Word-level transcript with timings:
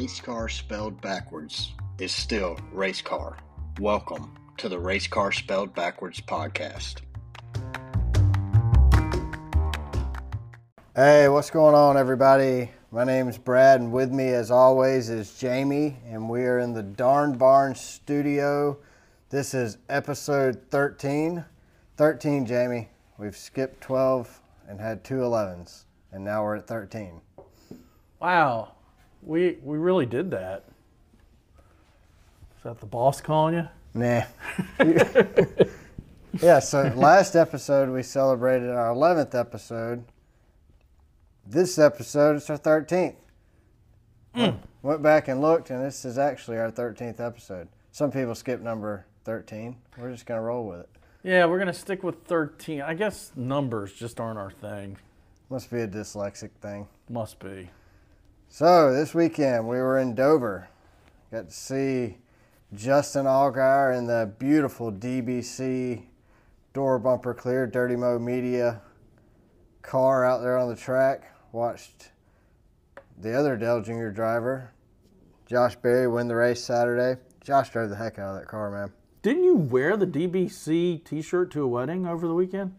race 0.00 0.18
car 0.18 0.48
spelled 0.48 0.98
backwards 1.02 1.74
is 1.98 2.10
still 2.10 2.56
race 2.72 3.02
car. 3.02 3.36
Welcome 3.78 4.34
to 4.56 4.70
the 4.70 4.78
Race 4.78 5.06
Car 5.06 5.30
Spelled 5.30 5.74
Backwards 5.74 6.22
podcast. 6.22 7.02
Hey, 10.96 11.28
what's 11.28 11.50
going 11.50 11.74
on, 11.74 11.98
everybody? 11.98 12.70
My 12.90 13.04
name 13.04 13.28
is 13.28 13.36
Brad, 13.36 13.82
and 13.82 13.92
with 13.92 14.10
me, 14.10 14.28
as 14.28 14.50
always, 14.50 15.10
is 15.10 15.38
Jamie, 15.38 15.98
and 16.06 16.30
we 16.30 16.44
are 16.44 16.60
in 16.60 16.72
the 16.72 16.82
Darn 16.82 17.36
Barn 17.36 17.74
studio. 17.74 18.78
This 19.28 19.52
is 19.52 19.76
episode 19.90 20.62
13. 20.70 21.44
13, 21.98 22.46
Jamie. 22.46 22.88
We've 23.18 23.36
skipped 23.36 23.82
12 23.82 24.40
and 24.66 24.80
had 24.80 25.04
two 25.04 25.16
11s, 25.16 25.84
and 26.10 26.24
now 26.24 26.42
we're 26.42 26.56
at 26.56 26.66
13. 26.66 27.20
Wow, 28.18 28.72
we 29.22 29.58
we 29.62 29.78
really 29.78 30.06
did 30.06 30.30
that. 30.30 30.64
Is 32.56 32.64
that 32.64 32.80
the 32.80 32.86
boss 32.86 33.20
calling 33.20 33.54
you? 33.54 33.68
Nah. 33.94 34.22
yeah, 36.40 36.58
so 36.58 36.92
last 36.94 37.34
episode 37.34 37.88
we 37.88 38.02
celebrated 38.02 38.70
our 38.70 38.94
11th 38.94 39.34
episode. 39.34 40.04
This 41.46 41.78
episode 41.78 42.36
is 42.36 42.48
our 42.50 42.58
13th. 42.58 43.14
Hmm. 44.34 44.50
Went 44.82 45.02
back 45.02 45.28
and 45.28 45.40
looked, 45.40 45.70
and 45.70 45.82
this 45.82 46.04
is 46.04 46.18
actually 46.18 46.58
our 46.58 46.70
13th 46.70 47.18
episode. 47.18 47.68
Some 47.90 48.12
people 48.12 48.34
skip 48.34 48.60
number 48.60 49.06
13. 49.24 49.74
We're 49.98 50.12
just 50.12 50.26
going 50.26 50.38
to 50.38 50.42
roll 50.42 50.68
with 50.68 50.80
it. 50.80 50.88
Yeah, 51.22 51.44
we're 51.44 51.58
gonna 51.58 51.74
stick 51.74 52.02
with 52.02 52.24
thirteen. 52.24 52.80
I 52.80 52.94
guess 52.94 53.32
numbers 53.36 53.92
just 53.92 54.18
aren't 54.20 54.38
our 54.38 54.50
thing. 54.50 54.96
Must 55.50 55.70
be 55.70 55.80
a 55.80 55.88
dyslexic 55.88 56.50
thing. 56.62 56.88
Must 57.10 57.38
be. 57.38 57.68
So 58.52 58.92
this 58.92 59.14
weekend 59.14 59.68
we 59.68 59.76
were 59.76 59.96
in 60.00 60.16
Dover. 60.16 60.68
Got 61.30 61.50
to 61.50 61.54
see 61.54 62.18
Justin 62.74 63.26
Allgaier 63.26 63.96
in 63.96 64.08
the 64.08 64.34
beautiful 64.40 64.90
DBC 64.90 66.02
door 66.72 66.98
bumper 66.98 67.32
clear 67.32 67.68
Dirty 67.68 67.94
Mo 67.94 68.18
Media 68.18 68.80
car 69.82 70.24
out 70.24 70.42
there 70.42 70.58
on 70.58 70.68
the 70.68 70.74
track. 70.74 71.32
Watched 71.52 72.10
the 73.16 73.38
other 73.38 73.56
Dale 73.56 73.82
Junior 73.82 74.10
driver, 74.10 74.72
Josh 75.46 75.76
Berry, 75.76 76.08
win 76.08 76.26
the 76.26 76.34
race 76.34 76.62
Saturday. 76.62 77.20
Josh 77.40 77.70
drove 77.70 77.88
the 77.88 77.96
heck 77.96 78.18
out 78.18 78.34
of 78.34 78.40
that 78.40 78.48
car, 78.48 78.72
man. 78.72 78.92
Didn't 79.22 79.44
you 79.44 79.54
wear 79.54 79.96
the 79.96 80.08
DBC 80.08 81.04
T-shirt 81.04 81.52
to 81.52 81.62
a 81.62 81.68
wedding 81.68 82.04
over 82.04 82.26
the 82.26 82.34
weekend? 82.34 82.74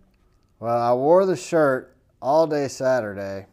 Well, 0.59 0.77
I 0.77 0.93
wore 0.93 1.25
the 1.25 1.37
shirt 1.37 1.95
all 2.21 2.45
day 2.45 2.67
Saturday, 2.67 3.47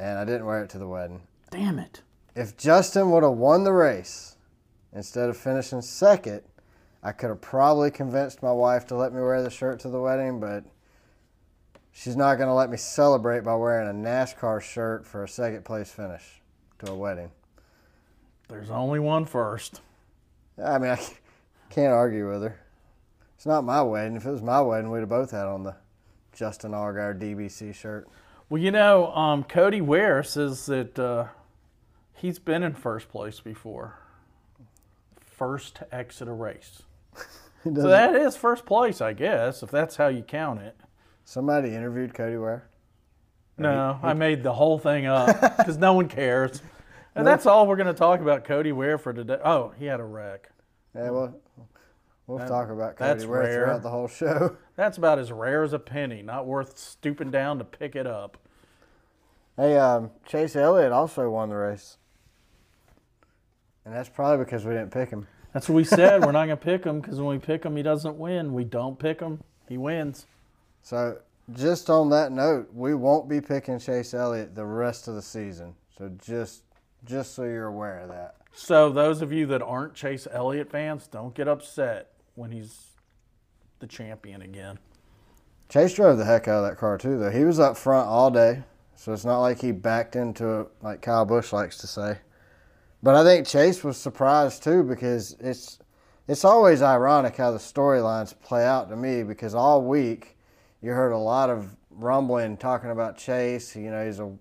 and 0.00 0.18
I 0.18 0.24
didn't 0.24 0.46
wear 0.46 0.64
it 0.64 0.70
to 0.70 0.78
the 0.78 0.88
wedding. 0.88 1.22
Damn 1.50 1.78
it! 1.78 2.02
if 2.34 2.56
Justin 2.56 3.10
would 3.10 3.22
have 3.22 3.32
won 3.32 3.64
the 3.64 3.72
race 3.72 4.36
instead 4.92 5.28
of 5.28 5.36
finishing 5.36 5.82
second, 5.82 6.42
I 7.02 7.12
could 7.12 7.28
have 7.28 7.40
probably 7.40 7.90
convinced 7.90 8.42
my 8.42 8.52
wife 8.52 8.86
to 8.86 8.96
let 8.96 9.12
me 9.12 9.20
wear 9.20 9.42
the 9.42 9.50
shirt 9.50 9.80
to 9.80 9.88
the 9.88 10.00
wedding, 10.00 10.40
but 10.40 10.64
she's 11.92 12.16
not 12.16 12.36
going 12.36 12.48
to 12.48 12.54
let 12.54 12.70
me 12.70 12.76
celebrate 12.76 13.42
by 13.42 13.54
wearing 13.54 13.88
a 13.88 14.08
NASCAR 14.08 14.60
shirt 14.60 15.06
for 15.06 15.24
a 15.24 15.28
second 15.28 15.64
place 15.64 15.90
finish 15.90 16.40
to 16.78 16.92
a 16.92 16.94
wedding. 16.94 17.30
There's 18.48 18.70
only 18.70 19.00
one 19.00 19.24
first. 19.24 19.80
I 20.62 20.78
mean, 20.78 20.90
I 20.90 21.00
can't 21.70 21.92
argue 21.92 22.30
with 22.30 22.42
her. 22.42 22.60
It's 23.36 23.46
not 23.46 23.64
my 23.64 23.80
wedding. 23.80 24.16
If 24.16 24.26
it 24.26 24.30
was 24.30 24.42
my 24.42 24.60
wedding, 24.60 24.90
we'd 24.90 25.00
have 25.00 25.08
both 25.08 25.30
had 25.30 25.46
on 25.46 25.62
the 25.62 25.76
Justin 26.34 26.72
Allgaier 26.72 27.18
DBC 27.18 27.74
shirt. 27.74 28.08
Well, 28.50 28.60
you 28.60 28.72
know, 28.72 29.14
um, 29.14 29.44
Cody 29.44 29.80
Ware 29.80 30.24
says 30.24 30.66
that 30.66 30.98
uh, 30.98 31.28
he's 32.14 32.40
been 32.40 32.64
in 32.64 32.74
first 32.74 33.08
place 33.08 33.38
before. 33.38 33.96
First 35.20 35.76
to 35.76 35.94
exit 35.94 36.28
a 36.28 36.32
race. 36.32 36.82
So 37.62 37.88
that 37.88 38.14
is 38.14 38.38
first 38.38 38.64
place, 38.64 39.02
I 39.02 39.12
guess, 39.12 39.62
if 39.62 39.70
that's 39.70 39.96
how 39.96 40.08
you 40.08 40.22
count 40.22 40.62
it. 40.62 40.74
Somebody 41.26 41.74
interviewed 41.74 42.14
Cody 42.14 42.38
Ware. 42.38 42.66
No, 43.58 44.00
I 44.02 44.14
made 44.14 44.42
the 44.42 44.54
whole 44.54 44.78
thing 44.78 45.04
up 45.04 45.26
because 45.58 45.76
no 45.76 45.92
one 45.92 46.08
cares. 46.08 46.62
And 47.14 47.26
that's 47.26 47.44
all 47.44 47.66
we're 47.66 47.76
going 47.76 47.86
to 47.86 47.92
talk 47.92 48.20
about 48.20 48.44
Cody 48.46 48.72
Ware 48.72 48.96
for 48.96 49.12
today. 49.12 49.36
Oh, 49.44 49.74
he 49.78 49.84
had 49.84 50.00
a 50.00 50.04
wreck. 50.04 50.50
Yeah, 50.94 51.10
well, 51.10 51.34
we'll 52.30 52.46
talk 52.46 52.70
about 52.70 52.96
that's 52.96 53.24
Cody 53.24 53.30
Ware 53.30 53.40
rare. 53.42 53.52
throughout 53.64 53.82
the 53.82 53.90
whole 53.90 54.08
show. 54.08 54.56
That's 54.76 54.96
about 54.96 55.18
as 55.18 55.30
rare 55.30 55.62
as 55.62 55.74
a 55.74 55.78
penny, 55.78 56.22
not 56.22 56.46
worth 56.46 56.78
stooping 56.78 57.30
down 57.30 57.58
to 57.58 57.64
pick 57.64 57.94
it 57.94 58.06
up. 58.06 58.38
Hey, 59.56 59.76
um, 59.76 60.10
Chase 60.26 60.56
Elliott 60.56 60.90
also 60.90 61.28
won 61.28 61.50
the 61.50 61.56
race. 61.56 61.98
And 63.84 63.94
that's 63.94 64.08
probably 64.08 64.42
because 64.44 64.64
we 64.64 64.72
didn't 64.72 64.90
pick 64.90 65.10
him. 65.10 65.26
That's 65.52 65.68
what 65.68 65.74
we 65.74 65.84
said. 65.84 66.24
we're 66.24 66.32
not 66.32 66.46
going 66.46 66.50
to 66.50 66.56
pick 66.56 66.84
him 66.84 67.00
because 67.00 67.20
when 67.20 67.28
we 67.28 67.38
pick 67.38 67.64
him, 67.64 67.76
he 67.76 67.82
doesn't 67.82 68.16
win. 68.16 68.54
We 68.54 68.64
don't 68.64 68.98
pick 68.98 69.20
him, 69.20 69.42
he 69.68 69.76
wins. 69.76 70.26
So, 70.82 71.18
just 71.52 71.90
on 71.90 72.08
that 72.10 72.32
note, 72.32 72.70
we 72.72 72.94
won't 72.94 73.28
be 73.28 73.40
picking 73.40 73.78
Chase 73.78 74.14
Elliott 74.14 74.54
the 74.54 74.64
rest 74.64 75.08
of 75.08 75.14
the 75.14 75.22
season. 75.22 75.74
So, 75.98 76.10
just 76.24 76.62
just 77.04 77.34
so 77.34 77.44
you're 77.44 77.66
aware 77.66 77.98
of 77.98 78.08
that. 78.08 78.36
So, 78.52 78.90
those 78.90 79.20
of 79.20 79.30
you 79.32 79.44
that 79.46 79.60
aren't 79.60 79.94
Chase 79.94 80.26
Elliott 80.30 80.70
fans, 80.70 81.06
don't 81.06 81.34
get 81.34 81.48
upset 81.48 82.10
when 82.34 82.50
he's 82.50 82.88
the 83.78 83.86
champion 83.86 84.42
again. 84.42 84.78
Chase 85.68 85.94
drove 85.94 86.18
the 86.18 86.24
heck 86.24 86.48
out 86.48 86.64
of 86.64 86.70
that 86.70 86.78
car, 86.78 86.98
too, 86.98 87.18
though. 87.18 87.30
He 87.30 87.44
was 87.44 87.60
up 87.60 87.76
front 87.76 88.08
all 88.08 88.30
day. 88.30 88.62
So, 88.96 89.12
it's 89.12 89.24
not 89.24 89.40
like 89.40 89.60
he 89.60 89.72
backed 89.72 90.16
into 90.16 90.60
it 90.60 90.68
like 90.82 91.00
Kyle 91.00 91.24
Busch 91.24 91.52
likes 91.52 91.78
to 91.78 91.86
say. 91.86 92.18
But 93.02 93.14
I 93.14 93.24
think 93.24 93.46
Chase 93.46 93.82
was 93.82 93.96
surprised, 93.96 94.62
too, 94.62 94.82
because 94.82 95.36
it's. 95.40 95.78
It's 96.28 96.44
always 96.44 96.80
ironic 96.80 97.36
how 97.36 97.50
the 97.50 97.58
storylines 97.58 98.38
play 98.40 98.64
out 98.64 98.88
to 98.90 98.94
me 98.94 99.24
because 99.24 99.52
all 99.52 99.82
week 99.82 100.36
you 100.80 100.92
heard 100.92 101.10
a 101.10 101.18
lot 101.18 101.50
of 101.50 101.74
rumbling 101.90 102.56
talking 102.56 102.90
about 102.90 103.18
Chase. 103.18 103.74
You 103.74 103.90
know, 103.90 104.06
he's 104.06 104.20
a 104.20 104.32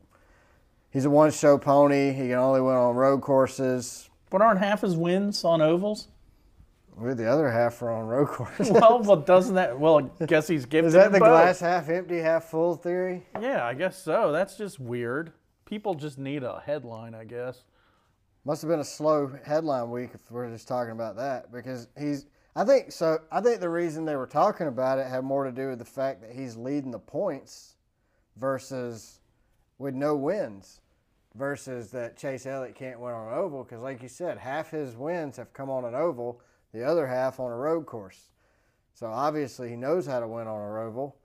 he's 0.91 1.05
a 1.05 1.09
one 1.09 1.31
show 1.31 1.57
pony. 1.57 2.11
He 2.11 2.27
can 2.27 2.33
only 2.33 2.61
win 2.61 2.75
on 2.75 2.95
road 2.95 3.21
courses. 3.21 4.09
But 4.29 4.41
aren't 4.41 4.59
half 4.59 4.81
his 4.81 4.95
wins 4.95 5.43
on 5.43 5.61
ovals? 5.61 6.09
With 6.99 7.17
the 7.17 7.31
other 7.31 7.49
half 7.49 7.81
are 7.81 7.91
on 7.91 8.07
road 8.07 8.27
courses. 8.27 8.69
Well, 8.71 9.01
well, 9.03 9.17
doesn't 9.17 9.55
that? 9.55 9.79
Well, 9.79 10.11
I 10.19 10.25
guess 10.25 10.47
he's 10.47 10.65
giving. 10.65 10.87
Is 10.87 10.93
that 10.93 11.11
the 11.11 11.19
glass 11.19 11.59
half 11.59 11.89
empty, 11.89 12.17
half 12.17 12.45
full 12.45 12.75
theory? 12.75 13.25
Yeah, 13.41 13.65
I 13.65 13.73
guess 13.73 14.01
so. 14.01 14.31
That's 14.31 14.57
just 14.57 14.79
weird. 14.79 15.31
People 15.65 15.95
just 15.95 16.17
need 16.17 16.43
a 16.43 16.61
headline, 16.65 17.15
I 17.15 17.23
guess. 17.23 17.63
Must 18.45 18.61
have 18.61 18.69
been 18.69 18.79
a 18.79 18.85
slow 18.85 19.31
headline 19.45 19.91
week 19.91 20.11
if 20.13 20.31
we're 20.31 20.49
just 20.49 20.67
talking 20.67 20.91
about 20.91 21.15
that 21.17 21.51
because 21.51 21.87
he's. 21.97 22.25
I 22.55 22.65
think 22.65 22.91
so. 22.91 23.19
I 23.31 23.41
think 23.41 23.61
the 23.61 23.69
reason 23.69 24.05
they 24.05 24.15
were 24.15 24.27
talking 24.27 24.67
about 24.67 24.99
it 24.99 25.07
had 25.07 25.23
more 25.23 25.45
to 25.45 25.51
do 25.51 25.69
with 25.69 25.79
the 25.79 25.85
fact 25.85 26.21
that 26.21 26.31
he's 26.31 26.57
leading 26.57 26.91
the 26.91 26.99
points 26.99 27.75
versus 28.35 29.19
with 29.77 29.93
no 29.93 30.15
wins 30.15 30.81
versus 31.35 31.91
that 31.91 32.17
Chase 32.17 32.45
Elliott 32.45 32.75
can't 32.75 32.99
win 32.99 33.13
on 33.13 33.29
an 33.29 33.33
oval 33.33 33.63
because, 33.63 33.81
like 33.81 34.01
you 34.01 34.09
said, 34.09 34.37
half 34.37 34.71
his 34.71 34.95
wins 34.95 35.37
have 35.37 35.53
come 35.53 35.69
on 35.69 35.85
an 35.85 35.95
oval, 35.95 36.41
the 36.73 36.83
other 36.83 37.07
half 37.07 37.39
on 37.39 37.51
a 37.51 37.55
road 37.55 37.85
course. 37.85 38.29
So 38.93 39.07
obviously 39.07 39.69
he 39.69 39.75
knows 39.75 40.05
how 40.05 40.19
to 40.19 40.27
win 40.27 40.47
on 40.47 40.61
a 40.61 40.81
oval. 40.81 41.15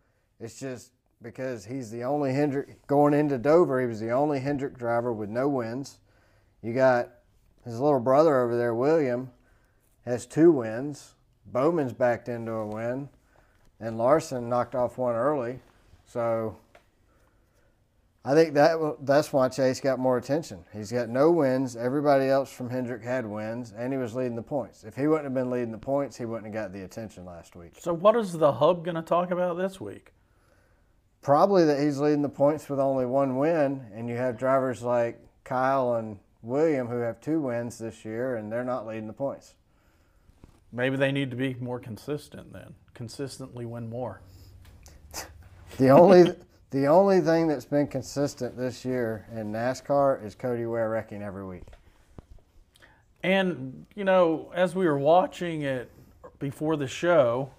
It's 0.41 0.59
just 0.59 0.93
because 1.23 1.65
he's 1.65 1.91
the 1.91 2.05
only 2.05 2.33
Hendrick 2.33 2.87
going 2.87 3.15
into 3.15 3.39
Dover. 3.39 3.81
He 3.81 3.87
was 3.87 4.01
the 4.01 4.11
only 4.11 4.41
Hendrick 4.41 4.79
driver 4.79 5.13
with 5.13 5.29
no 5.29 5.49
wins. 5.49 5.99
You 6.63 6.73
got 6.75 7.11
his 7.65 7.81
little 7.81 8.01
brother 8.01 8.41
over 8.41 8.57
there, 8.57 8.75
William, 8.75 9.31
has 10.05 10.27
two 10.27 10.53
wins. 10.53 11.15
Bowman's 11.47 11.93
backed 11.93 12.29
into 12.29 12.53
a 12.53 12.67
win, 12.67 13.09
and 13.81 13.99
Larson 13.99 14.49
knocked 14.49 14.75
off 14.75 14.99
one 14.99 15.15
early. 15.15 15.61
So 16.07 16.57
I 18.27 18.33
think 18.33 18.55
that 18.55 18.97
that's 19.03 19.35
why 19.35 19.51
Chase 19.51 19.81
got 19.81 19.99
more 19.99 20.17
attention. 20.17 20.65
He's 20.73 20.91
got 20.91 21.11
no 21.11 21.31
wins. 21.31 21.77
Everybody 21.77 22.29
else 22.29 22.51
from 22.51 22.71
Hendrick 22.71 23.03
had 23.03 23.27
wins, 23.27 23.75
and 23.77 23.93
he 23.93 23.99
was 23.99 24.15
leading 24.15 24.35
the 24.35 24.43
points. 24.43 24.83
If 24.83 24.97
he 24.97 25.07
wouldn't 25.07 25.25
have 25.25 25.35
been 25.35 25.51
leading 25.51 25.73
the 25.73 25.79
points, 25.79 26.17
he 26.17 26.25
wouldn't 26.25 26.47
have 26.47 26.55
got 26.55 26.73
the 26.73 26.85
attention 26.85 27.27
last 27.27 27.55
week. 27.55 27.73
So, 27.79 27.93
what 27.93 28.17
is 28.17 28.33
the 28.33 28.53
hub 28.53 28.83
going 28.83 28.95
to 28.95 29.03
talk 29.03 29.31
about 29.31 29.59
this 29.59 29.79
week? 29.79 30.15
Probably 31.21 31.67
that 31.67 31.79
he's 31.79 31.99
leading 31.99 32.23
the 32.23 32.31
points 32.31 32.69
with 32.71 32.81
only 32.81 33.05
one 33.05 33.37
win, 33.37 33.85
and 33.95 34.09
you 34.09 34.17
have 34.17 34.39
drivers 34.39 34.83
like 34.83 35.21
Kyle 35.45 35.97
and 35.97 36.19
William 36.41 36.87
who 36.87 37.01
have 37.01 37.21
two 37.21 37.41
wins 37.41 37.77
this 37.79 38.07
year, 38.07 38.37
and 38.37 38.51
they're 38.51 38.65
not 38.65 38.87
leading 38.87 39.07
the 39.07 39.13
points. 39.13 39.55
Maybe 40.73 40.97
they 40.97 41.13
need 41.13 41.31
to 41.31 41.37
be 41.37 41.55
more 41.61 41.79
consistent 41.79 42.55
then. 42.55 42.75
Consistently 42.95 43.67
win 43.67 43.91
more. 43.91 44.23
The 45.77 45.89
only 45.89 46.33
the 46.75 46.89
only 46.89 47.21
thing 47.21 47.47
that's 47.47 47.65
been 47.65 47.87
consistent 47.87 48.57
this 48.57 48.85
year 48.85 49.27
in 49.33 49.53
NASCAR 49.53 50.25
is 50.25 50.35
Cody 50.35 50.67
Ware 50.67 50.91
wrecking 50.91 51.23
every 51.23 51.47
week. 51.47 51.63
And, 53.23 53.87
you 53.95 54.03
know, 54.03 54.51
as 54.53 54.75
we 54.75 54.85
were 54.85 54.99
watching 54.99 55.63
it 55.63 55.89
before 56.41 56.77
the 56.77 56.89
show, 56.89 57.53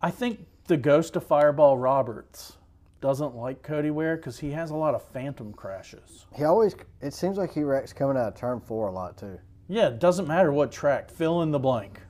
I 0.00 0.12
think 0.12 0.46
the 0.68 0.76
ghost 0.76 1.16
of 1.16 1.26
Fireball 1.26 1.78
Roberts 1.78 2.58
doesn't 3.00 3.34
like 3.34 3.64
Cody 3.64 3.90
Ware 3.90 4.16
because 4.16 4.38
he 4.38 4.52
has 4.52 4.70
a 4.70 4.76
lot 4.76 4.94
of 4.94 5.02
phantom 5.02 5.52
crashes. 5.52 6.26
He 6.36 6.44
always. 6.44 6.76
It 7.00 7.12
seems 7.12 7.38
like 7.38 7.52
he 7.52 7.64
wrecks 7.64 7.92
coming 7.92 8.16
out 8.16 8.28
of 8.28 8.36
turn 8.36 8.60
four 8.60 8.86
a 8.86 8.92
lot 8.92 9.16
too. 9.18 9.36
Yeah, 9.66 9.88
it 9.88 9.98
doesn't 9.98 10.28
matter 10.28 10.52
what 10.52 10.70
track. 10.70 11.10
Fill 11.10 11.42
in 11.42 11.50
the 11.50 11.58
blank. 11.58 12.00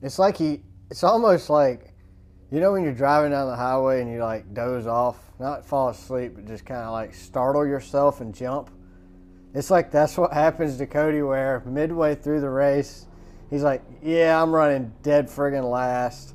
It's 0.00 0.20
like 0.20 0.36
he. 0.36 0.62
It's 0.92 1.02
almost 1.02 1.50
like, 1.50 1.92
you 2.50 2.60
know, 2.60 2.72
when 2.72 2.84
you're 2.84 2.92
driving 2.92 3.32
down 3.32 3.48
the 3.48 3.56
highway 3.56 4.00
and 4.00 4.10
you 4.10 4.22
like 4.22 4.54
doze 4.54 4.86
off, 4.86 5.18
not 5.38 5.64
fall 5.64 5.88
asleep, 5.88 6.32
but 6.36 6.46
just 6.46 6.64
kind 6.64 6.82
of 6.82 6.92
like 6.92 7.14
startle 7.14 7.66
yourself 7.66 8.20
and 8.20 8.34
jump. 8.34 8.70
It's 9.54 9.70
like 9.70 9.90
that's 9.90 10.16
what 10.16 10.32
happens 10.32 10.76
to 10.78 10.86
Cody 10.86 11.22
Ware 11.22 11.62
midway 11.66 12.14
through 12.14 12.40
the 12.40 12.50
race. 12.50 13.06
He's 13.50 13.62
like, 13.62 13.82
"Yeah, 14.02 14.40
I'm 14.40 14.54
running 14.54 14.92
dead 15.02 15.28
friggin' 15.28 15.68
last. 15.68 16.34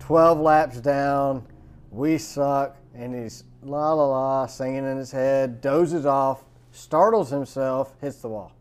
12 0.00 0.38
laps 0.38 0.80
down. 0.80 1.46
We 1.90 2.18
suck." 2.18 2.76
And 2.94 3.14
he's 3.14 3.44
la 3.62 3.92
la 3.92 4.06
la 4.06 4.46
singing 4.46 4.84
in 4.84 4.96
his 4.96 5.10
head, 5.10 5.60
dozes 5.60 6.06
off, 6.06 6.44
startles 6.70 7.30
himself, 7.30 7.94
hits 8.00 8.18
the 8.18 8.28
wall. 8.28 8.52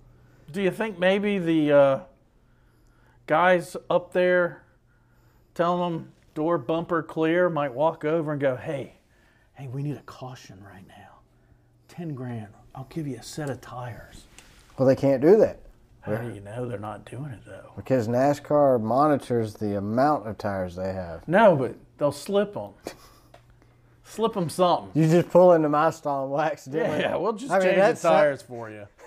Do 0.51 0.61
you 0.61 0.71
think 0.71 0.97
maybe 0.97 1.37
the 1.37 1.71
uh, 1.71 1.99
guys 3.25 3.75
up 3.89 4.13
there 4.13 4.63
telling 5.53 5.93
them 5.93 6.11
door 6.37 6.59
bumper 6.59 7.01
clear 7.01 7.49
might 7.49 7.73
walk 7.73 8.05
over 8.05 8.31
and 8.31 8.39
go, 8.39 8.55
hey, 8.55 8.93
hey, 9.55 9.67
we 9.73 9.81
need 9.81 9.97
a 9.97 10.03
caution 10.03 10.63
right 10.63 10.87
now. 10.87 11.15
10 11.87 12.13
grand. 12.13 12.49
I'll 12.75 12.85
give 12.91 13.07
you 13.07 13.15
a 13.17 13.23
set 13.23 13.49
of 13.49 13.59
tires. 13.59 14.25
Well, 14.77 14.87
they 14.87 14.95
can't 14.95 15.19
do 15.19 15.35
that 15.37 15.61
How 16.01 16.17
do 16.17 16.31
you 16.31 16.41
know 16.41 16.67
they're 16.67 16.77
not 16.77 17.09
doing 17.09 17.31
it 17.31 17.39
though? 17.43 17.71
because 17.75 18.07
NASCAR 18.07 18.79
monitors 18.79 19.55
the 19.55 19.77
amount 19.79 20.27
of 20.27 20.37
tires 20.37 20.75
they 20.75 20.93
have. 20.93 21.27
No, 21.27 21.55
but 21.55 21.73
they'll 21.97 22.11
slip 22.11 22.53
them. 22.53 22.73
slip 24.03 24.35
them 24.35 24.47
something. 24.47 24.91
You 24.93 25.09
just 25.09 25.31
pull 25.31 25.53
into 25.53 25.69
my 25.69 25.89
stall 25.89 26.25
and 26.25 26.33
wax 26.33 26.67
accidentally. 26.67 26.99
Yeah, 26.99 27.15
we'll 27.15 27.33
just 27.33 27.51
I 27.51 27.55
mean, 27.55 27.63
change 27.63 27.75
the 27.77 27.81
that's- 27.81 28.01
tires 28.03 28.41
for 28.43 28.69
you. 28.69 28.85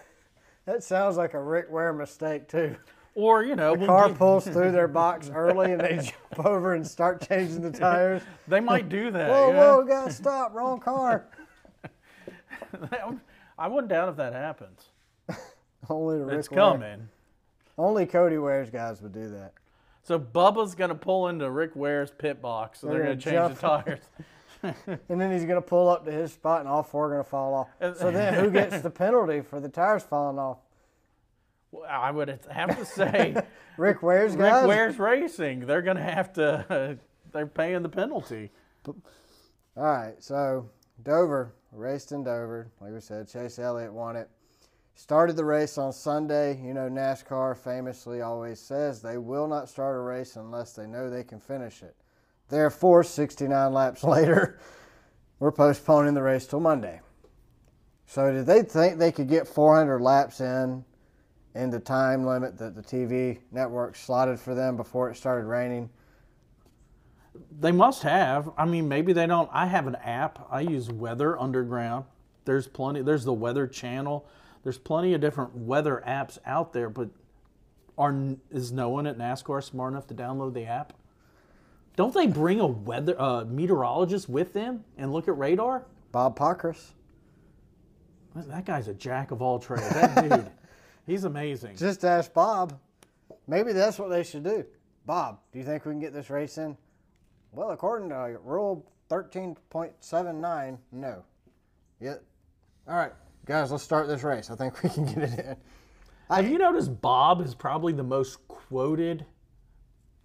That 0.67 0.85
sounds 0.85 1.17
like 1.17 1.35
a 1.35 1.43
Rick 1.43 1.71
Ware 1.71 1.93
mistake 1.93 2.47
too. 2.49 2.76
Or, 3.17 3.43
you 3.43 3.57
know, 3.57 3.75
we'll 3.75 3.87
Car 3.89 4.09
give- 4.09 4.19
pulls 4.19 4.45
through 4.49 4.73
their 4.73 4.89
box 4.89 5.31
early 5.35 5.73
and 5.73 5.81
they 5.81 5.97
jump 6.37 6.47
over 6.47 6.75
and 6.75 6.87
start 6.87 7.27
changing 7.27 7.61
the 7.61 7.73
tires. 7.73 8.23
they 8.49 8.61
might 8.61 8.89
do 8.89 9.11
that. 9.11 9.29
Whoa, 9.31 9.53
know? 9.53 9.77
whoa, 9.79 9.85
gotta 9.85 10.12
stop, 10.12 10.55
wrong 10.55 10.79
car. 10.81 11.27
I 13.59 13.69
wouldn't 13.69 13.89
doubt 13.89 14.09
if 14.11 14.17
that 14.17 14.33
happens. 14.33 14.87
Only 15.89 16.19
the 16.19 16.25
Rick 16.25 16.39
It's 16.39 16.51
Ware- 16.51 16.61
coming. 16.61 17.09
Only 17.77 18.07
Cody 18.07 18.39
Ware's 18.39 18.71
guys 18.71 19.01
would 19.03 19.12
do 19.12 19.29
that. 19.31 19.53
So 20.03 20.19
Bubba's 20.19 20.75
gonna 20.75 20.95
pull 20.95 21.29
into 21.29 21.51
Rick 21.51 21.73
Ware's 21.75 22.11
pit 22.11 22.41
box, 22.41 22.81
so 22.81 22.89
they're, 22.89 23.15
They're 23.15 23.15
gonna, 23.15 23.17
gonna 23.17 23.49
change 23.49 23.61
the 23.61 23.61
tires. 23.61 24.01
And 25.09 25.21
then 25.21 25.33
he's 25.33 25.45
gonna 25.45 25.61
pull 25.62 25.89
up 25.89 26.05
to 26.05 26.11
his 26.12 26.33
spot 26.33 26.61
and 26.61 26.69
all 26.69 26.83
four 26.83 27.07
are 27.07 27.11
gonna 27.11 27.25
fall 27.25 27.55
off. 27.55 27.97
So 27.99 28.11
then 28.11 28.35
who 28.35 28.51
gets 28.51 28.81
the 28.83 28.91
penalty 28.91 29.41
for 29.41 29.61
the 29.61 29.69
tires 29.69 30.03
falling 30.03 30.39
off? 30.39 30.59
Well, 31.72 31.84
I 31.88 32.11
would 32.11 32.40
have 32.50 32.78
to 32.78 32.84
say 32.84 33.37
Rick 33.76 34.02
Ware's 34.02 34.32
Rick 34.32 34.50
guys? 34.50 34.67
Ware's 34.67 34.99
racing. 34.99 35.61
They're 35.61 35.82
gonna 35.82 36.02
have 36.02 36.32
to. 36.34 36.99
they're 37.32 37.46
paying 37.46 37.82
the 37.82 37.88
penalty. 37.88 38.50
All 38.87 38.94
right, 39.76 40.14
so 40.19 40.69
Dover 41.02 41.55
raced 41.72 42.12
in 42.12 42.25
Dover. 42.25 42.70
Like 42.81 42.93
we 42.93 43.00
said, 43.00 43.28
Chase 43.28 43.58
Elliott 43.58 43.93
won 43.93 44.17
it. 44.17 44.28
Started 44.94 45.37
the 45.37 45.44
race 45.44 45.78
on 45.78 45.93
Sunday. 45.93 46.61
You 46.62 46.75
know, 46.75 46.88
NASCAR 46.88 47.56
famously 47.56 48.20
always 48.20 48.58
says 48.58 49.00
they 49.00 49.16
will 49.16 49.46
not 49.46 49.69
start 49.69 49.96
a 49.96 50.00
race 50.00 50.37
unless 50.37 50.73
they 50.73 50.87
know 50.87 51.08
they 51.08 51.25
can 51.25 51.40
finish 51.40 51.82
it. 51.82 51.94
Therefore, 52.49 53.05
69 53.05 53.73
laps 53.73 54.05
later, 54.05 54.58
we're 55.38 55.52
postponing 55.52 56.14
the 56.14 56.23
race 56.23 56.46
till 56.46 56.61
Monday. 56.61 57.00
So, 58.06 58.32
did 58.32 58.44
they 58.44 58.62
think 58.62 58.99
they 58.99 59.12
could 59.12 59.28
get 59.28 59.46
400 59.46 60.00
laps 60.00 60.40
in 60.40 60.84
in 61.55 61.70
the 61.70 61.81
time 61.81 62.25
limit 62.25 62.56
that 62.58 62.75
the 62.75 62.82
TV 62.82 63.38
network 63.50 63.97
slotted 63.97 64.38
for 64.38 64.55
them 64.55 64.76
before 64.76 65.11
it 65.11 65.17
started 65.17 65.47
raining? 65.47 65.91
They 67.61 67.73
must 67.73 68.02
have. 68.02 68.50
I 68.56 68.64
mean, 68.64 68.88
maybe 68.88 69.12
they 69.12 69.26
don't. 69.26 69.49
I 69.52 69.67
have 69.67 69.87
an 69.87 69.97
app. 69.97 70.47
I 70.50 70.61
use 70.61 70.91
Weather 70.91 71.38
Underground. 71.38 72.05
There's 72.44 72.67
plenty. 72.67 73.02
There's 73.02 73.25
the 73.25 73.32
Weather 73.32 73.67
Channel. 73.67 74.26
There's 74.62 74.79
plenty 74.79 75.14
of 75.14 75.20
different 75.20 75.55
weather 75.55 76.02
apps 76.06 76.38
out 76.44 76.73
there. 76.73 76.88
But 76.91 77.11
are 77.97 78.14
is 78.50 78.73
no 78.73 78.88
one 78.88 79.06
at 79.06 79.19
NASCAR 79.19 79.62
smart 79.62 79.93
enough 79.93 80.06
to 80.08 80.14
download 80.14 80.55
the 80.55 80.64
app? 80.64 80.93
Don't 81.97 82.14
they 82.14 82.26
bring 82.26 82.61
a 82.61 82.67
weather 82.67 83.20
uh, 83.20 83.44
meteorologist 83.44 84.29
with 84.29 84.52
them 84.52 84.85
and 84.97 85.12
look 85.12 85.29
at 85.29 85.37
radar? 85.37 85.85
Bob 86.12 86.38
Pockrass. 86.38 86.93
That 88.35 88.64
guy's 88.64 88.88
a 88.88 88.94
jack 88.94 89.32
of 89.32 89.43
all 89.43 89.58
trades. 89.58 89.88
That 89.91 90.23
dude, 90.31 90.50
he's 91.06 91.25
amazing. 91.25 91.76
Just 91.76 92.05
ask 92.05 92.32
Bob. 92.32 92.79
Maybe 93.47 93.73
that's 93.73 93.99
what 93.99 94.11
they 94.11 94.23
should 94.23 94.44
do. 94.44 94.64
Bob, 95.06 95.41
do 95.52 95.58
you 95.58 95.64
think 95.64 95.85
we 95.85 95.93
can 95.93 96.00
get 96.00 96.12
this 96.12 96.31
race 96.31 96.58
in? 96.58 96.76
Well, 97.52 97.70
according 97.70 98.11
to 98.11 98.38
Rule 98.44 98.87
13.79, 99.11 100.79
no. 100.93 101.23
Yeah. 102.00 102.14
All 102.88 102.97
right, 102.97 103.12
guys, 103.44 103.70
let's 103.73 103.82
start 103.82 104.08
this 104.08 104.23
race. 104.23 104.50
I 104.50 104.56
think 104.56 104.82
we 104.82 104.88
can 104.91 105.05
get 105.14 105.19
it 105.19 105.38
in. 105.38 105.56
Have 106.31 106.49
you 106.49 106.58
noticed 106.58 107.00
Bob 107.00 107.41
is 107.41 107.55
probably 107.55 107.93
the 107.93 108.05
most 108.05 108.47
quoted 108.47 109.26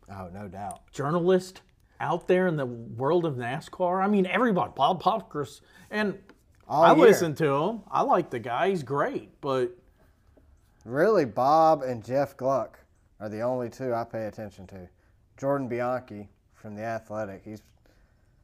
Oh, 0.08 0.30
no 0.32 0.48
doubt. 0.48 0.82
journalist 0.92 1.62
out 2.00 2.28
there 2.28 2.46
in 2.46 2.58
the 2.58 2.66
world 2.68 3.26
of 3.26 3.36
NASCAR? 3.36 4.04
I 4.04 4.08
mean, 4.08 4.28
everybody, 4.28 4.72
Bob 4.76 5.02
Pockrass, 5.02 5.62
and 5.90 6.16
All 6.68 6.84
I 6.84 6.94
year. 6.94 7.08
listen 7.08 7.34
to 7.36 7.46
him. 7.56 7.82
I 7.90 8.02
like 8.02 8.30
the 8.30 8.38
guy; 8.40 8.70
he's 8.70 8.84
great. 8.84 9.42
But 9.42 9.76
Really, 10.86 11.26
Bob 11.26 11.82
and 11.82 12.04
Jeff 12.04 12.38
Gluck 12.38 12.80
are 13.20 13.28
the 13.28 13.42
only 13.42 13.70
two 13.70 13.94
I 13.94 14.04
pay 14.04 14.26
attention 14.28 14.68
to. 14.68 14.88
Jordan 15.38 15.68
Bianchi 15.68 16.30
from 16.54 16.76
The 16.76 16.84
Athletic, 16.84 17.42
he's 17.44 17.62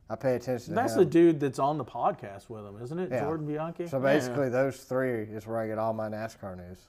I 0.10 0.16
pay 0.18 0.36
attention 0.36 0.70
to 0.70 0.76
that's 0.76 0.96
the 0.96 1.06
dude 1.06 1.40
that's 1.40 1.58
on 1.60 1.78
the 1.78 1.86
podcast 1.86 2.50
with 2.50 2.66
him, 2.66 2.82
isn't 2.82 3.00
it? 3.00 3.12
Yeah. 3.12 3.22
Jordan 3.22 3.48
Bianchi. 3.48 3.88
so 3.88 3.98
Yeah. 3.98 4.04
basically, 4.14 4.50
those 4.50 4.82
three 4.84 5.22
is 5.24 5.48
where 5.48 5.58
I 5.58 5.68
get 5.68 5.78
all 5.78 5.94
my 5.94 6.10
NASCAR 6.10 6.58
news. 6.58 6.80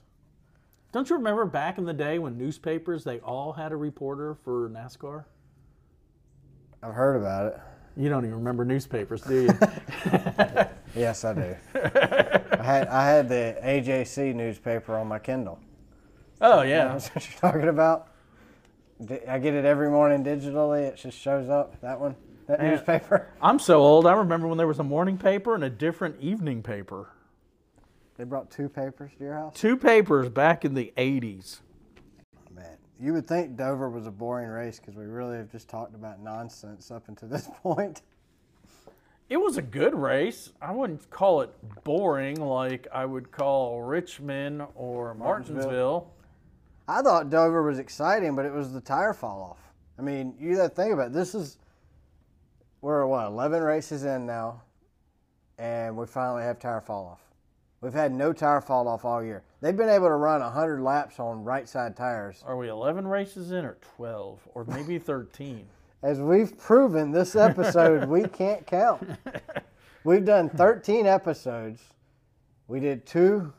don't 0.91 1.09
you 1.09 1.15
remember 1.15 1.45
back 1.45 1.77
in 1.77 1.85
the 1.85 1.93
day 1.93 2.19
when 2.19 2.37
newspapers 2.37 3.03
they 3.05 3.19
all 3.19 3.53
had 3.53 3.71
a 3.71 3.77
reporter 3.77 4.35
for 4.35 4.69
NASCAR? 4.69 5.23
I've 6.81 6.93
heard 6.93 7.15
about 7.15 7.53
it. 7.53 7.59
You 7.95 8.09
don't 8.09 8.25
even 8.25 8.37
remember 8.39 8.65
newspapers, 8.65 9.21
do 9.21 9.43
you? 9.43 9.49
Yes, 10.95 11.23
I 11.25 11.33
do. 11.33 11.55
I 11.75 12.63
had 12.63 12.87
I 12.87 13.05
had 13.07 13.29
the 13.29 13.57
AJC 13.63 14.35
newspaper 14.35 14.95
on 14.95 15.07
my 15.07 15.19
Kindle. 15.19 15.59
oh 16.41 16.61
yeah. 16.61 16.87
That's 16.93 17.09
what 17.09 17.27
you're 17.29 17.39
talking 17.51 17.69
about. 17.69 18.09
I 19.27 19.39
get 19.39 19.53
it 19.53 19.65
every 19.65 19.89
morning 19.89 20.23
digitally. 20.23 20.83
It 20.83 20.97
just 20.97 21.17
shows 21.17 21.49
up. 21.49 21.79
That 21.81 21.99
one, 21.99 22.15
that 22.47 22.61
Yeah. 22.61 22.71
newspaper. 22.71 23.27
I'm 23.41 23.59
so 23.59 23.79
old. 23.81 24.05
I 24.05 24.13
remember 24.13 24.47
when 24.47 24.57
there 24.57 24.67
was 24.67 24.79
a 24.79 24.83
morning 24.83 25.17
paper 25.17 25.55
and 25.55 25.63
a 25.63 25.69
different 25.69 26.19
evening 26.21 26.61
paper. 26.63 27.09
They 28.17 28.23
brought 28.23 28.51
two 28.51 28.69
papers 28.69 29.11
to 29.17 29.23
your 29.23 29.33
house. 29.33 29.55
Two 29.55 29.75
papers 29.75 30.29
back 30.29 30.63
in 30.63 30.75
the 30.75 30.93
80s. 30.95 31.59
Man, 32.55 32.77
you 32.99 33.11
would 33.13 33.27
think 33.27 33.57
Dover 33.57 33.89
was 33.89 34.05
a 34.05 34.11
boring 34.11 34.47
race 34.49 34.79
because 34.79 34.95
we 34.95 35.05
really 35.05 35.37
have 35.37 35.51
just 35.51 35.67
talked 35.67 35.95
about 35.95 36.21
nonsense 36.21 36.91
up 36.91 37.07
until 37.07 37.27
this 37.27 37.49
point. 37.63 38.03
It 39.33 39.41
was 39.41 39.57
a 39.57 39.63
good 39.63 39.95
race. 39.95 40.51
I 40.61 40.71
wouldn't 40.71 41.09
call 41.09 41.41
it 41.41 41.49
boring 41.83 42.39
like 42.39 42.85
I 42.93 43.03
would 43.03 43.31
call 43.31 43.81
Richmond 43.81 44.61
or 44.75 45.15
Martinsville. 45.15 46.11
I 46.87 47.01
thought 47.01 47.31
Dover 47.31 47.63
was 47.63 47.79
exciting, 47.79 48.35
but 48.35 48.45
it 48.45 48.53
was 48.53 48.73
the 48.73 48.79
tire 48.79 49.11
fall 49.11 49.41
off. 49.41 49.57
I 49.97 50.03
mean, 50.03 50.35
you 50.39 50.55
got 50.55 50.69
to 50.69 50.69
think 50.69 50.93
about 50.93 51.07
it. 51.07 51.13
this 51.13 51.33
is 51.33 51.57
we're 52.81 53.07
what 53.07 53.25
eleven 53.25 53.63
races 53.63 54.03
in 54.03 54.27
now, 54.27 54.61
and 55.57 55.97
we 55.97 56.05
finally 56.05 56.43
have 56.43 56.59
tire 56.59 56.79
fall 56.79 57.07
off. 57.07 57.21
We've 57.81 57.91
had 57.91 58.11
no 58.13 58.33
tire 58.33 58.61
fall 58.61 58.87
off 58.87 59.03
all 59.03 59.23
year. 59.23 59.41
They've 59.61 59.75
been 59.75 59.89
able 59.89 60.09
to 60.09 60.15
run 60.15 60.41
hundred 60.41 60.83
laps 60.83 61.19
on 61.19 61.43
right 61.43 61.67
side 61.67 61.97
tires, 61.97 62.43
Are 62.45 62.55
we 62.55 62.69
11 62.69 63.07
races 63.07 63.51
in 63.51 63.65
or 63.65 63.77
12 63.95 64.47
or 64.53 64.63
maybe 64.65 64.99
13? 64.99 65.65
As 66.03 66.19
we've 66.19 66.57
proven 66.57 67.11
this 67.11 67.35
episode. 67.35 68.07
we 68.07 68.23
can't 68.27 68.67
count. 68.67 69.07
We've 70.03 70.25
done 70.25 70.49
thirteen 70.49 71.07
episodes. 71.07 71.81
We 72.67 72.79
did 72.79 73.05
two. 73.05 73.51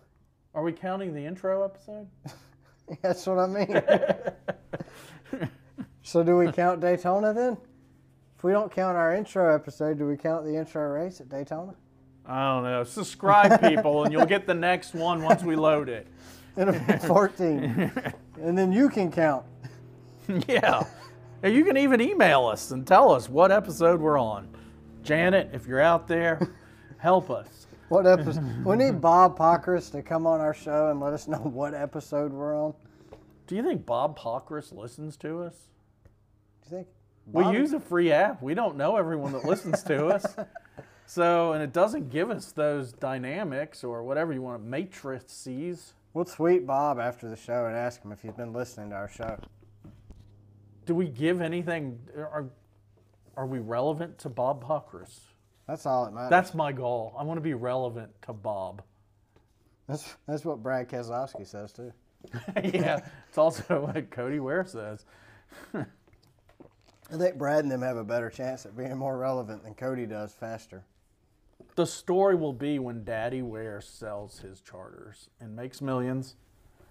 Are 0.55 0.63
we 0.63 0.73
counting 0.73 1.15
the 1.15 1.25
intro 1.25 1.65
episode? 1.65 2.07
That's 3.03 3.27
what 3.27 3.39
I 3.39 3.47
mean. 3.47 5.49
so 6.03 6.23
do 6.23 6.37
we 6.37 6.53
count 6.53 6.81
Daytona 6.81 7.33
then? 7.33 7.57
If 8.37 8.45
we 8.45 8.53
don't 8.53 8.71
count 8.71 8.97
our 8.97 9.15
intro 9.15 9.53
episode, 9.53 9.99
do 9.99 10.07
we 10.07 10.17
count 10.17 10.45
the 10.45 10.55
intro 10.55 10.87
race 10.89 11.21
at 11.21 11.31
Daytona? 11.31 11.75
I 12.27 12.53
don't 12.53 12.65
know. 12.65 12.85
Subscribe, 12.85 13.61
people, 13.61 14.05
and 14.05 14.13
you'll 14.13 14.27
get 14.27 14.47
the 14.47 14.55
next 14.55 14.95
one 14.95 15.23
once 15.23 15.43
we 15.43 15.57
load 15.57 15.89
it. 15.89 16.07
It'll 16.57 16.73
be 16.73 16.99
14. 17.07 17.91
and 18.41 18.57
then 18.57 18.71
you 18.71 18.89
can 18.89 19.11
count. 19.11 19.45
yeah. 20.47 20.85
And 21.45 21.55
you 21.55 21.63
can 21.63 21.77
even 21.77 22.01
email 22.01 22.47
us 22.47 22.71
and 22.71 22.87
tell 22.87 23.13
us 23.13 23.29
what 23.29 23.53
episode 23.53 24.01
we're 24.01 24.19
on. 24.19 24.49
Janet, 25.03 25.51
if 25.53 25.67
you're 25.67 25.81
out 25.81 26.09
there, 26.09 26.41
Help 27.05 27.29
us. 27.29 27.67
What 27.91 28.07
episode? 28.07 28.65
we 28.65 28.77
need 28.77 28.99
Bob 28.99 29.37
Pockrass 29.37 29.93
to 29.93 30.01
come 30.01 30.27
on 30.27 30.41
our 30.41 30.55
show 30.55 30.89
and 30.89 31.01
let 31.01 31.13
us 31.13 31.29
know 31.29 31.37
what 31.37 31.75
episode 31.75 32.33
we're 32.33 32.59
on. 32.59 32.73
Do 33.47 33.57
you 33.57 33.63
think 33.63 33.85
Bob 33.85 34.19
Pockrass 34.19 34.75
listens 34.75 35.19
to 35.19 35.43
us? 35.43 35.55
Do 36.63 36.71
you 36.71 36.77
think? 36.79 36.89
We 37.31 37.47
use 37.55 37.75
a 37.75 37.81
free 37.81 38.11
app. 38.11 38.41
We 38.41 38.55
don't 38.55 38.79
know 38.79 38.97
everyone 38.97 39.33
that 39.33 39.45
listens 39.45 39.83
to 39.83 40.07
us. 40.15 40.25
So, 41.05 41.53
and 41.53 41.63
it 41.63 41.75
doesn't 41.75 42.09
give 42.09 42.31
us 42.31 42.53
those 42.53 42.93
dynamics 42.93 43.85
or 43.85 44.03
whatever 44.03 44.33
you 44.33 44.41
want, 44.41 44.65
matrices. 44.65 45.93
We'll 46.15 46.25
tweet 46.25 46.67
Bob 46.67 46.99
after 46.99 47.29
the 47.29 47.37
show 47.37 47.67
and 47.67 47.77
ask 47.77 48.03
him 48.03 48.13
if 48.13 48.23
he's 48.23 48.33
been 48.33 48.55
listening 48.55 48.89
to 48.91 48.97
our 48.97 49.09
show. 49.11 49.39
Do 50.87 50.95
we 50.95 51.09
give 51.09 51.41
anything? 51.41 51.99
Are, 52.17 52.47
are 53.37 53.47
we 53.47 53.59
relevant 53.59 54.19
to 54.19 54.29
Bob 54.29 54.65
Pockrass? 54.65 55.21
That's 55.67 55.87
all 55.87 56.05
that 56.05 56.13
matters. 56.13 56.31
That's 56.31 56.55
my 56.55 56.73
goal. 56.73 57.15
I 57.19 57.25
want 57.25 57.39
to 57.39 57.43
be 57.43 57.55
relevant 57.55 58.11
to 58.23 58.33
Bob. 58.33 58.83
that's, 59.89 60.15
that's 60.27 60.45
what 60.45 60.63
Brad 60.63 60.89
Keselowski 60.89 61.47
says 61.47 61.73
too. 61.73 61.93
yeah, 62.63 63.01
it's 63.29 63.39
also 63.39 63.87
what 63.87 64.11
Cody 64.11 64.41
Ware 64.41 64.65
says. 64.65 65.05
I 65.75 67.17
think 67.17 67.37
Brad 67.37 67.65
and 67.65 67.71
them 67.71 67.83
have 67.83 67.97
a 67.97 68.05
better 68.05 68.31
chance 68.31 68.65
at 68.67 68.77
being 68.77 68.97
more 68.97 69.17
relevant 69.17 69.63
than 69.63 69.75
Cody 69.75 70.07
does 70.07 70.33
faster. 70.33 70.85
The 71.77 71.87
story 71.87 72.35
will 72.35 72.53
be 72.53 72.79
when 72.79 73.05
Daddy 73.05 73.43
Ware 73.43 73.81
sells 73.81 74.39
his 74.39 74.61
charters 74.61 75.29
and 75.41 75.55
makes 75.55 75.83
millions, 75.83 76.37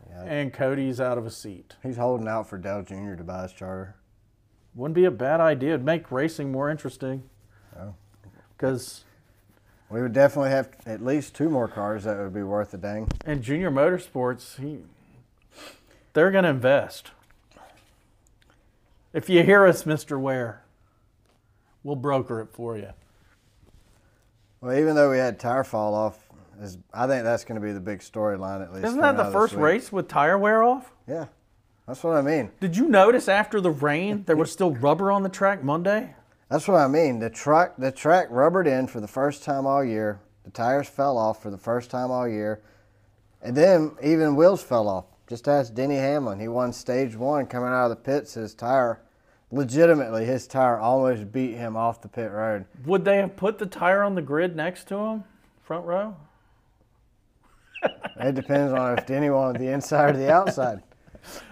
Yeah. 0.09 0.23
and 0.23 0.53
Cody's 0.53 0.99
out 0.99 1.17
of 1.17 1.25
a 1.25 1.31
seat. 1.31 1.75
He's 1.81 1.97
holding 1.97 2.27
out 2.27 2.47
for 2.49 2.57
Dale 2.57 2.83
Jr. 2.83 3.15
to 3.15 3.23
buy 3.23 3.43
his 3.43 3.53
charter. 3.53 3.95
Wouldn't 4.75 4.95
be 4.95 5.05
a 5.05 5.11
bad 5.11 5.39
idea. 5.39 5.75
It'd 5.75 5.85
make 5.85 6.11
racing 6.11 6.51
more 6.51 6.69
interesting. 6.69 7.23
Oh. 7.79 7.93
Because 8.55 9.03
We 9.89 10.01
would 10.01 10.13
definitely 10.13 10.49
have 10.51 10.69
at 10.85 11.03
least 11.03 11.35
two 11.35 11.49
more 11.49 11.67
cars 11.67 12.03
that 12.05 12.17
would 12.17 12.33
be 12.33 12.43
worth 12.43 12.73
a 12.73 12.77
dang. 12.77 13.07
And 13.25 13.41
Junior 13.43 13.69
Motorsports, 13.69 14.59
he, 14.59 14.79
they're 16.13 16.31
going 16.31 16.43
to 16.45 16.49
invest. 16.49 17.11
If 19.13 19.29
you 19.29 19.43
hear 19.43 19.65
us, 19.67 19.83
Mr. 19.83 20.19
Ware, 20.19 20.63
we'll 21.83 21.95
broker 21.95 22.39
it 22.41 22.49
for 22.51 22.75
you. 22.77 22.89
Well, 24.61 24.75
even 24.77 24.95
though 24.95 25.11
we 25.11 25.17
had 25.17 25.39
tire 25.39 25.63
fall 25.63 25.93
off, 25.93 26.22
is 26.61 26.77
I 26.93 27.07
think 27.07 27.23
that's 27.23 27.43
going 27.43 27.59
to 27.59 27.65
be 27.65 27.73
the 27.73 27.79
big 27.79 27.99
storyline 27.99 28.63
at 28.63 28.73
least. 28.73 28.85
Isn't 28.85 29.01
that 29.01 29.17
the 29.17 29.23
out 29.23 29.27
of 29.27 29.33
this 29.33 29.41
first 29.41 29.55
race 29.55 29.91
with 29.91 30.07
tire 30.07 30.37
wear 30.37 30.63
off? 30.63 30.91
Yeah, 31.07 31.25
that's 31.87 32.03
what 32.03 32.15
I 32.15 32.21
mean. 32.21 32.51
Did 32.59 32.77
you 32.77 32.87
notice 32.87 33.27
after 33.27 33.59
the 33.59 33.71
rain 33.71 34.23
there 34.25 34.35
was 34.35 34.51
still 34.51 34.71
rubber 34.75 35.11
on 35.11 35.23
the 35.23 35.29
track 35.29 35.63
Monday? 35.63 36.15
That's 36.49 36.67
what 36.67 36.77
I 36.77 36.87
mean. 36.87 37.19
The 37.19 37.29
track, 37.29 37.73
the 37.77 37.91
track 37.91 38.27
rubbered 38.29 38.67
in 38.67 38.87
for 38.87 38.99
the 38.99 39.07
first 39.07 39.43
time 39.43 39.65
all 39.65 39.83
year. 39.83 40.19
The 40.43 40.51
tires 40.51 40.87
fell 40.87 41.17
off 41.17 41.41
for 41.41 41.49
the 41.49 41.57
first 41.57 41.89
time 41.89 42.11
all 42.11 42.27
year, 42.27 42.61
and 43.41 43.55
then 43.55 43.93
even 44.03 44.35
wheels 44.35 44.61
fell 44.61 44.87
off. 44.87 45.05
Just 45.27 45.47
ask 45.47 45.73
Denny 45.73 45.95
Hamlin. 45.95 46.39
He 46.39 46.47
won 46.47 46.73
stage 46.73 47.15
one 47.15 47.47
coming 47.47 47.69
out 47.69 47.85
of 47.85 47.89
the 47.91 47.95
pits. 47.95 48.33
His 48.33 48.53
tire, 48.53 49.01
legitimately, 49.51 50.25
his 50.25 50.45
tire 50.45 50.77
almost 50.77 51.31
beat 51.31 51.55
him 51.55 51.77
off 51.77 52.01
the 52.01 52.09
pit 52.09 52.29
road. 52.29 52.65
Would 52.85 53.05
they 53.05 53.17
have 53.17 53.35
put 53.35 53.57
the 53.57 53.65
tire 53.65 54.03
on 54.03 54.15
the 54.15 54.21
grid 54.21 54.55
next 54.55 54.87
to 54.89 54.97
him, 54.97 55.23
front 55.63 55.85
row? 55.85 56.15
It 58.19 58.35
depends 58.35 58.73
on 58.73 58.97
if 58.97 59.05
Denny 59.05 59.29
wanted 59.29 59.61
the 59.61 59.67
inside 59.69 60.15
or 60.15 60.17
the 60.17 60.31
outside. 60.31 60.81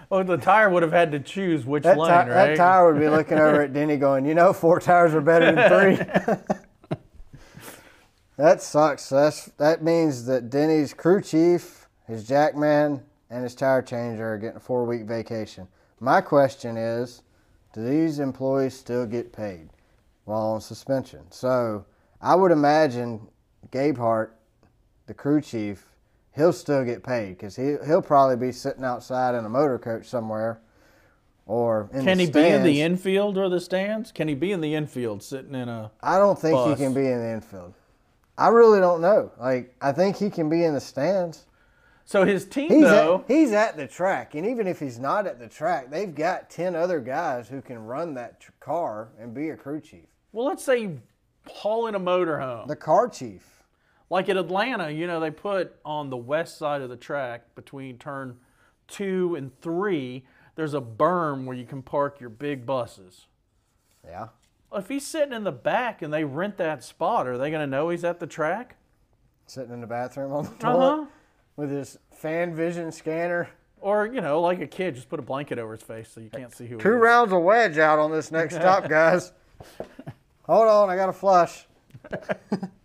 Well, 0.08 0.24
the 0.24 0.36
tire 0.36 0.68
would 0.68 0.82
have 0.82 0.92
had 0.92 1.10
to 1.12 1.20
choose 1.20 1.64
which 1.64 1.84
That, 1.84 1.96
lane, 1.98 2.10
ti- 2.10 2.30
right? 2.30 2.46
that 2.48 2.56
tire 2.56 2.92
would 2.92 3.00
be 3.00 3.08
looking 3.08 3.38
over 3.38 3.62
at 3.62 3.72
Denny 3.72 3.96
going, 3.96 4.26
you 4.26 4.34
know, 4.34 4.52
four 4.52 4.78
tires 4.80 5.14
are 5.14 5.20
better 5.22 5.52
than 5.52 5.68
three. 5.70 6.96
that 8.36 8.62
sucks. 8.62 9.08
That's, 9.08 9.46
that 9.56 9.82
means 9.82 10.26
that 10.26 10.50
Denny's 10.50 10.92
crew 10.92 11.22
chief, 11.22 11.88
his 12.06 12.26
jackman, 12.28 13.02
and 13.30 13.42
his 13.42 13.54
tire 13.54 13.80
changer 13.80 14.34
are 14.34 14.38
getting 14.38 14.56
a 14.58 14.60
four 14.60 14.84
week 14.84 15.04
vacation. 15.04 15.66
My 16.00 16.20
question 16.20 16.76
is 16.76 17.22
do 17.72 17.82
these 17.82 18.18
employees 18.18 18.74
still 18.74 19.06
get 19.06 19.32
paid 19.32 19.70
while 20.24 20.52
on 20.52 20.60
suspension? 20.60 21.20
So 21.30 21.86
I 22.20 22.34
would 22.34 22.52
imagine 22.52 23.28
Gabehart, 23.70 24.30
the 25.06 25.14
crew 25.14 25.40
chief, 25.40 25.86
he'll 26.34 26.52
still 26.52 26.84
get 26.84 27.02
paid 27.02 27.30
because 27.30 27.56
he, 27.56 27.76
he'll 27.86 28.02
probably 28.02 28.36
be 28.36 28.52
sitting 28.52 28.84
outside 28.84 29.34
in 29.34 29.44
a 29.44 29.48
motor 29.48 29.78
coach 29.78 30.06
somewhere. 30.06 30.60
Or 31.46 31.90
in 31.92 32.04
Can 32.04 32.18
he 32.18 32.30
be 32.30 32.46
in 32.46 32.62
the 32.62 32.80
infield 32.82 33.36
or 33.36 33.48
the 33.48 33.60
stands? 33.60 34.12
Can 34.12 34.28
he 34.28 34.34
be 34.34 34.52
in 34.52 34.60
the 34.60 34.74
infield 34.74 35.22
sitting 35.22 35.54
in 35.54 35.68
a. 35.68 35.90
I 36.00 36.18
don't 36.18 36.38
think 36.38 36.54
bus? 36.54 36.78
he 36.78 36.84
can 36.84 36.94
be 36.94 37.06
in 37.06 37.18
the 37.18 37.30
infield. 37.32 37.74
I 38.38 38.48
really 38.48 38.78
don't 38.78 39.00
know. 39.00 39.32
Like 39.38 39.74
I 39.80 39.92
think 39.92 40.16
he 40.16 40.30
can 40.30 40.48
be 40.48 40.64
in 40.64 40.74
the 40.74 40.80
stands. 40.80 41.46
So 42.04 42.24
his 42.24 42.44
team, 42.44 42.68
He's 42.70 42.82
though. 42.82 43.20
at, 43.20 43.32
he's 43.32 43.52
at 43.52 43.76
the 43.76 43.86
track, 43.86 44.34
and 44.34 44.44
even 44.46 44.66
if 44.66 44.80
he's 44.80 44.98
not 44.98 45.26
at 45.26 45.38
the 45.38 45.48
track, 45.48 45.90
they've 45.90 46.14
got 46.14 46.50
ten 46.50 46.74
other 46.74 47.00
guys 47.00 47.48
who 47.48 47.62
can 47.62 47.84
run 47.84 48.14
that 48.14 48.40
tr- 48.40 48.50
car 48.60 49.08
and 49.20 49.32
be 49.32 49.50
a 49.50 49.56
crew 49.56 49.80
chief. 49.80 50.06
Well, 50.32 50.46
let's 50.46 50.64
say 50.64 50.80
you 50.82 51.00
haul 51.48 51.86
in 51.86 51.94
a 51.94 52.00
motorhome. 52.00 52.66
The 52.66 52.76
car 52.76 53.08
chief. 53.08 53.61
Like 54.12 54.28
at 54.28 54.36
Atlanta, 54.36 54.90
you 54.90 55.06
know, 55.06 55.20
they 55.20 55.30
put 55.30 55.74
on 55.86 56.10
the 56.10 56.18
west 56.18 56.58
side 56.58 56.82
of 56.82 56.90
the 56.90 56.98
track 56.98 57.54
between 57.54 57.96
turn 57.96 58.36
two 58.86 59.34
and 59.36 59.58
three, 59.62 60.26
there's 60.54 60.74
a 60.74 60.82
berm 60.82 61.46
where 61.46 61.56
you 61.56 61.64
can 61.64 61.80
park 61.80 62.20
your 62.20 62.28
big 62.28 62.66
buses. 62.66 63.24
Yeah. 64.04 64.28
If 64.70 64.88
he's 64.88 65.06
sitting 65.06 65.32
in 65.32 65.44
the 65.44 65.50
back 65.50 66.02
and 66.02 66.12
they 66.12 66.24
rent 66.24 66.58
that 66.58 66.84
spot, 66.84 67.26
are 67.26 67.38
they 67.38 67.48
going 67.48 67.62
to 67.62 67.66
know 67.66 67.88
he's 67.88 68.04
at 68.04 68.20
the 68.20 68.26
track? 68.26 68.76
Sitting 69.46 69.72
in 69.72 69.80
the 69.80 69.86
bathroom 69.86 70.30
on 70.30 70.44
the 70.44 70.50
Uh 70.50 70.58
toilet 70.58 70.96
huh. 70.96 71.06
with 71.56 71.70
his 71.70 71.98
fan 72.10 72.54
vision 72.54 72.92
scanner. 72.92 73.48
Or, 73.80 74.04
you 74.06 74.20
know, 74.20 74.42
like 74.42 74.60
a 74.60 74.66
kid, 74.66 74.94
just 74.94 75.08
put 75.08 75.20
a 75.20 75.22
blanket 75.22 75.58
over 75.58 75.72
his 75.72 75.82
face 75.82 76.10
so 76.10 76.20
you 76.20 76.28
can't 76.28 76.54
see 76.54 76.66
who 76.66 76.76
Two 76.76 76.90
rounds 76.90 77.32
of 77.32 77.40
wedge 77.40 77.78
out 77.78 77.98
on 77.98 78.12
this 78.12 78.30
next 78.30 78.56
stop, 78.56 78.88
guys. 78.90 79.32
Hold 80.42 80.68
on, 80.68 80.90
I 80.90 80.96
got 80.96 81.08
a 81.08 81.14
flush. 81.14 81.64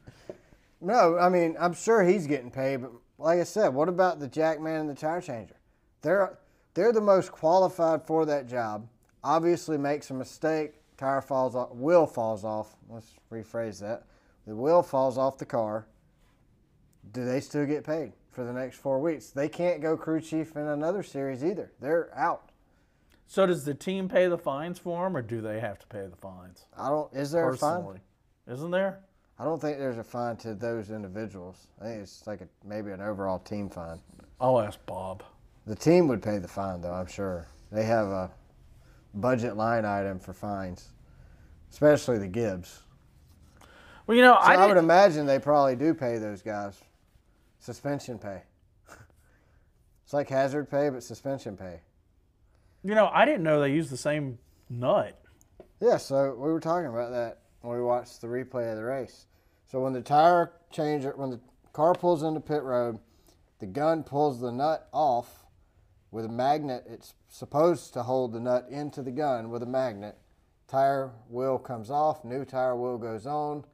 no, 0.82 1.18
I 1.18 1.30
mean, 1.30 1.56
I'm 1.60 1.74
sure 1.74 2.04
he's 2.04 2.28
getting 2.28 2.52
paid, 2.52 2.78
but 2.78 2.92
like 3.18 3.40
I 3.40 3.44
said, 3.44 3.70
what 3.70 3.90
about 3.90 4.20
the 4.20 4.28
jackman 4.28 4.76
and 4.76 4.90
the 4.90 4.96
tire 4.96 5.22
changer? 5.22 5.56
They're 6.02 6.38
they're 6.74 6.94
the 6.94 7.02
most 7.02 7.32
qualified 7.32 8.06
for 8.06 8.26
that 8.26 8.48
job. 8.48 8.88
Obviously, 9.24 9.78
makes 9.78 10.12
a 10.12 10.14
mistake, 10.14 10.76
tire 10.96 11.22
falls 11.22 11.56
off, 11.56 11.74
wheel 11.74 12.06
falls 12.06 12.44
off. 12.44 12.76
Let's 12.88 13.14
rephrase 13.32 13.80
that. 13.80 14.04
The 14.46 14.56
wheel 14.56 14.84
falls 14.84 15.18
off 15.18 15.38
the 15.38 15.46
car. 15.46 15.88
Do 17.12 17.26
they 17.26 17.40
still 17.40 17.66
get 17.66 17.84
paid 17.84 18.14
for 18.30 18.44
the 18.44 18.54
next 18.54 18.78
four 18.78 19.00
weeks? 19.00 19.32
They 19.32 19.50
can't 19.50 19.82
go 19.82 19.98
crew 19.98 20.22
chief 20.22 20.56
in 20.56 20.68
another 20.68 21.02
series 21.02 21.44
either. 21.44 21.72
They're 21.80 22.16
out. 22.16 22.52
So 23.26 23.46
does 23.46 23.66
the 23.66 23.74
team 23.74 24.08
pay 24.08 24.28
the 24.28 24.38
fines 24.38 24.80
for 24.80 25.08
him, 25.08 25.18
or 25.18 25.22
do 25.22 25.42
they 25.42 25.60
have 25.60 25.80
to 25.80 25.88
pay 25.88 26.06
the 26.08 26.16
fines 26.16 26.66
I 26.78 26.90
don't. 26.90 27.12
Is 27.14 27.32
there 27.32 27.50
a 27.50 27.58
fine? 27.58 27.78
personally? 27.78 28.00
Isn't 28.48 28.72
there? 28.72 29.00
I 29.40 29.44
don't 29.44 29.62
think 29.62 29.78
there's 29.78 29.98
a 29.98 30.04
fine 30.04 30.36
to 30.38 30.56
those 30.56 30.90
individuals. 30.90 31.68
I 31.80 31.86
think 31.86 32.02
it's 32.02 32.26
like 32.26 32.42
a, 32.42 32.48
maybe 32.66 32.92
an 32.92 33.02
overall 33.02 33.40
team 33.40 33.70
fine. 33.70 34.00
I'll 34.42 34.60
ask 34.60 34.84
Bob. 34.86 35.24
The 35.68 35.76
team 35.76 36.08
would 36.08 36.24
pay 36.24 36.40
the 36.40 36.48
fine, 36.48 36.82
though. 36.82 36.94
I'm 36.94 37.08
sure 37.08 37.48
they 37.72 37.84
have 37.84 38.08
a 38.08 38.32
budget 39.14 39.56
line 39.56 39.86
item 39.86 40.20
for 40.20 40.34
fines, 40.34 40.90
especially 41.72 42.18
the 42.18 42.28
Gibbs. 42.28 42.82
Well, 44.08 44.16
you 44.16 44.24
know, 44.24 44.38
So 44.42 44.48
I, 44.48 44.56
I, 44.56 44.66
would 44.66 44.78
imagine 44.78 45.26
they 45.26 45.40
probably 45.40 45.76
do 45.76 45.94
pay 45.94 46.18
those 46.18 46.42
guys 46.42 46.82
suspension 47.60 48.18
pay. 48.18 48.42
it's 50.04 50.14
like 50.14 50.30
hazard 50.30 50.70
pay, 50.70 50.90
but 50.90 51.04
suspension 51.04 51.58
pay. 51.58 51.82
you 52.84 52.96
know, 52.96 53.10
I 53.14 53.26
didn't 53.26 53.44
know 53.44 53.60
they 53.60 53.74
used 53.74 53.92
the 53.92 53.98
same 53.98 54.40
nut. 54.70 55.20
Yeah, 55.82 55.98
so 55.98 56.34
we 56.36 56.52
were 56.52 56.62
talking 56.62 56.88
about 56.88 57.12
that 57.12 57.40
we 57.64 57.82
watched 57.82 58.22
the 58.22 58.28
replay 58.28 58.72
of 58.72 58.78
the 58.78 58.84
race. 58.84 59.26
So 59.70 59.82
when 59.82 59.94
the 59.94 60.02
tire 60.02 60.54
changer, 60.72 61.14
when 61.16 61.30
the 61.32 61.40
car 61.74 61.94
pulls 61.94 62.24
into 62.24 62.40
pit 62.40 62.64
road, 62.64 63.00
the 63.60 63.66
gun 63.66 64.04
pulls 64.04 64.40
the 64.40 64.52
nut 64.52 64.88
off 64.94 65.46
with 66.12 66.26
a 66.26 66.30
magnet. 66.30 66.86
It's 66.88 67.16
supposed 67.28 67.94
to 67.94 68.04
hold 68.04 68.34
the 68.34 68.40
nut 68.40 68.68
into 68.70 69.02
the 69.02 69.12
gun 69.12 69.50
with 69.50 69.64
a 69.64 69.68
magnet. 69.68 70.18
Tire 70.68 71.12
wheel 71.30 71.58
comes 71.58 71.90
off, 71.90 72.24
new 72.24 72.46
tire 72.46 72.76
wheel 72.76 72.98
goes 72.98 73.26
on, 73.26 73.66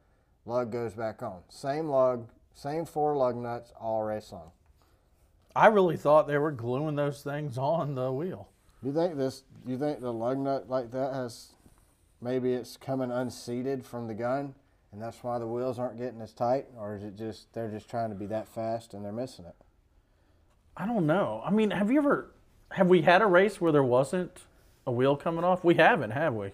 lug 0.45 0.71
goes 0.71 0.93
back 0.93 1.21
on. 1.21 1.41
Same 1.49 1.87
lug, 1.87 2.29
same 2.53 2.85
four 2.85 3.15
lug 3.15 3.35
nuts 3.35 3.73
all 3.79 4.03
race 4.03 4.31
long. 4.31 4.51
I 5.55 5.67
really 5.67 5.97
thought 5.97 6.27
they 6.27 6.37
were 6.37 6.51
gluing 6.51 6.95
those 6.95 7.21
things 7.21 7.57
on 7.57 7.95
the 7.95 8.11
wheel. 8.11 8.49
You 8.81 8.91
think 8.91 9.17
this? 9.17 9.43
You 9.65 9.77
think 9.77 10.01
the 10.01 10.11
lug 10.11 10.37
nut 10.37 10.69
like 10.69 10.91
that 10.91 11.13
has 11.13 11.52
maybe 12.23 12.53
it's 12.53 12.77
coming 12.77 13.11
unseated 13.11 13.85
from 13.85 14.07
the 14.07 14.13
gun, 14.13 14.55
and 14.91 15.01
that's 15.01 15.23
why 15.23 15.39
the 15.39 15.47
wheels 15.47 15.77
aren't 15.77 15.97
getting 15.97 16.21
as 16.21 16.31
tight, 16.31 16.65
or 16.77 16.95
is 16.95 17.03
it 17.03 17.17
just 17.17 17.53
they're 17.53 17.69
just 17.69 17.89
trying 17.89 18.09
to 18.09 18.15
be 18.15 18.25
that 18.27 18.47
fast 18.47 18.93
and 18.93 19.03
they're 19.03 19.11
missing 19.11 19.45
it? 19.45 19.55
I 20.75 20.85
don't 20.85 21.05
know. 21.05 21.43
I 21.45 21.51
mean, 21.51 21.71
have 21.71 21.91
you 21.91 21.99
ever 21.99 22.31
have 22.71 22.87
we 22.87 23.01
had 23.01 23.21
a 23.21 23.27
race 23.27 23.61
where 23.61 23.71
there 23.71 23.83
wasn't 23.83 24.41
a 24.87 24.91
wheel 24.91 25.15
coming 25.15 25.43
off? 25.43 25.63
We 25.63 25.75
haven't, 25.75 26.11
have 26.11 26.33
we? 26.33 26.51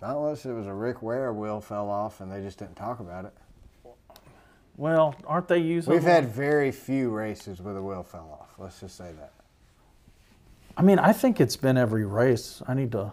Not 0.00 0.16
unless 0.16 0.46
it 0.46 0.52
was 0.52 0.66
a 0.66 0.74
Rick 0.74 1.02
Ware 1.02 1.32
wheel 1.32 1.60
fell 1.60 1.88
off 1.88 2.20
and 2.20 2.32
they 2.32 2.40
just 2.40 2.58
didn't 2.58 2.76
talk 2.76 3.00
about 3.00 3.26
it. 3.26 3.32
Well, 4.76 5.14
aren't 5.26 5.48
they 5.48 5.58
using? 5.58 5.92
We've 5.92 6.02
had 6.02 6.28
very 6.28 6.72
few 6.72 7.10
races 7.10 7.60
where 7.60 7.74
the 7.74 7.82
wheel 7.82 8.02
fell 8.02 8.38
off. 8.40 8.54
Let's 8.58 8.80
just 8.80 8.96
say 8.96 9.12
that. 9.18 9.32
I 10.76 10.82
mean, 10.82 10.98
I 10.98 11.12
think 11.12 11.38
it's 11.38 11.56
been 11.56 11.76
every 11.76 12.06
race. 12.06 12.62
I 12.66 12.72
need 12.72 12.92
to, 12.92 13.12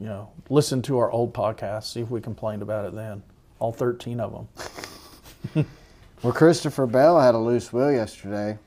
you 0.00 0.06
know, 0.06 0.30
listen 0.48 0.82
to 0.82 0.98
our 0.98 1.10
old 1.10 1.34
podcast, 1.34 1.84
see 1.84 2.00
if 2.00 2.10
we 2.10 2.20
complained 2.20 2.62
about 2.62 2.86
it 2.86 2.94
then. 2.94 3.22
All 3.58 3.72
13 3.72 4.18
of 4.18 4.48
them. 5.54 5.66
Well, 6.22 6.34
Christopher 6.34 6.86
Bell 6.86 7.18
had 7.18 7.34
a 7.34 7.38
loose 7.38 7.72
wheel 7.72 7.90
yesterday, 7.90 8.58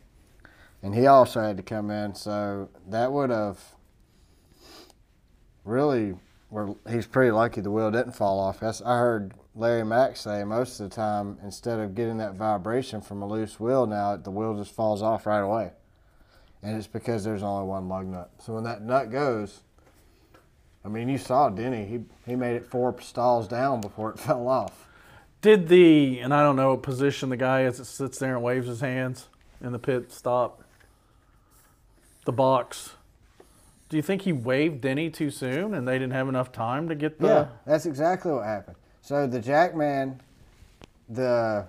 and 0.81 0.95
he 0.95 1.05
also 1.05 1.39
had 1.39 1.55
to 1.57 1.63
come 1.63 1.91
in. 1.91 2.15
So 2.15 2.69
that 2.89 3.11
would 3.11 3.29
have 3.29 3.59
really. 5.63 6.15
Where 6.49 6.75
he's 6.87 7.07
pretty 7.07 7.31
lucky 7.31 7.61
the 7.61 7.71
wheel 7.71 7.89
didn't 7.89 8.11
fall 8.11 8.39
off. 8.39 8.59
That's, 8.59 8.79
I 8.83 8.97
heard 8.99 9.33
Larry 9.55 9.83
Mac 9.83 10.15
say 10.15 10.43
most 10.43 10.79
of 10.79 10.87
the 10.89 10.95
time 10.95 11.39
instead 11.43 11.79
of 11.79 11.95
getting 11.95 12.17
that 12.17 12.35
vibration 12.35 13.01
from 13.01 13.23
a 13.23 13.27
loose 13.27 13.59
wheel, 13.59 13.87
now 13.87 14.15
the 14.17 14.29
wheel 14.29 14.55
just 14.55 14.71
falls 14.71 15.01
off 15.01 15.25
right 15.25 15.39
away, 15.39 15.71
and 16.61 16.77
it's 16.77 16.85
because 16.85 17.23
there's 17.23 17.41
only 17.41 17.67
one 17.67 17.89
lug 17.89 18.05
nut. 18.05 18.29
So 18.39 18.53
when 18.53 18.63
that 18.65 18.83
nut 18.83 19.11
goes, 19.11 19.61
I 20.85 20.89
mean, 20.89 21.07
you 21.09 21.17
saw 21.17 21.49
Denny. 21.49 21.85
He 21.85 22.01
he 22.25 22.35
made 22.35 22.55
it 22.55 22.65
four 22.65 22.99
stalls 23.01 23.47
down 23.47 23.81
before 23.81 24.11
it 24.11 24.19
fell 24.19 24.47
off. 24.47 24.87
Did 25.41 25.67
the, 25.67 26.19
and 26.19 26.33
I 26.33 26.41
don't 26.41 26.55
know 26.55 26.69
what 26.69 26.83
position 26.83 27.27
the 27.27 27.35
guy 27.35 27.65
is 27.65 27.77
that 27.77 27.85
sits 27.85 28.17
there 28.17 28.35
and 28.35 28.43
waves 28.43 28.65
his 28.65 28.79
hands 28.79 29.27
in 29.61 29.73
the 29.73 29.79
pit 29.79 30.09
stop, 30.09 30.63
the 32.23 32.31
box. 32.31 32.91
Do 33.89 33.97
you 33.97 34.03
think 34.03 34.21
he 34.21 34.31
waved 34.31 34.79
Denny 34.81 35.09
too 35.09 35.29
soon 35.29 35.73
and 35.73 35.85
they 35.85 35.99
didn't 35.99 36.13
have 36.13 36.29
enough 36.29 36.51
time 36.53 36.87
to 36.87 36.95
get 36.95 37.19
the. 37.19 37.27
Yeah, 37.27 37.47
that's 37.65 37.85
exactly 37.85 38.31
what 38.31 38.45
happened. 38.45 38.77
So 39.01 39.27
the 39.27 39.39
Jackman, 39.39 40.21
the 41.09 41.65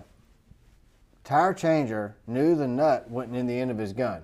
tire 1.24 1.52
changer 1.52 2.14
knew 2.28 2.54
the 2.54 2.68
nut 2.68 3.10
wasn't 3.10 3.36
in 3.36 3.48
the 3.48 3.58
end 3.58 3.72
of 3.72 3.78
his 3.78 3.92
gun. 3.92 4.22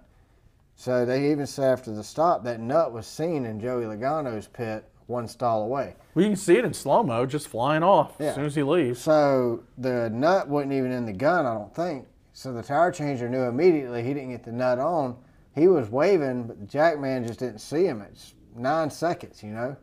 So 0.81 1.05
they 1.05 1.31
even 1.31 1.47
said 1.47 1.71
after 1.75 1.93
the 1.93 2.03
stop 2.03 2.43
that 2.45 2.59
nut 2.59 2.91
was 2.91 3.07
seen 3.07 3.45
in 3.45 3.61
Joey 3.61 3.85
Logano's 3.85 4.47
pit 4.47 4.83
one 5.09 5.29
stall 5.29 5.65
away. 5.65 5.95
Well, 6.15 6.23
you 6.23 6.31
can 6.31 6.39
see 6.39 6.57
it 6.57 6.65
in 6.65 6.73
slow 6.73 7.03
mo, 7.03 7.27
just 7.27 7.49
flying 7.49 7.83
off 7.83 8.15
Yeah. 8.19 8.29
as 8.29 8.35
soon 8.37 8.47
as 8.47 8.55
he 8.55 8.63
leaves. 8.63 8.99
So 8.99 9.63
the 9.77 10.09
nut 10.09 10.49
wasn't 10.49 10.73
even 10.73 10.91
in 10.91 11.05
the 11.05 11.13
gun, 11.13 11.45
I 11.45 11.53
don't 11.53 11.75
think. 11.75 12.07
So 12.33 12.55
the 12.55 12.63
tire 12.63 12.91
changer 12.93 13.29
knew 13.29 13.43
immediately 13.43 14.03
he 14.03 14.15
didn't 14.15 14.31
get 14.31 14.43
the 14.43 14.53
nut 14.53 14.79
on. 14.79 15.19
He 15.55 15.69
was 15.69 15.91
waving, 15.91 16.45
but 16.45 16.59
the 16.59 16.67
Jackman 16.67 17.27
just 17.27 17.41
didn't 17.41 17.59
see 17.59 17.85
him. 17.85 18.01
It's 18.01 18.33
nine 18.57 18.89
seconds, 18.89 19.43
you 19.43 19.51
know. 19.51 19.77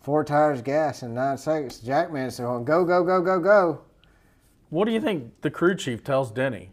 Four 0.00 0.24
tires 0.24 0.62
gas 0.62 1.04
in 1.04 1.14
nine 1.14 1.38
seconds. 1.38 1.78
The 1.78 1.86
jackman 1.86 2.32
said, 2.32 2.42
"Go, 2.42 2.64
go, 2.64 3.04
go, 3.04 3.22
go, 3.22 3.38
go." 3.38 3.82
What 4.68 4.86
do 4.86 4.90
you 4.90 5.00
think 5.00 5.42
the 5.42 5.50
crew 5.50 5.76
chief 5.76 6.02
tells 6.02 6.32
Denny? 6.32 6.71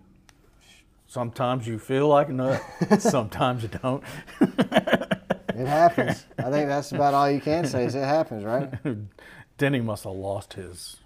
Sometimes 1.09 1.65
you 1.65 1.79
feel 1.79 2.07
like 2.07 2.29
a 2.29 2.33
nut, 2.33 2.61
sometimes 2.99 3.63
you 3.63 3.69
don't. 3.69 4.03
It 4.39 5.65
happens. 5.65 6.23
I 6.37 6.51
think 6.51 6.69
that's 6.69 6.91
about 6.91 7.15
all 7.15 7.31
you 7.31 7.41
can 7.41 7.65
say 7.65 7.85
is 7.85 7.95
it 7.95 8.03
happens, 8.03 8.45
right? 8.45 8.71
Denny 9.57 9.81
must 9.81 10.03
have 10.03 10.13
lost 10.13 10.53
his 10.53 10.97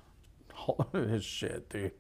his 0.92 1.24
shit, 1.24 1.70
dude. 1.70 1.92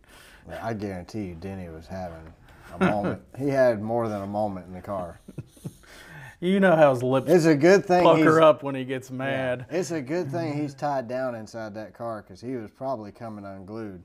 I 0.61 0.73
guarantee 0.73 1.27
you, 1.27 1.35
Denny 1.35 1.69
was 1.69 1.87
having 1.87 2.33
a 2.73 2.91
moment. 2.91 3.21
He 3.39 3.47
had 3.47 3.81
more 3.81 4.09
than 4.09 4.21
a 4.21 4.27
moment 4.27 4.67
in 4.67 4.73
the 4.73 4.81
car. 4.81 5.21
You 6.41 6.59
know 6.59 6.75
how 6.75 6.93
his 6.93 7.01
lips 7.01 7.31
It's 7.31 7.45
a 7.45 7.55
good 7.55 7.85
thing 7.85 8.03
pucker 8.03 8.41
up 8.41 8.63
when 8.63 8.75
he 8.75 8.83
gets 8.83 9.11
mad. 9.11 9.65
It's 9.69 9.91
a 9.91 10.01
good 10.01 10.29
thing 10.29 10.61
he's 10.61 10.73
tied 10.73 11.07
down 11.07 11.35
inside 11.35 11.73
that 11.75 11.93
car 11.93 12.21
because 12.21 12.41
he 12.41 12.57
was 12.57 12.69
probably 12.69 13.13
coming 13.13 13.45
unglued. 13.45 14.03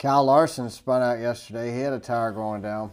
Kyle 0.00 0.24
Larson 0.24 0.70
spun 0.70 1.02
out 1.02 1.18
yesterday. 1.18 1.74
He 1.74 1.80
had 1.80 1.92
a 1.92 1.98
tire 1.98 2.32
going 2.32 2.62
down. 2.62 2.90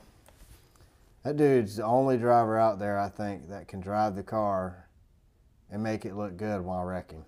That 1.24 1.38
dude's 1.38 1.78
the 1.78 1.86
only 1.86 2.18
driver 2.18 2.60
out 2.60 2.80
there, 2.80 3.00
I 3.00 3.08
think, 3.08 3.48
that 3.48 3.70
can 3.70 3.80
drive 3.80 4.18
the 4.18 4.24
car 4.24 4.90
and 5.72 5.82
make 5.82 6.04
it 6.04 6.16
look 6.18 6.36
good 6.36 6.60
while 6.60 6.84
wrecking. 6.84 7.24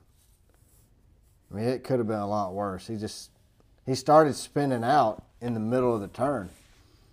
I 1.50 1.56
mean, 1.56 1.66
it 1.66 1.86
could 1.86 2.00
have 2.00 2.10
been 2.10 2.20
a 2.20 2.28
lot 2.28 2.54
worse. 2.54 2.88
He 2.88 2.98
just 2.98 3.32
he 3.86 3.96
started 3.96 4.36
spinning 4.36 4.84
out 4.84 5.24
in 5.40 5.54
the 5.54 5.62
middle 5.62 5.96
of 5.96 6.02
the 6.02 6.10
turn. 6.10 6.50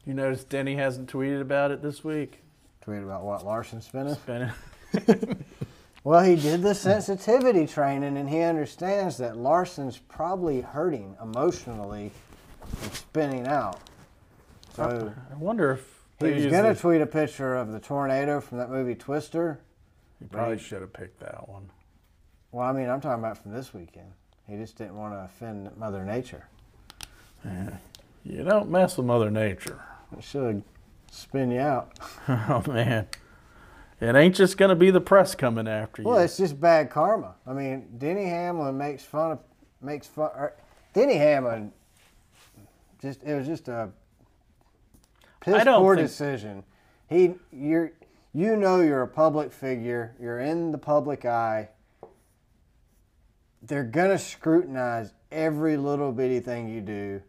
You 0.05 0.15
notice 0.15 0.43
Denny 0.43 0.75
hasn't 0.75 1.09
tweeted 1.09 1.41
about 1.41 1.71
it 1.71 1.83
this 1.83 2.03
week. 2.03 2.43
Tweet 2.81 3.03
about 3.03 3.23
what 3.23 3.47
Larson 3.47 3.81
spinning. 3.81 4.17
Spinning. 4.17 4.51
Well, 6.07 6.23
he 6.23 6.37
did 6.37 6.63
the 6.63 6.73
sensitivity 6.73 7.67
training, 7.67 8.17
and 8.17 8.31
he 8.31 8.43
understands 8.43 9.17
that 9.17 9.37
Larson's 9.37 9.99
probably 9.99 10.61
hurting 10.61 11.17
emotionally 11.21 12.13
and 12.83 12.93
spinning 12.93 13.47
out. 13.47 13.81
So 14.75 15.13
I 15.33 15.35
wonder 15.37 15.73
if 15.73 15.81
he 16.19 16.27
they 16.27 16.35
was 16.35 16.47
gonna 16.47 16.75
the- 16.75 16.81
tweet 16.81 17.01
a 17.01 17.07
picture 17.07 17.55
of 17.55 17.73
the 17.73 17.81
tornado 17.81 18.41
from 18.41 18.59
that 18.59 18.71
movie 18.71 18.95
Twister. 18.95 19.61
He 20.19 20.25
probably 20.27 20.59
should 20.59 20.81
have 20.81 20.93
picked 20.93 21.21
that 21.21 21.49
one. 21.49 21.71
Well, 22.53 22.67
I 22.67 22.73
mean, 22.73 22.89
I'm 22.89 23.01
talking 23.01 23.23
about 23.23 23.37
from 23.43 23.53
this 23.53 23.75
weekend. 23.75 24.13
He 24.49 24.57
just 24.57 24.77
didn't 24.79 24.97
want 24.97 25.13
to 25.15 25.19
offend 25.25 25.77
Mother 25.77 26.05
Nature. 26.05 26.49
You 28.25 28.43
don't 28.43 28.71
mess 28.71 28.97
with 28.97 29.07
Mother 29.07 29.31
Nature. 29.31 29.81
It 30.17 30.25
should 30.25 30.63
spin 31.11 31.51
you 31.51 31.61
out. 31.61 31.93
Oh 32.29 32.63
man, 32.67 33.07
it 34.01 34.15
ain't 34.17 34.35
just 34.35 34.57
gonna 34.59 34.75
be 34.75 34.91
the 34.91 35.01
press 35.01 35.35
coming 35.35 35.69
after 35.69 36.03
you. 36.03 36.09
Well, 36.09 36.19
it's 36.19 36.37
just 36.37 36.61
bad 36.61 36.91
karma. 36.91 37.35
I 37.47 37.53
mean, 37.53 37.87
Denny 37.99 38.25
Hamlin 38.25 38.77
makes 38.77 39.05
fun 39.05 39.33
of 39.33 39.39
makes 39.81 40.07
fun. 40.07 40.31
Denny 40.93 41.15
Hamlin 41.17 41.73
just 43.07 43.23
it 43.23 43.35
was 43.35 43.47
just 43.47 43.69
a 43.69 43.91
piss 45.41 45.65
poor 45.65 45.97
think- 45.97 46.09
decision. 46.09 46.65
He 47.09 47.35
you're 47.53 47.93
you 48.33 48.57
know 48.57 48.81
you're 48.81 49.03
a 49.03 49.09
public 49.09 49.53
figure. 49.53 50.15
You're 50.21 50.41
in 50.41 50.73
the 50.73 50.79
public 50.79 51.25
eye. 51.25 51.71
They're 53.63 53.85
gonna 53.85 54.19
scrutinize 54.19 55.13
every 55.31 55.77
little 55.77 56.13
bitty 56.13 56.41
thing 56.41 56.69
you 56.69 56.81
do. 56.81 57.23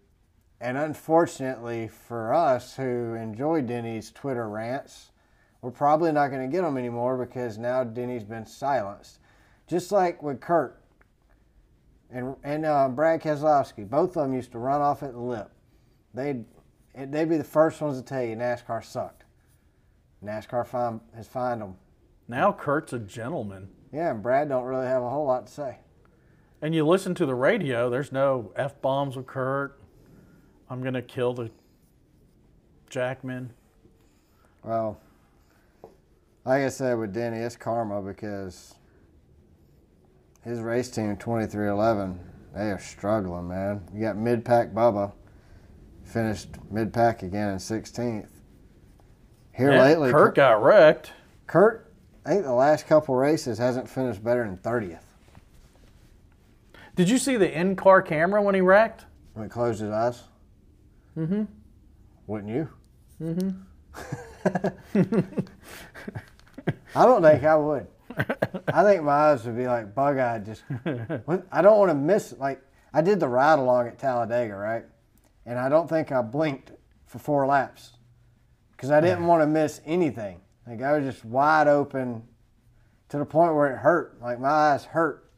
And 0.59 0.77
unfortunately 0.77 1.87
for 1.87 2.33
us 2.33 2.75
who 2.75 3.13
enjoy 3.13 3.61
Denny's 3.61 4.11
Twitter 4.11 4.49
rants, 4.49 5.11
we're 5.61 5.71
probably 5.71 6.11
not 6.11 6.29
going 6.29 6.49
to 6.49 6.55
get 6.55 6.63
them 6.63 6.77
anymore 6.77 7.17
because 7.23 7.57
now 7.57 7.83
Denny's 7.83 8.23
been 8.23 8.45
silenced. 8.45 9.19
Just 9.67 9.91
like 9.91 10.23
with 10.23 10.39
Kurt 10.39 10.81
and 12.09 12.35
and 12.43 12.65
uh, 12.65 12.87
Brad 12.89 13.21
Keselowski, 13.21 13.87
both 13.87 14.15
of 14.15 14.23
them 14.23 14.33
used 14.33 14.51
to 14.53 14.59
run 14.59 14.81
off 14.81 15.03
at 15.03 15.13
the 15.13 15.19
lip. 15.19 15.51
They'd 16.17 16.43
they'd 17.11 17.29
be 17.29 17.37
the 17.37 17.43
first 17.43 17.79
ones 17.79 17.97
to 17.97 18.03
tell 18.03 18.23
you 18.23 18.35
NASCAR 18.35 18.83
sucked. 18.83 19.23
NASCAR 20.23 20.65
find, 20.65 20.99
has 21.15 21.27
fined 21.27 21.61
them. 21.61 21.75
now 22.27 22.51
Kurt's 22.51 22.91
a 22.91 22.99
gentleman, 22.99 23.69
Yeah, 23.93 24.09
and 24.11 24.23
Brad 24.23 24.49
don't 24.49 24.63
really 24.65 24.87
have 24.87 25.03
a 25.03 25.09
whole 25.09 25.25
lot 25.27 25.45
to 25.47 25.53
say. 25.53 25.77
and 26.61 26.73
you 26.73 26.85
listen 26.85 27.13
to 27.15 27.25
the 27.27 27.35
radio. 27.35 27.89
There's 27.89 28.11
no 28.11 28.51
f 28.55 28.81
bombs 28.81 29.15
with 29.15 29.27
Kurt. 29.27 29.79
I'm 30.69 30.81
gonna 30.83 31.03
kill 31.03 31.33
the 31.33 31.51
Jackman. 32.89 33.51
Well, 34.63 34.99
like 36.45 36.63
I 36.63 36.69
said 36.69 36.97
with 36.97 37.13
Denny, 37.13 37.37
it's 37.37 37.55
karma 37.55 38.01
because 38.01 38.73
his 40.43 40.59
race 40.61 40.89
team, 40.89 41.15
2311, 41.17 42.19
they 42.55 42.71
are 42.71 42.79
struggling, 42.79 43.47
man. 43.49 43.81
You 43.93 44.01
got 44.01 44.17
mid 44.17 44.43
pack 44.43 44.71
Bubba, 44.73 45.11
finished 46.07 46.49
mid 46.71 46.93
pack 46.93 47.23
again 47.23 47.49
in 47.49 47.57
16th. 47.57 48.29
Here 49.51 49.71
Yeah, 49.71 49.81
lately, 49.81 50.11
Kurt 50.11 50.35
got 50.35 50.63
wrecked. 50.63 51.11
Kurt, 51.47 51.91
I 52.25 52.29
think 52.29 52.43
the 52.43 52.53
last 52.53 52.87
couple 52.87 53.15
races 53.15 53.57
hasn't 53.57 53.89
finished 53.89 54.23
better 54.23 54.43
than 54.45 54.57
30th 54.57 54.99
Did 56.95 57.09
you 57.09 57.17
see 57.17 57.37
the 57.37 57.51
in-car 57.51 58.01
camera 58.01 58.41
when 58.41 58.55
he 58.55 58.61
wrecked? 58.61 59.05
when 59.33 59.45
he 59.45 59.49
closed 59.49 59.81
his 59.81 59.91
eyes. 59.91 60.23
Mm 61.15 61.27
hmm. 61.27 61.43
Wouldn't 62.25 62.53
you? 62.53 62.69
Mm 63.21 63.41
hmm. 63.41 63.49
I 66.95 67.05
don't 67.05 67.21
think 67.21 67.43
I 67.43 67.55
would. 67.55 67.87
I 68.67 68.83
think 68.83 69.03
my 69.03 69.11
eyes 69.11 69.45
would 69.45 69.55
be 69.57 69.67
like 69.67 69.93
bug 69.93 70.17
eyed. 70.17 70.45
Just, 70.45 70.63
I 71.51 71.61
don't 71.61 71.77
want 71.77 71.89
to 71.91 71.95
miss. 71.95 72.33
Like 72.37 72.61
I 72.93 73.01
did 73.01 73.19
the 73.19 73.27
ride 73.27 73.59
along 73.59 73.87
at 73.87 73.99
Talladega, 73.99 74.55
right? 74.55 74.85
And 75.47 75.57
I 75.57 75.69
don't 75.69 75.89
think 75.89 76.11
I 76.11 76.21
blinked 76.21 76.73
for 77.05 77.19
four 77.19 77.47
laps 77.47 77.93
because 78.73 78.91
I 78.91 78.99
didn't 78.99 79.25
want 79.25 79.41
to 79.41 79.47
miss 79.47 79.79
anything. 79.85 80.41
Like 80.67 80.81
I 80.81 80.97
was 80.97 81.05
just 81.05 81.25
wide 81.25 81.69
open 81.69 82.21
to 83.09 83.17
the 83.17 83.25
point 83.25 83.55
where 83.55 83.73
it 83.73 83.77
hurt. 83.77 84.21
Like 84.21 84.41
my 84.41 84.49
eyes 84.49 84.83
hurt 84.83 85.31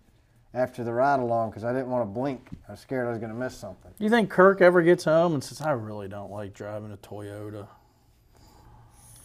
after 0.51 0.83
the 0.83 0.91
ride 0.91 1.19
along 1.19 1.51
because 1.51 1.63
I 1.63 1.71
didn't 1.71 1.91
want 1.91 2.01
to 2.01 2.11
blink. 2.11 2.49
I 2.67 2.71
was 2.71 2.79
scared 2.79 3.05
I 3.05 3.11
was 3.11 3.19
going 3.19 3.31
to 3.31 3.37
miss 3.37 3.55
something. 3.55 3.91
You 3.99 4.09
think 4.09 4.31
Kirk 4.31 4.61
ever 4.61 4.81
gets 4.81 5.03
home 5.03 5.35
and 5.35 5.43
says, 5.43 5.61
"I 5.61 5.71
really 5.71 6.07
don't 6.07 6.31
like 6.31 6.55
driving 6.55 6.91
a 6.91 6.97
Toyota"? 6.97 7.67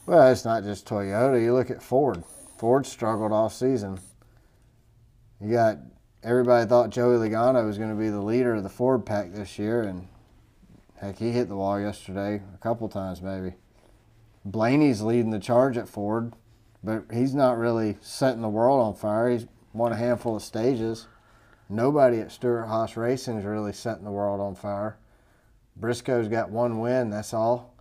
Well, 0.04 0.30
it's 0.30 0.44
not 0.44 0.64
just 0.64 0.86
Toyota. 0.86 1.42
You 1.42 1.54
look 1.54 1.70
at 1.70 1.82
Ford. 1.82 2.22
Ford 2.58 2.84
struggled 2.84 3.32
all 3.32 3.48
season. 3.48 4.00
You 5.40 5.50
got 5.50 5.78
everybody 6.22 6.68
thought 6.68 6.90
Joey 6.90 7.16
Logano 7.16 7.66
was 7.66 7.78
going 7.78 7.90
to 7.90 7.96
be 7.96 8.10
the 8.10 8.20
leader 8.20 8.54
of 8.54 8.62
the 8.62 8.68
Ford 8.68 9.06
pack 9.06 9.32
this 9.32 9.58
year, 9.58 9.82
and 9.82 10.08
heck, 11.00 11.18
he 11.18 11.30
hit 11.30 11.48
the 11.48 11.56
wall 11.56 11.80
yesterday 11.80 12.42
a 12.54 12.58
couple 12.58 12.88
times 12.88 13.22
maybe. 13.22 13.54
Blaney's 14.44 15.00
leading 15.00 15.30
the 15.30 15.38
charge 15.38 15.76
at 15.76 15.88
Ford, 15.88 16.34
but 16.82 17.04
he's 17.12 17.34
not 17.34 17.56
really 17.56 17.96
setting 18.00 18.42
the 18.42 18.48
world 18.48 18.80
on 18.80 18.94
fire. 18.94 19.30
He's 19.30 19.46
won 19.72 19.92
a 19.92 19.96
handful 19.96 20.36
of 20.36 20.42
stages. 20.42 21.06
Nobody 21.68 22.20
at 22.20 22.30
Stewart 22.30 22.68
Haas 22.68 22.96
Racing 22.96 23.38
is 23.38 23.44
really 23.44 23.72
setting 23.72 24.04
the 24.04 24.10
world 24.10 24.40
on 24.40 24.54
fire. 24.54 24.98
Briscoe's 25.76 26.28
got 26.28 26.50
one 26.50 26.78
win, 26.78 27.10
that's 27.10 27.32
all. 27.32 27.74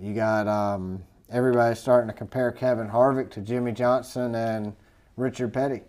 You 0.00 0.14
got 0.14 0.46
um, 0.46 1.02
everybody 1.30 1.74
starting 1.74 2.08
to 2.08 2.14
compare 2.14 2.52
Kevin 2.52 2.88
Harvick 2.88 3.30
to 3.32 3.40
Jimmie 3.40 3.72
Johnson 3.72 4.34
and 4.34 4.74
Richard 5.16 5.52
Petty. 5.52 5.82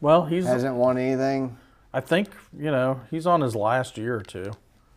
Well, 0.00 0.26
he's. 0.26 0.44
Hasn't 0.44 0.74
won 0.74 0.98
anything. 0.98 1.56
I 1.92 2.00
think 2.00 2.28
you 2.56 2.70
know 2.70 3.00
he's 3.10 3.26
on 3.26 3.40
his 3.40 3.54
last 3.54 3.96
year 3.96 4.16
or 4.16 4.22
two. 4.22 4.52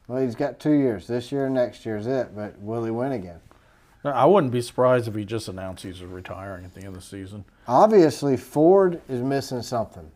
Well, 0.08 0.22
he's 0.22 0.36
got 0.36 0.60
two 0.60 0.72
years. 0.72 1.08
This 1.08 1.32
year 1.32 1.46
and 1.46 1.56
next 1.56 1.86
year's 1.86 2.08
it, 2.08 2.36
but 2.36 2.58
will 2.60 2.84
he 2.86 2.92
win 2.92 3.12
again? 3.12 3.40
I 4.04 4.26
wouldn't 4.26 4.54
be 4.54 4.62
surprised 4.62 5.08
if 5.08 5.16
he 5.16 5.26
just 5.26 5.50
announced 5.50 5.84
he's 5.84 6.02
retiring 6.02 6.64
at 6.64 6.74
the 6.74 6.80
end 6.80 6.90
of 6.90 6.96
the 6.96 7.02
season. 7.02 7.44
Obviously, 7.68 8.38
Ford 8.38 9.02
is 9.10 9.22
missing 9.22 9.62
something. 9.62 10.10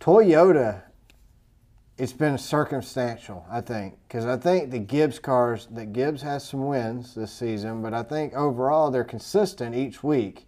Toyota, 0.00 0.82
it's 1.98 2.12
been 2.12 2.36
circumstantial, 2.36 3.46
I 3.48 3.60
think, 3.60 3.96
because 4.08 4.26
I 4.26 4.36
think 4.36 4.70
the 4.72 4.80
Gibbs 4.80 5.20
cars, 5.20 5.68
that 5.70 5.92
Gibbs 5.92 6.22
has 6.22 6.42
some 6.48 6.66
wins 6.66 7.14
this 7.14 7.32
season, 7.32 7.80
but 7.82 7.94
I 7.94 8.02
think 8.02 8.34
overall 8.34 8.90
they're 8.90 9.04
consistent 9.04 9.76
each 9.76 10.02
week. 10.02 10.46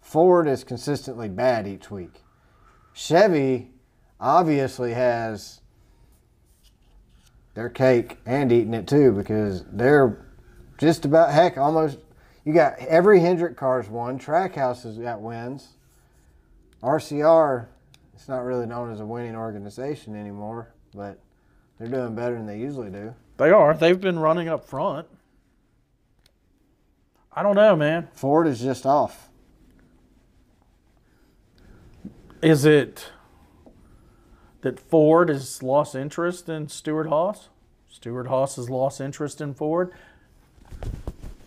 Ford 0.00 0.48
is 0.48 0.64
consistently 0.64 1.28
bad 1.28 1.66
each 1.66 1.90
week. 1.90 2.22
Chevy 2.94 3.72
obviously 4.18 4.94
has 4.94 5.60
their 7.56 7.70
cake 7.70 8.18
and 8.26 8.52
eating 8.52 8.74
it 8.74 8.86
too 8.86 9.10
because 9.12 9.64
they're 9.72 10.24
just 10.78 11.06
about 11.06 11.32
heck 11.32 11.56
almost 11.56 11.98
you 12.44 12.52
got 12.52 12.78
every 12.78 13.18
Hendrick 13.18 13.56
car's 13.56 13.88
won. 13.88 14.20
Trackhouse 14.20 14.84
has 14.84 14.98
got 14.98 15.20
wins. 15.20 15.70
RCR, 16.80 17.66
it's 18.14 18.28
not 18.28 18.44
really 18.44 18.66
known 18.66 18.92
as 18.92 19.00
a 19.00 19.06
winning 19.06 19.34
organization 19.34 20.14
anymore, 20.14 20.72
but 20.94 21.18
they're 21.78 21.88
doing 21.88 22.14
better 22.14 22.36
than 22.36 22.46
they 22.46 22.58
usually 22.58 22.90
do. 22.90 23.14
They 23.38 23.50
are. 23.50 23.74
They've 23.74 24.00
been 24.00 24.18
running 24.18 24.48
up 24.48 24.64
front. 24.64 25.08
I 27.32 27.42
don't 27.42 27.56
know, 27.56 27.74
man. 27.74 28.08
Ford 28.12 28.46
is 28.46 28.60
just 28.60 28.86
off. 28.86 29.28
Is 32.42 32.64
it 32.64 33.10
that 34.66 34.80
Ford 34.80 35.28
has 35.28 35.62
lost 35.62 35.94
interest 35.94 36.48
in 36.48 36.66
Stewart 36.68 37.06
Haas? 37.08 37.50
Stewart 37.88 38.26
Haas 38.26 38.56
has 38.56 38.68
lost 38.68 39.00
interest 39.00 39.40
in 39.40 39.54
Ford. 39.54 39.92
What's 40.80 40.90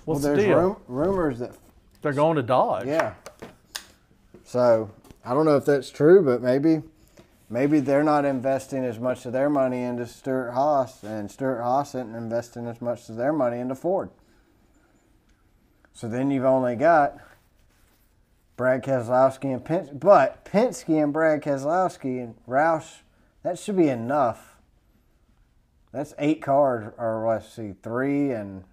well, 0.06 0.20
the 0.20 0.28
there's 0.30 0.40
deal? 0.46 0.58
rum- 0.58 0.78
rumors 0.88 1.40
that 1.40 1.52
They're 2.02 2.14
going 2.14 2.38
to 2.38 2.42
Dodge. 2.42 2.88
yeah. 2.88 3.16
So 4.46 4.92
I 5.26 5.34
don't 5.34 5.44
know 5.44 5.58
if 5.58 5.66
that's 5.66 5.90
true, 5.90 6.24
but 6.24 6.42
maybe 6.42 6.82
maybe 7.50 7.82
they're 7.82 8.06
not 8.06 8.24
investing 8.24 8.86
as 8.86 9.00
much 9.00 9.26
of 9.26 9.34
their 9.34 9.50
money 9.50 9.82
into 9.82 10.08
Stewart 10.08 10.54
Haas, 10.54 11.04
and 11.04 11.30
Stewart 11.30 11.62
Haas 11.62 11.90
isn't 11.90 12.16
investing 12.16 12.68
as 12.68 12.82
much 12.82 13.10
of 13.10 13.18
their 13.18 13.34
money 13.34 13.60
into 13.60 13.76
Ford. 13.76 14.12
So 15.94 16.08
then 16.08 16.32
you've 16.32 16.46
only 16.46 16.78
got 16.78 17.18
Brad 18.56 18.82
Keselowski 18.82 19.54
and 19.54 19.62
Penske, 19.62 20.00
but 20.00 20.46
Penske 20.46 21.04
and 21.04 21.12
Brad 21.12 21.42
Keselowski 21.44 22.24
and 22.24 22.36
Roush, 22.48 23.00
that 23.50 23.58
should 23.58 23.78
be 23.78 23.90
enough. 23.90 24.58
That's 25.92 26.14
eight 26.20 26.40
cars, 26.40 26.94
or 27.00 27.28
let's 27.28 27.52
see, 27.52 27.74
three 27.82 28.32
and 28.32 28.64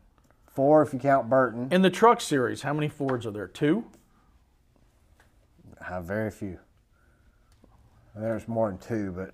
four 0.48 0.82
if 0.82 0.92
you 0.92 0.98
count 0.98 1.30
Burton. 1.30 1.68
In 1.70 1.80
the 1.80 1.88
truck 1.88 2.20
series, 2.20 2.60
how 2.60 2.74
many 2.74 2.88
Fords 2.88 3.24
are 3.24 3.30
there? 3.30 3.48
Two? 3.48 3.86
have 5.80 6.04
very 6.04 6.30
few. 6.30 6.58
There's 8.14 8.48
more 8.48 8.68
than 8.68 8.78
two, 8.78 9.12
but 9.12 9.32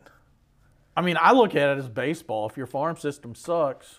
I 0.97 1.01
mean, 1.01 1.17
I 1.19 1.33
look 1.33 1.57
at 1.57 1.71
it 1.71 1.79
as 1.79 1.89
baseball. 1.89 2.49
If 2.49 2.57
your 2.57 2.67
farm 2.67 2.97
system 2.97 3.35
sucks, 3.35 3.99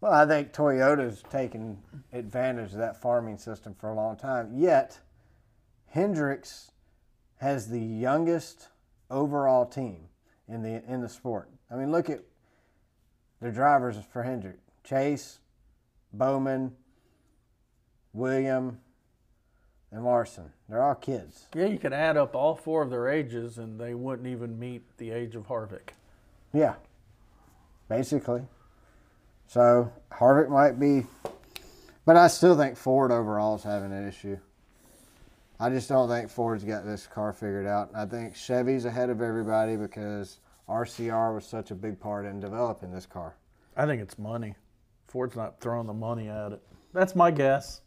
well, 0.00 0.12
I 0.12 0.26
think 0.26 0.52
Toyota's 0.52 1.22
taken 1.30 1.78
advantage 2.12 2.72
of 2.72 2.78
that 2.78 3.00
farming 3.00 3.38
system 3.38 3.74
for 3.78 3.88
a 3.88 3.94
long 3.94 4.16
time. 4.16 4.50
Yet, 4.52 4.98
Hendricks 5.86 6.72
has 7.36 7.68
the 7.68 7.80
youngest 7.80 8.68
overall 9.12 9.66
team 9.66 10.08
in 10.48 10.62
the 10.62 10.82
in 10.90 11.00
the 11.00 11.08
sport. 11.08 11.48
I 11.70 11.76
mean, 11.76 11.92
look 11.92 12.10
at 12.10 12.20
the 13.40 13.50
drivers 13.50 13.96
for 14.12 14.22
Hendrick: 14.22 14.58
Chase, 14.82 15.38
Bowman, 16.12 16.72
William, 18.12 18.80
and 19.92 20.04
Larson. 20.04 20.52
They're 20.68 20.82
all 20.82 20.94
kids. 20.94 21.46
yeah, 21.54 21.66
you 21.66 21.78
could 21.78 21.92
add 21.92 22.16
up 22.16 22.34
all 22.34 22.54
four 22.54 22.82
of 22.82 22.90
their 22.90 23.08
ages 23.08 23.58
and 23.58 23.78
they 23.78 23.94
wouldn't 23.94 24.26
even 24.26 24.58
meet 24.58 24.82
the 24.96 25.10
age 25.10 25.36
of 25.36 25.48
Harvick. 25.48 25.90
Yeah, 26.52 26.74
basically. 27.88 28.42
So 29.46 29.92
Harvick 30.10 30.48
might 30.48 30.80
be, 30.80 31.06
but 32.06 32.16
I 32.16 32.28
still 32.28 32.56
think 32.56 32.76
Ford 32.76 33.12
overall 33.12 33.56
is 33.56 33.62
having 33.62 33.92
an 33.92 34.08
issue. 34.08 34.38
I 35.62 35.70
just 35.70 35.88
don't 35.88 36.08
think 36.08 36.28
Ford's 36.28 36.64
got 36.64 36.84
this 36.84 37.06
car 37.06 37.32
figured 37.32 37.68
out. 37.68 37.90
I 37.94 38.04
think 38.04 38.34
Chevy's 38.34 38.84
ahead 38.84 39.10
of 39.10 39.22
everybody 39.22 39.76
because 39.76 40.40
RCR 40.68 41.36
was 41.36 41.46
such 41.46 41.70
a 41.70 41.76
big 41.76 42.00
part 42.00 42.26
in 42.26 42.40
developing 42.40 42.90
this 42.90 43.06
car. 43.06 43.36
I 43.76 43.86
think 43.86 44.02
it's 44.02 44.18
money. 44.18 44.56
Ford's 45.06 45.36
not 45.36 45.60
throwing 45.60 45.86
the 45.86 45.92
money 45.92 46.28
at 46.28 46.50
it. 46.50 46.62
That's 46.92 47.14
my 47.14 47.30
guess. 47.30 47.80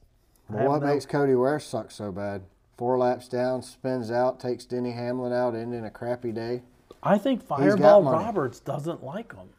Have 0.49 0.69
what 0.69 0.83
no- 0.83 0.87
makes 0.87 1.05
Cody 1.05 1.35
Ware 1.35 1.59
suck 1.59 1.91
so 1.91 2.13
bad? 2.13 2.43
Four 2.77 2.97
laps 2.97 3.27
down, 3.27 3.61
spins 3.61 4.09
out, 4.09 4.39
takes 4.39 4.63
Denny 4.63 4.93
Hamlin 4.93 5.33
out, 5.33 5.53
ending 5.53 5.83
a 5.83 5.91
crappy 5.91 6.31
day. 6.31 6.63
I 7.03 7.17
think 7.17 7.43
Fireball. 7.45 8.03
Roberts 8.03 8.61
doesn't 8.61 9.03
like 9.03 9.35
him. 9.35 9.49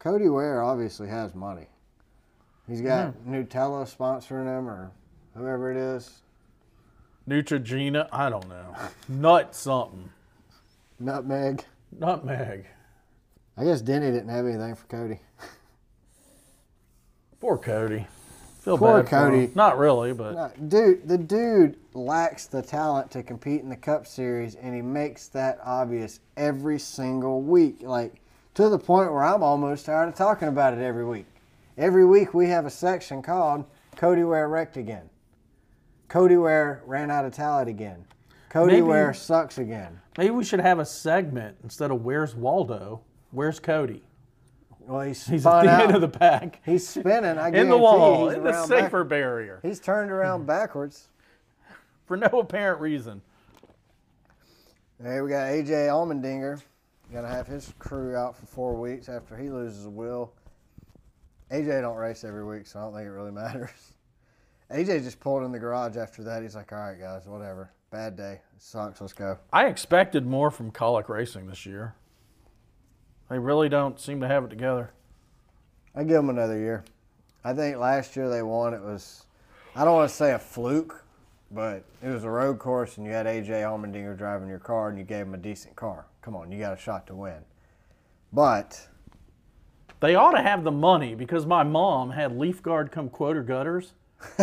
Cody 0.00 0.28
Ware 0.28 0.60
obviously 0.60 1.06
has 1.06 1.36
money. 1.36 1.68
He's 2.66 2.80
got 2.80 3.14
Nutella 3.24 3.86
sponsoring 3.86 4.46
him 4.46 4.68
or 4.68 4.90
whoever 5.36 5.70
it 5.70 5.76
is. 5.76 6.22
Neutrogena, 7.28 8.08
I 8.12 8.28
don't 8.30 8.48
know. 8.48 8.74
Nut 9.08 9.54
something. 9.54 10.10
Nutmeg. 10.98 11.64
Nutmeg. 11.98 12.66
I 13.56 13.64
guess 13.64 13.80
Denny 13.80 14.10
didn't 14.10 14.28
have 14.28 14.46
anything 14.46 14.74
for 14.74 14.86
Cody. 14.86 15.20
Poor 17.40 17.58
Cody. 17.58 18.06
Feel 18.60 18.76
Poor 18.76 19.02
bad 19.02 19.08
for 19.08 19.16
him. 19.16 19.30
Cody. 19.46 19.52
Not 19.54 19.78
really, 19.78 20.12
but 20.12 20.34
No, 20.34 20.68
dude, 20.68 21.08
the 21.08 21.16
dude 21.16 21.76
lacks 21.94 22.46
the 22.46 22.60
talent 22.62 23.10
to 23.12 23.22
compete 23.22 23.62
in 23.62 23.70
the 23.70 23.76
Cup 23.76 24.06
Series, 24.06 24.54
and 24.54 24.74
he 24.74 24.82
makes 24.82 25.28
that 25.28 25.58
obvious 25.64 26.20
every 26.36 26.78
single 26.78 27.40
week. 27.40 27.78
Like 27.82 28.20
to 28.54 28.68
the 28.68 28.78
point 28.78 29.12
where 29.12 29.24
I'm 29.24 29.42
almost 29.42 29.86
tired 29.86 30.08
of 30.08 30.14
talking 30.14 30.48
about 30.48 30.74
it 30.74 30.80
every 30.80 31.04
week. 31.06 31.26
Every 31.78 32.04
week 32.04 32.34
we 32.34 32.48
have 32.48 32.66
a 32.66 32.70
section 32.70 33.22
called 33.22 33.64
Cody 33.96 34.24
Ware 34.24 34.48
wrecked 34.48 34.76
again. 34.76 35.08
Cody 36.10 36.36
Ware 36.36 36.82
ran 36.84 37.10
out 37.10 37.24
of 37.24 37.32
talent 37.32 37.68
again. 37.70 38.04
Cody 38.50 38.72
Maybe- 38.74 38.82
Ware 38.82 39.14
sucks 39.14 39.56
again. 39.58 40.00
maybe 40.18 40.30
we 40.32 40.44
should 40.44 40.60
have 40.60 40.78
a 40.78 40.84
segment 40.84 41.56
instead 41.62 41.90
of 41.90 42.02
Where's 42.04 42.34
Waldo? 42.34 43.00
Where's 43.30 43.58
Cody? 43.60 44.02
Well, 44.80 45.02
he's, 45.02 45.24
He's 45.24 45.46
at 45.46 45.62
the 45.62 45.68
out. 45.70 45.82
end 45.84 45.94
of 45.94 46.00
the 46.00 46.08
pack. 46.08 46.60
He's 46.66 46.86
spinning. 46.86 47.38
I 47.38 47.46
In 47.48 47.52
guarantee 47.52 47.70
the 47.70 47.78
wall, 47.78 48.28
he's 48.28 48.38
in 48.38 48.42
the 48.44 48.50
around 48.50 48.66
safer 48.68 49.04
back- 49.04 49.08
barrier. 49.10 49.60
He's 49.62 49.78
turned 49.78 50.10
around 50.10 50.46
backwards. 50.48 51.08
For 52.06 52.16
no 52.16 52.26
apparent 52.26 52.80
reason. 52.80 53.22
Hey, 55.00 55.20
we 55.20 55.30
got 55.30 55.46
AJ 55.46 55.86
Allmendinger. 55.88 56.60
Gonna 57.12 57.28
have 57.28 57.46
his 57.46 57.72
crew 57.78 58.16
out 58.16 58.36
for 58.36 58.46
four 58.46 58.74
weeks 58.74 59.08
after 59.08 59.36
he 59.36 59.48
loses 59.48 59.86
a 59.86 59.90
wheel. 59.90 60.32
AJ 61.52 61.82
don't 61.82 61.96
race 61.96 62.24
every 62.24 62.44
week, 62.44 62.66
so 62.66 62.80
I 62.80 62.82
don't 62.82 62.94
think 62.94 63.06
it 63.06 63.10
really 63.10 63.30
matters. 63.32 63.70
AJ 64.72 65.02
just 65.02 65.20
pulled 65.20 65.42
in 65.42 65.52
the 65.52 65.58
garage 65.58 65.96
after 65.96 66.22
that. 66.24 66.42
He's 66.42 66.54
like, 66.54 66.72
"All 66.72 66.78
right, 66.78 66.98
guys, 66.98 67.26
whatever. 67.26 67.72
Bad 67.90 68.16
day. 68.16 68.40
It 68.54 68.62
sucks. 68.62 69.00
Let's 69.00 69.12
go." 69.12 69.38
I 69.52 69.66
expected 69.66 70.26
more 70.26 70.50
from 70.50 70.70
Kaulig 70.70 71.08
Racing 71.08 71.46
this 71.46 71.66
year. 71.66 71.94
They 73.28 73.38
really 73.38 73.68
don't 73.68 73.98
seem 73.98 74.20
to 74.20 74.28
have 74.28 74.44
it 74.44 74.50
together. 74.50 74.92
I 75.94 76.04
give 76.04 76.16
them 76.16 76.30
another 76.30 76.58
year. 76.58 76.84
I 77.44 77.52
think 77.54 77.78
last 77.78 78.14
year 78.16 78.28
they 78.28 78.42
won. 78.42 78.74
It 78.74 78.82
was, 78.82 79.24
I 79.74 79.84
don't 79.84 79.94
want 79.94 80.10
to 80.10 80.14
say 80.14 80.32
a 80.32 80.38
fluke, 80.38 81.04
but 81.50 81.84
it 82.02 82.08
was 82.08 82.24
a 82.24 82.30
road 82.30 82.58
course, 82.58 82.96
and 82.96 83.06
you 83.06 83.12
had 83.12 83.26
AJ 83.26 83.62
Allmendinger 83.62 84.16
driving 84.16 84.48
your 84.48 84.58
car, 84.58 84.88
and 84.88 84.98
you 84.98 85.04
gave 85.04 85.26
him 85.26 85.34
a 85.34 85.38
decent 85.38 85.74
car. 85.74 86.06
Come 86.22 86.36
on, 86.36 86.52
you 86.52 86.58
got 86.58 86.74
a 86.74 86.80
shot 86.80 87.06
to 87.08 87.14
win. 87.14 87.44
But 88.32 88.88
They 90.00 90.14
ought 90.14 90.32
to 90.32 90.42
have 90.42 90.64
the 90.64 90.70
money 90.70 91.14
because 91.14 91.44
my 91.44 91.62
mom 91.62 92.10
had 92.10 92.36
Leaf 92.36 92.62
Guard 92.62 92.90
come 92.90 93.10
quote 93.10 93.36
her 93.36 93.42
gutters. 93.42 93.92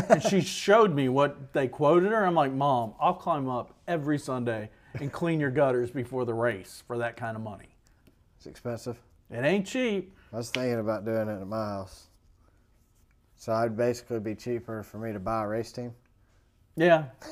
And 0.09 0.21
she 0.23 0.41
showed 0.41 0.93
me 0.93 1.09
what 1.09 1.53
they 1.53 1.67
quoted 1.67 2.11
her. 2.11 2.25
I'm 2.25 2.35
like, 2.35 2.51
Mom, 2.51 2.93
I'll 2.99 3.13
climb 3.13 3.49
up 3.49 3.75
every 3.87 4.17
Sunday 4.17 4.69
and 4.99 5.11
clean 5.11 5.39
your 5.39 5.51
gutters 5.51 5.91
before 5.91 6.25
the 6.25 6.33
race 6.33 6.83
for 6.87 6.97
that 6.97 7.15
kind 7.15 7.35
of 7.35 7.43
money. 7.43 7.75
It's 8.37 8.47
expensive. 8.47 8.97
It 9.29 9.43
ain't 9.43 9.67
cheap. 9.67 10.15
I 10.33 10.37
was 10.37 10.49
thinking 10.49 10.79
about 10.79 11.05
doing 11.05 11.27
it 11.27 11.41
at 11.41 11.47
my 11.47 11.57
house. 11.57 12.07
So 13.35 13.53
I'd 13.53 13.77
basically 13.77 14.19
be 14.19 14.35
cheaper 14.35 14.83
for 14.83 14.97
me 14.97 15.13
to 15.13 15.19
buy 15.19 15.43
a 15.43 15.47
race 15.47 15.71
team. 15.71 15.93
Yeah. 16.75 17.05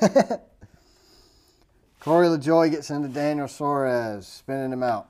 Corey 2.00 2.28
LaJoie 2.28 2.70
gets 2.70 2.90
into 2.90 3.08
Daniel 3.08 3.48
Suarez, 3.48 4.26
spinning 4.26 4.72
him 4.72 4.82
out. 4.82 5.08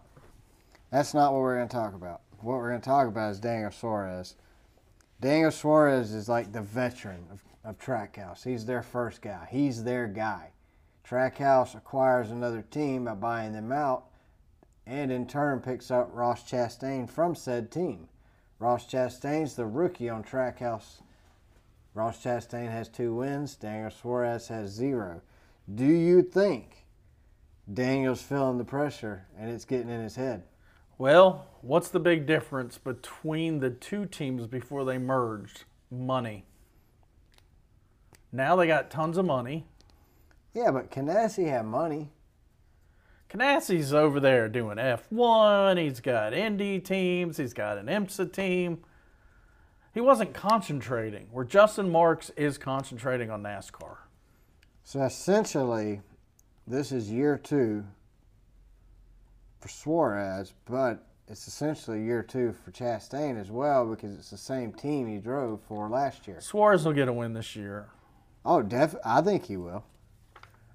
That's 0.91 1.13
not 1.13 1.33
what 1.33 1.43
we're 1.43 1.57
going 1.57 1.69
to 1.69 1.77
talk 1.77 1.95
about. 1.95 2.23
What 2.41 2.57
we're 2.57 2.71
going 2.71 2.81
to 2.81 2.87
talk 2.87 3.09
about 3.09 3.33
is 3.33 3.41
Daniel 3.41 3.71
Suarez. 3.71 4.37
Daniel 5.21 5.51
Suarez 5.51 6.13
is 6.13 6.29
like 6.29 6.53
the 6.53 6.61
veteran 6.61 7.25
of, 7.31 7.43
of 7.65 7.79
Trackhouse. 7.79 8.45
He's 8.45 8.67
their 8.67 8.83
first 8.83 9.23
guy. 9.23 9.49
He's 9.51 9.85
their 9.85 10.07
guy. 10.07 10.51
Trackhouse 11.09 11.75
acquires 11.75 12.31
another 12.31 12.63
team 12.63 13.05
by 13.05 13.15
buying 13.15 13.53
them 13.53 13.73
out 13.73 14.07
and 14.87 15.11
in 15.11 15.27
turn 15.27 15.61
picks 15.61 15.91
up 15.91 16.11
Ross 16.13 16.49
Chastain 16.49 17.09
from 17.09 17.35
said 17.35 17.71
team. 17.71 18.09
Ross 18.59 18.87
Chastain's 18.87 19.55
the 19.55 19.67
rookie 19.67 20.09
on 20.09 20.23
Trackhouse. 20.23 21.03
Ross 21.95 22.23
Chastain 22.23 22.71
has 22.71 22.89
two 22.89 23.15
wins. 23.15 23.57
Daniel 23.57 23.91
Suarez 23.91 24.49
has 24.49 24.71
zero. 24.71 25.23
Do 25.73 25.87
you 25.87 26.23
think 26.23 26.85
Daniel's 27.73 28.23
feeling 28.23 28.59
the 28.59 28.65
pressure 28.65 29.27
and 29.39 29.51
it's 29.51 29.65
getting 29.65 29.91
in 29.91 30.03
his 30.03 30.17
head? 30.17 30.45
Well, 30.99 31.47
what's 31.61 31.89
the 31.89 32.01
big 32.01 32.27
difference 32.27 32.79
between 32.79 33.61
the 33.61 33.69
two 33.69 34.07
teams 34.07 34.47
before 34.47 34.85
they 34.85 34.97
merged? 34.97 35.65
Money. 35.91 36.45
Now 38.33 38.57
they 38.57 38.67
got 38.67 38.91
tons 38.91 39.19
of 39.19 39.27
money. 39.27 39.67
Yeah, 40.55 40.71
but 40.71 40.91
Ganassi 40.91 41.49
had 41.49 41.67
money. 41.67 42.11
Ganassi's 43.29 43.93
over 43.93 44.21
there 44.21 44.49
doing 44.49 44.79
F1. 44.79 45.79
He's 45.79 46.01
got 46.01 46.33
Indy 46.33 46.79
teams. 46.79 47.37
He's 47.37 47.53
got 47.53 47.77
an 47.77 47.87
IMSA 47.87 48.33
team. 48.33 48.79
He 49.93 50.01
wasn't 50.01 50.33
concentrating 50.33 51.29
where 51.31 51.45
Justin 51.45 51.91
Marks 51.91 52.31
is 52.37 52.57
concentrating 52.57 53.31
on 53.31 53.43
NASCAR. 53.43 53.97
So 54.85 55.03
essentially, 55.03 56.01
this 56.67 56.91
is 56.93 57.11
year 57.11 57.37
two 57.37 57.85
for 59.67 59.73
Suarez, 59.73 60.55
but 60.65 61.05
it's 61.27 61.49
essentially 61.49 62.03
year 62.03 62.23
two 62.23 62.55
for 62.65 62.71
Chastain 62.71 63.41
as 63.41 63.51
well 63.51 63.85
because 63.85 64.15
it's 64.15 64.31
the 64.31 64.37
same 64.37 64.73
team 64.73 65.09
he 65.09 65.19
drove 65.19 65.61
for 65.63 65.89
last 65.89 66.29
year. 66.29 66.41
Suarez 66.41 66.85
will 66.85 66.93
get 66.93 67.09
a 67.09 67.13
win 67.13 67.33
this 67.33 67.57
year. 67.57 67.89
Oh, 68.45 68.63
def- 68.63 68.95
I 69.05 69.23
think 69.23 69.47
he 69.47 69.57
will. 69.57 69.83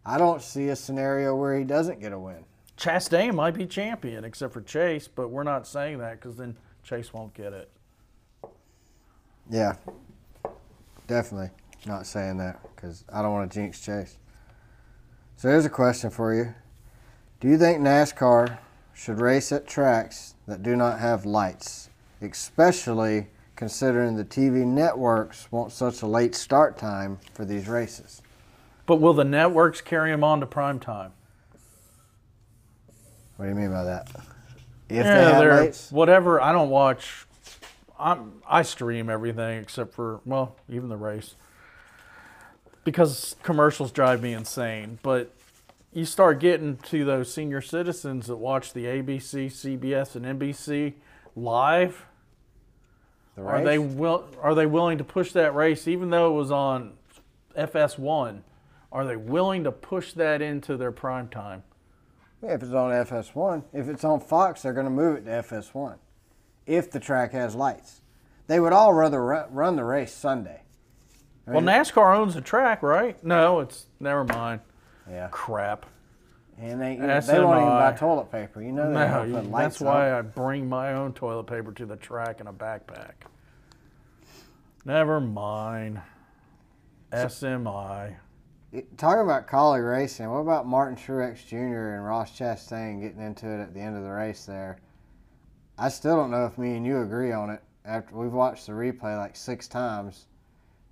I 0.06 0.17
don't 0.17 0.41
see 0.41 0.67
a 0.69 0.75
scenario 0.75 1.36
where 1.36 1.58
he 1.58 1.63
doesn't 1.63 2.01
get 2.01 2.12
a 2.12 2.19
win. 2.19 2.43
Chastain 2.77 3.34
might 3.34 3.54
be 3.54 3.65
champion, 3.65 4.25
except 4.25 4.51
for 4.51 4.62
Chase, 4.62 5.08
but 5.08 5.30
we're 5.30 5.43
not 5.43 5.65
saying 5.67 5.99
that 5.99 6.19
because 6.19 6.36
then 6.36 6.58
Chase 6.84 7.13
won't 7.13 7.34
get 7.34 7.54
it. 7.54 7.71
Yeah, 9.49 9.75
definitely 11.08 11.51
not 11.86 12.06
saying 12.06 12.38
that 12.39 12.60
because 12.75 13.06
I 13.13 13.21
don't 13.21 13.32
want 13.32 13.51
to 13.51 13.58
jinx 13.58 13.80
Chase. 13.80 14.17
So 15.38 15.47
here's 15.47 15.65
a 15.65 15.69
question 15.69 16.10
for 16.10 16.34
you: 16.34 16.54
Do 17.39 17.47
you 17.47 17.58
think 17.58 17.80
NASCAR 17.80 18.58
should 18.93 19.19
race 19.19 19.51
at 19.51 19.67
tracks 19.67 20.36
that 20.47 20.63
do 20.63 20.75
not 20.75 20.99
have 20.99 21.25
lights, 21.25 21.89
especially 22.21 23.27
considering 23.56 24.15
the 24.15 24.25
TV 24.25 24.65
networks 24.65 25.51
want 25.51 25.71
such 25.71 26.01
a 26.01 26.08
late 26.08 26.36
start 26.36 26.77
time 26.77 27.19
for 27.34 27.45
these 27.45 27.67
races? 27.67 28.21
But 28.86 28.97
will 28.97 29.13
the 29.13 29.23
networks 29.23 29.82
carry 29.82 30.12
them 30.12 30.23
on 30.23 30.39
to 30.39 30.45
prime 30.45 30.80
time? 30.80 31.13
What 33.38 33.45
do 33.45 33.49
you 33.49 33.56
mean 33.56 33.71
by 33.71 33.84
that? 33.84 34.10
If 34.89 35.06
yeah, 35.06 35.15
they 35.15 35.34
have 35.34 35.63
lights, 35.63 35.91
whatever. 35.91 36.41
I 36.41 36.51
don't 36.51 36.69
watch. 36.69 37.25
I'm 37.97 38.41
I 38.47 38.63
stream 38.63 39.10
everything 39.10 39.60
except 39.60 39.93
for 39.93 40.19
well, 40.25 40.56
even 40.67 40.89
the 40.89 40.97
race 40.97 41.36
because 42.84 43.36
commercials 43.43 43.91
drive 43.91 44.21
me 44.21 44.34
insane. 44.34 44.99
But 45.01 45.34
you 45.93 46.06
start 46.06 46.39
getting 46.39 46.77
to 46.77 47.04
those 47.04 47.34
senior 47.34 47.62
citizens 47.62 48.27
that 48.27 48.38
watch 48.38 48.73
the 48.73 48.86
ABC, 48.86 49.47
CBS, 49.47 50.15
and 50.15 50.25
NBC 50.25 50.93
live. 51.36 52.06
the 53.36 53.43
Are 53.43 53.63
they 53.63 53.77
will 53.77 54.30
are 54.41 54.56
they 54.56 54.65
willing 54.65 54.97
to 54.97 55.04
push 55.04 55.32
that 55.34 55.54
race 55.54 55.88
even 55.88 56.10
though 56.10 56.32
it 56.32 56.38
was 56.38 56.51
on 56.51 56.93
FS1? 57.58 58.41
Are 58.91 59.06
they 59.06 59.15
willing 59.15 59.63
to 59.63 59.71
push 59.71 60.13
that 60.13 60.41
into 60.41 60.77
their 60.77 60.91
prime 60.91 61.30
time? 61.30 61.63
Yeah, 62.43 62.54
if 62.54 62.63
it's 62.63 62.73
on 62.73 62.91
FS1. 62.91 63.63
If 63.71 63.88
it's 63.88 64.04
on 64.04 64.19
Fox, 64.19 64.63
they're 64.63 64.73
going 64.73 64.86
to 64.86 64.89
move 64.89 65.17
it 65.17 65.25
to 65.25 65.32
FS1. 65.32 65.97
If 66.65 66.91
the 66.91 66.99
track 66.99 67.34
has 67.34 67.56
lights, 67.56 68.01
they 68.47 68.60
would 68.60 68.73
all 68.73 68.93
rather 68.93 69.21
run 69.23 69.75
the 69.75 69.84
race 69.84 70.13
Sunday. 70.13 70.63
I 71.47 71.51
Well, 71.51 71.62
NASCAR 71.62 72.15
owns 72.15 72.34
the 72.34 72.41
track, 72.41 72.82
right? 72.82 73.21
No, 73.23 73.60
it's 73.60 73.88
never 73.99 74.23
mind. 74.23 74.62
Yeah, 75.10 75.28
Crap. 75.32 75.86
and 76.60 76.80
they 76.82 76.96
they 76.96 77.40
won't 77.40 77.58
even 77.62 77.70
buy 77.70 77.94
toilet 77.98 78.32
paper. 78.32 78.62
You 78.62 78.72
know 78.72 78.88
they 78.88 78.94
No, 78.94 79.24
you- 79.24 79.52
that's 79.52 79.80
why. 79.82 80.18
I 80.18 80.22
bring 80.22 80.68
my 80.70 80.94
own 80.94 81.14
toilet 81.14 81.46
paper 81.46 81.72
to 81.74 81.86
the 81.86 81.96
track 81.96 82.40
in 82.40 82.48
a 82.48 82.54
backpack. 82.54 83.14
Never 84.86 85.20
mind. 85.20 86.02
SMI. 87.12 88.16
Talking 88.96 89.24
about 89.24 89.48
Kaulig 89.48 89.88
racing, 89.90 90.30
what 90.30 90.40
about 90.40 90.66
Martin 90.66 90.96
Truex 90.96 91.46
Jr. 91.46 91.96
and 91.96 92.06
Ross 92.06 92.32
Chastain 92.32 93.02
getting 93.02 93.22
into 93.22 93.46
it 93.48 93.62
at 93.62 93.74
the 93.74 93.82
end 93.82 93.98
of 93.98 94.04
the 94.04 94.10
race 94.10 94.46
there? 94.46 94.78
I 95.78 95.90
still 95.90 96.16
don't 96.16 96.32
know 96.32 96.46
if 96.46 96.58
me 96.58 96.76
and 96.78 96.86
you 96.86 97.02
agree 97.02 97.34
on 97.34 97.50
it. 97.50 97.62
After 97.84 98.16
we've 98.16 98.32
watched 98.32 98.68
the 98.68 98.72
replay 98.74 99.18
like 99.18 99.36
six 99.36 99.68
times, 99.68 100.28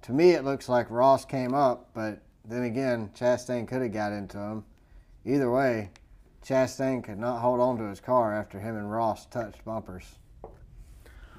to 0.02 0.12
me 0.12 0.32
it 0.32 0.44
looks 0.44 0.68
like 0.68 0.90
Ross 0.90 1.24
came 1.24 1.54
up, 1.54 1.90
but 1.94 2.20
then 2.50 2.64
again, 2.64 3.12
Chastain 3.16 3.68
could 3.68 3.82
have 3.82 3.94
got 3.94 4.12
into 4.12 4.38
him. 4.38 4.64
Either 5.26 5.52
way, 5.52 5.92
Chastain 6.46 7.04
could 7.04 7.20
not 7.20 7.40
hold 7.40 7.60
on 7.60 7.78
to 7.78 7.84
his 7.86 8.00
car 8.00 8.34
after 8.34 8.60
him 8.60 8.76
and 8.76 8.92
Ross 8.92 9.26
touched 9.26 9.64
bumpers. 9.66 10.16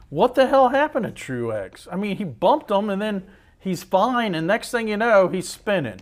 What 0.08 0.34
the 0.34 0.46
hell 0.46 0.68
happened 0.70 1.06
to 1.06 1.12
Truex? 1.12 1.86
I 1.90 1.96
mean, 1.96 2.16
he 2.16 2.24
bumped 2.24 2.70
him 2.70 2.90
and 2.90 3.00
then 3.00 3.24
he's 3.58 3.82
fine, 3.82 4.34
and 4.34 4.46
next 4.46 4.70
thing 4.70 4.88
you 4.88 4.96
know, 4.96 5.28
he's 5.28 5.48
spinning. 5.48 6.00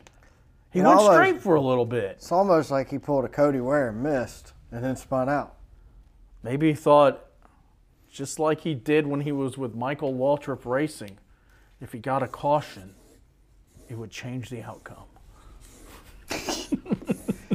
He 0.70 0.80
It 0.80 0.82
went 0.84 0.98
almost- 0.98 1.14
straight 1.16 1.40
for 1.40 1.54
a 1.54 1.60
little 1.60 1.86
bit. 1.86 2.12
It's 2.16 2.32
almost 2.32 2.70
like 2.70 2.90
he 2.90 2.98
pulled 2.98 3.24
a 3.24 3.28
Cody 3.28 3.60
Ware 3.60 3.88
and 3.88 4.02
missed, 4.02 4.52
and 4.72 4.82
then 4.84 4.96
spun 4.96 5.28
out. 5.28 5.54
Maybe 6.42 6.68
he 6.68 6.74
thought, 6.74 7.24
just 8.10 8.38
like 8.38 8.60
he 8.60 8.74
did 8.74 9.06
when 9.06 9.22
he 9.22 9.32
was 9.32 9.56
with 9.58 9.74
Michael 9.74 10.14
Waltrip 10.14 10.64
Racing, 10.64 11.18
if 11.80 11.92
he 11.92 11.98
got 11.98 12.22
a 12.22 12.28
caution, 12.28 12.94
it 13.88 13.96
would 13.96 14.11
change 14.11 14.51
the 14.51 14.62
outcome. 14.62 15.05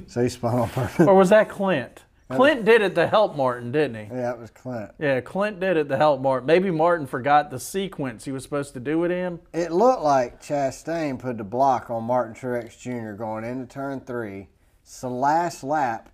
So 0.08 0.22
he 0.22 0.30
spun 0.30 0.60
on 0.60 0.70
purpose. 0.70 1.08
Or 1.08 1.16
was 1.16 1.30
that 1.30 1.50
Clint? 1.50 2.04
Clint 2.30 2.66
did 2.66 2.84
it 2.84 2.94
to 2.96 3.08
help 3.08 3.36
Martin, 3.36 3.72
didn't 3.72 3.96
he? 3.96 4.16
yeah, 4.16 4.32
it 4.32 4.38
was 4.40 4.52
Clint. 4.52 4.92
Yeah, 5.00 5.22
Clint 5.22 5.60
did 5.60 5.76
it 5.76 5.90
to 5.90 5.98
help 5.98 6.22
Martin. 6.22 6.46
Maybe 6.46 6.70
Martin 6.70 7.08
forgot 7.08 7.50
the 7.50 7.60
sequence 7.60 8.24
he 8.26 8.32
was 8.32 8.44
supposed 8.44 8.76
to 8.76 8.80
do 8.80 9.04
it 9.06 9.12
in. 9.12 9.40
It 9.54 9.72
looked 9.72 10.04
like 10.04 10.40
Chastain 10.40 11.18
put 11.18 11.40
the 11.40 11.44
block 11.44 11.90
on 11.90 12.04
Martin 12.04 12.36
Truex 12.36 12.80
Jr. 12.80 13.14
going 13.14 13.44
into 13.44 13.66
turn 13.66 14.02
three. 14.02 14.50
It's 14.84 15.02
the 15.02 15.10
last 15.10 15.64
lap. 15.64 16.10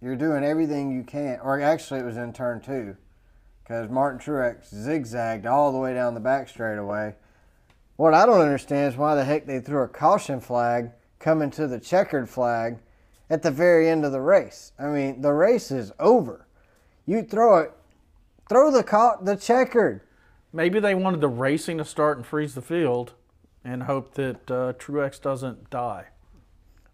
You're 0.00 0.16
doing 0.16 0.42
everything 0.42 0.90
you 0.90 1.04
can, 1.04 1.38
or 1.40 1.60
actually, 1.60 2.00
it 2.00 2.04
was 2.04 2.16
in 2.16 2.32
turn 2.32 2.60
two, 2.60 2.96
because 3.62 3.88
Martin 3.88 4.18
Truex 4.18 4.74
zigzagged 4.74 5.46
all 5.46 5.70
the 5.70 5.78
way 5.78 5.94
down 5.94 6.14
the 6.14 6.20
back 6.20 6.48
straightaway. 6.48 7.14
What 7.96 8.14
I 8.14 8.26
don't 8.26 8.40
understand 8.40 8.92
is 8.92 8.98
why 8.98 9.14
the 9.14 9.24
heck 9.24 9.46
they 9.46 9.60
threw 9.60 9.82
a 9.82 9.88
caution 9.88 10.40
flag 10.40 10.90
coming 11.18 11.50
to 11.52 11.66
the 11.66 11.80
checkered 11.80 12.28
flag 12.28 12.78
at 13.30 13.42
the 13.42 13.50
very 13.50 13.88
end 13.88 14.04
of 14.04 14.12
the 14.12 14.20
race. 14.20 14.72
I 14.78 14.86
mean, 14.86 15.22
the 15.22 15.32
race 15.32 15.70
is 15.70 15.92
over. 15.98 16.46
You 17.06 17.22
throw 17.22 17.58
it, 17.58 17.72
throw 18.48 18.70
the 18.70 18.82
the 19.22 19.36
checkered. 19.36 20.02
Maybe 20.52 20.78
they 20.78 20.94
wanted 20.94 21.20
the 21.20 21.28
racing 21.28 21.78
to 21.78 21.84
start 21.84 22.18
and 22.18 22.26
freeze 22.26 22.54
the 22.54 22.62
field 22.62 23.14
and 23.64 23.82
hope 23.82 24.14
that 24.14 24.50
uh, 24.50 24.72
Truex 24.74 25.20
doesn't 25.20 25.70
die. 25.70 26.06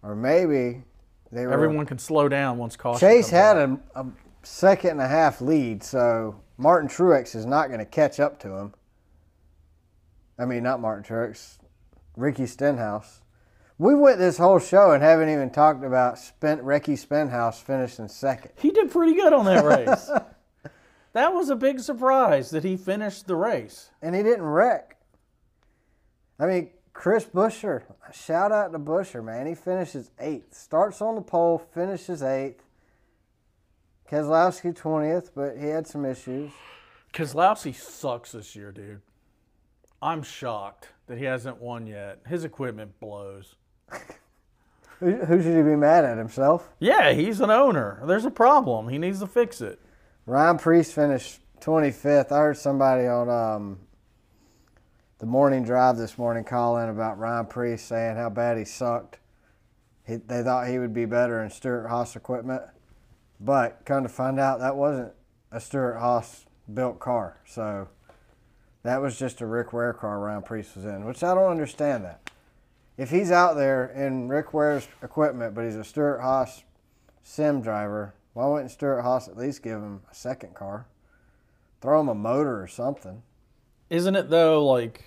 Or 0.03 0.17
maybe 0.17 0.83
they 1.31 1.47
were. 1.47 1.53
Everyone 1.53 1.87
can 1.87 1.99
slow 1.99 2.29
down 2.29 2.59
once 2.59 2.77
caution. 2.77 3.09
Chase 3.09 3.29
had 3.29 3.57
a, 3.57 3.79
a 3.95 4.07
second 4.43 4.93
and 4.93 5.01
a 5.01 5.09
half 5.09 5.41
lead, 5.41 5.83
so 5.83 6.41
Martin 6.57 6.89
Truex 6.89 7.35
is 7.35 7.47
not 7.47 7.69
going 7.69 7.79
to 7.79 7.87
catch 7.87 8.21
up 8.21 8.39
to 8.41 8.51
him. 8.57 8.75
I 10.39 10.45
mean, 10.45 10.63
not 10.63 10.81
Martin 10.81 11.05
Truex, 11.05 11.59
Ricky 12.17 12.47
Stenhouse. 12.47 13.21
We 13.79 13.95
went 13.95 14.19
this 14.19 14.39
whole 14.39 14.59
show 14.59 14.93
and 14.93 15.03
haven't 15.03 15.29
even 15.29 15.51
talked 15.51 15.85
about 15.85 16.19
Spent 16.19 16.63
Ricky 16.63 16.97
Stenhouse 16.97 17.61
finishing 17.61 18.09
second. 18.09 18.53
He 18.57 18.71
did 18.71 18.91
pretty 18.91 19.15
good 19.15 19.33
on 19.33 19.45
that 19.47 19.65
race. 19.65 20.11
that 21.13 21.33
was 21.35 21.49
a 21.51 21.57
big 21.57 21.81
surprise 21.81 22.51
that 22.51 22.65
he 22.65 22.77
finished 22.77 23.27
the 23.27 23.37
race. 23.37 23.91
and 24.01 24.15
he 24.15 24.23
didn't 24.23 24.45
wreck. 24.45 24.97
I 26.39 26.47
mean, 26.47 26.71
Chris 26.93 27.25
Buescher, 27.25 27.83
shout 28.13 28.53
out 28.53 28.73
to 28.73 28.79
Buescher, 28.79 29.25
man. 29.25 29.47
He 29.47 29.55
finishes 29.55 30.11
eighth. 30.21 30.55
Starts 30.55 31.01
on 31.01 31.15
the 31.15 31.23
pole, 31.23 31.59
finishes 31.59 32.23
eighth. 32.23 32.63
Keselowski 34.11 34.77
20th, 34.79 35.31
but 35.35 35.57
he 35.57 35.69
had 35.69 35.87
some 35.87 36.05
issues. 36.05 36.51
Keselowski 37.15 37.75
sucks 37.75 38.33
this 38.33 38.55
year, 38.55 38.71
dude. 38.71 39.01
I'm 40.03 40.25
shocked 40.25 40.89
that 41.07 41.17
he 41.17 41.25
hasn't 41.25 41.63
won 41.63 41.87
yet. 41.87 42.19
His 42.27 42.45
equipment 42.45 42.99
blows. 42.99 43.55
Who, 44.99 45.13
who 45.17 45.43
should 45.43 45.57
he 45.57 45.63
be 45.63 45.77
mad 45.77 46.05
at 46.05 46.19
himself? 46.19 46.69
Yeah, 46.81 47.13
he's 47.13 47.41
an 47.41 47.51
owner. 47.51 48.03
There's 48.05 48.25
a 48.25 48.31
problem. 48.31 48.89
He 48.89 48.99
needs 48.99 49.21
to 49.21 49.27
fix 49.27 49.61
it. 49.61 49.81
Ryan 50.27 50.59
Preece 50.59 50.93
finished 50.93 51.41
25th. 51.61 52.33
I 52.33 52.39
heard 52.39 52.57
somebody 52.57 53.07
on 53.07 53.29
um, 53.29 53.79
the 55.19 55.27
morning 55.27 55.65
drive 55.65 55.97
this 55.97 56.19
morning 56.19 56.45
call 56.45 56.79
in 56.79 56.89
about 56.89 57.19
Ryan 57.19 57.47
Preece 57.47 57.83
saying 57.83 58.17
how 58.17 58.29
bad 58.29 58.59
he 58.59 58.65
sucked. 58.65 59.19
He, 60.05 60.17
they 60.17 60.43
thought 60.43 60.67
he 60.69 60.79
would 60.81 60.93
be 60.93 61.05
better 61.05 61.43
in 61.43 61.51
Stewart 61.51 61.89
Haas 61.89 62.17
equipment, 62.17 62.63
but 63.39 63.83
come 63.85 64.03
to 64.03 64.09
find 64.09 64.41
out 64.41 64.59
that 64.59 64.77
wasn't 64.77 65.13
a 65.53 65.61
Stewart 65.61 65.99
Haas 65.99 66.47
built 66.73 66.99
car. 66.99 67.41
So 67.47 67.89
that 68.83 69.01
was 69.01 69.19
just 69.19 69.41
a 69.41 69.47
Rick 69.47 69.73
Ware 69.73 69.93
car 69.93 70.19
Ryan 70.19 70.43
Preece 70.43 70.75
was 70.75 70.85
in, 70.85 71.05
which 71.05 71.23
I 71.23 71.35
don't 71.35 71.51
understand 71.51 72.05
that. 72.05 72.31
If 72.97 73.11
he's 73.11 73.31
out 73.31 73.57
there 73.57 73.87
in 73.87 74.29
Rick 74.29 74.53
Ware's 74.53 74.89
equipment, 75.03 75.55
but 75.55 75.65
he's 75.65 75.77
a 75.77 75.85
Stewart 75.85 76.21
Haas 76.21 76.65
sim 77.23 77.63
driver, 77.63 78.15
why 78.35 78.47
wouldn't 78.47 78.71
Stewart 78.71 79.03
Haas 79.03 79.29
at 79.29 79.37
least 79.37 79.63
give 79.63 79.79
him 79.79 80.03
a 80.11 80.15
second 80.15 80.55
car? 80.55 80.87
Throw 81.81 82.01
him 82.01 82.09
a 82.09 82.15
motor 82.15 82.63
or 82.63 82.67
something. 82.67 83.23
Isn't 83.91 84.17
it 84.17 84.31
though 84.31 84.65
like 84.67 85.05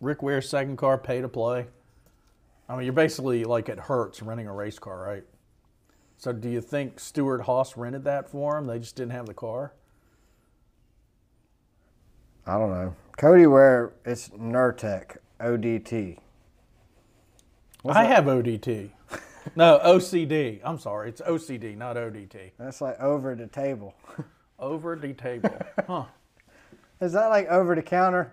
Rick 0.00 0.22
Ware's 0.22 0.48
second 0.48 0.76
car 0.76 0.98
pay 0.98 1.20
to 1.20 1.28
play? 1.28 1.66
I 2.68 2.76
mean, 2.76 2.84
you're 2.84 2.92
basically 2.92 3.44
like 3.44 3.68
at 3.68 3.78
Hertz 3.78 4.22
renting 4.22 4.46
a 4.46 4.52
race 4.52 4.78
car, 4.78 4.98
right? 4.98 5.24
So 6.16 6.32
do 6.32 6.48
you 6.48 6.60
think 6.60 7.00
Stewart 7.00 7.42
Haas 7.42 7.76
rented 7.76 8.04
that 8.04 8.30
for 8.30 8.56
him? 8.56 8.66
They 8.66 8.78
just 8.78 8.96
didn't 8.96 9.12
have 9.12 9.26
the 9.26 9.34
car. 9.34 9.72
I 12.46 12.58
don't 12.58 12.70
know. 12.70 12.94
Cody 13.16 13.46
Ware, 13.46 13.92
it's 14.04 14.28
Nurtec 14.30 15.18
ODT. 15.40 16.18
What's 17.82 17.96
I 17.98 18.04
that? 18.04 18.14
have 18.16 18.24
ODT. 18.24 18.90
no, 19.56 19.80
OCD. 19.84 20.60
I'm 20.64 20.78
sorry. 20.78 21.08
It's 21.10 21.20
OCD, 21.20 21.76
not 21.76 21.96
ODT. 21.96 22.52
That's 22.58 22.80
like 22.80 22.98
over 23.00 23.34
the 23.34 23.46
table. 23.46 23.94
Over 24.58 24.94
the 24.94 25.12
table. 25.12 25.50
Huh. 25.88 26.04
Is 27.00 27.14
that 27.14 27.26
like 27.30 27.48
over 27.48 27.74
the 27.74 27.82
counter? 27.82 28.32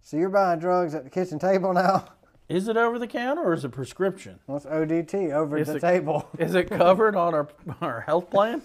So 0.00 0.16
you're 0.16 0.28
buying 0.28 0.60
drugs 0.60 0.94
at 0.94 1.02
the 1.02 1.10
kitchen 1.10 1.40
table 1.40 1.72
now? 1.72 2.04
Is 2.48 2.68
it 2.68 2.76
over 2.76 2.96
the 2.96 3.08
counter 3.08 3.42
or 3.42 3.52
is 3.52 3.64
it 3.64 3.72
prescription? 3.72 4.38
What's 4.46 4.66
ODT? 4.66 5.32
Over 5.32 5.58
Is 5.58 5.66
the 5.66 5.76
it- 5.76 5.80
table. 5.80 6.28
Is 6.38 6.54
it 6.54 6.70
covered 6.70 7.16
on 7.16 7.34
our 7.34 7.48
our 7.80 8.02
health 8.02 8.30
plan? 8.30 8.62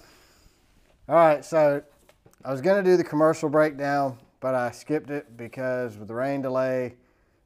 All 1.09 1.15
right, 1.15 1.43
so 1.43 1.81
I 2.45 2.51
was 2.51 2.61
going 2.61 2.83
to 2.83 2.87
do 2.87 2.95
the 2.95 3.03
commercial 3.03 3.49
breakdown, 3.49 4.19
but 4.39 4.55
I 4.55 4.71
skipped 4.71 5.09
it 5.09 5.35
because 5.37 5.97
with 5.97 6.07
the 6.07 6.13
rain 6.15 6.41
delay, 6.41 6.95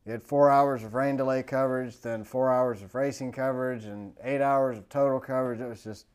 you 0.05 0.11
had 0.11 0.23
four 0.23 0.49
hours 0.49 0.83
of 0.83 0.93
rain 0.93 1.15
delay 1.15 1.43
coverage, 1.43 1.99
then 2.01 2.23
four 2.23 2.51
hours 2.51 2.81
of 2.81 2.95
racing 2.95 3.31
coverage, 3.31 3.85
and 3.85 4.13
eight 4.23 4.41
hours 4.41 4.77
of 4.77 4.89
total 4.89 5.19
coverage. 5.19 5.59
It 5.61 5.67
was 5.67 5.83
just, 5.83 6.05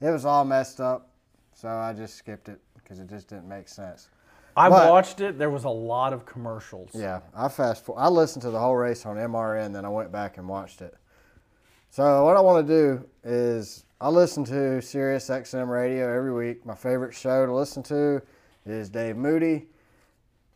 it 0.00 0.10
was 0.10 0.24
all 0.24 0.44
messed 0.44 0.80
up. 0.80 1.10
So 1.54 1.68
I 1.68 1.92
just 1.92 2.16
skipped 2.16 2.48
it 2.48 2.60
because 2.74 2.98
it 3.00 3.08
just 3.08 3.28
didn't 3.28 3.48
make 3.48 3.68
sense. 3.68 4.08
I 4.56 4.68
But- 4.68 4.90
watched 4.90 5.20
it. 5.20 5.38
There 5.38 5.50
was 5.50 5.64
a 5.64 5.68
lot 5.70 6.12
of 6.12 6.26
commercials. 6.26 6.90
Yeah, 6.92 7.20
I 7.34 7.48
fast 7.48 7.84
forward. 7.84 8.00
I 8.00 8.08
listened 8.08 8.42
to 8.42 8.50
the 8.50 8.58
whole 8.58 8.76
race 8.76 9.06
on 9.06 9.16
MRN, 9.16 9.72
then 9.72 9.84
I 9.84 9.88
went 9.88 10.10
back 10.10 10.36
and 10.36 10.48
watched 10.48 10.82
it. 10.82 10.94
So 11.90 12.24
what 12.24 12.36
I 12.36 12.40
want 12.40 12.66
to 12.66 12.72
do 12.72 13.08
is 13.24 13.84
I 14.00 14.08
listen 14.08 14.44
to 14.44 14.82
Sirius 14.82 15.28
XM 15.30 15.68
radio 15.68 16.12
every 16.14 16.32
week. 16.32 16.66
My 16.66 16.74
favorite 16.74 17.14
show 17.14 17.46
to 17.46 17.52
listen 17.54 17.82
to 17.84 18.20
is 18.66 18.90
Dave 18.90 19.16
Moody. 19.16 19.68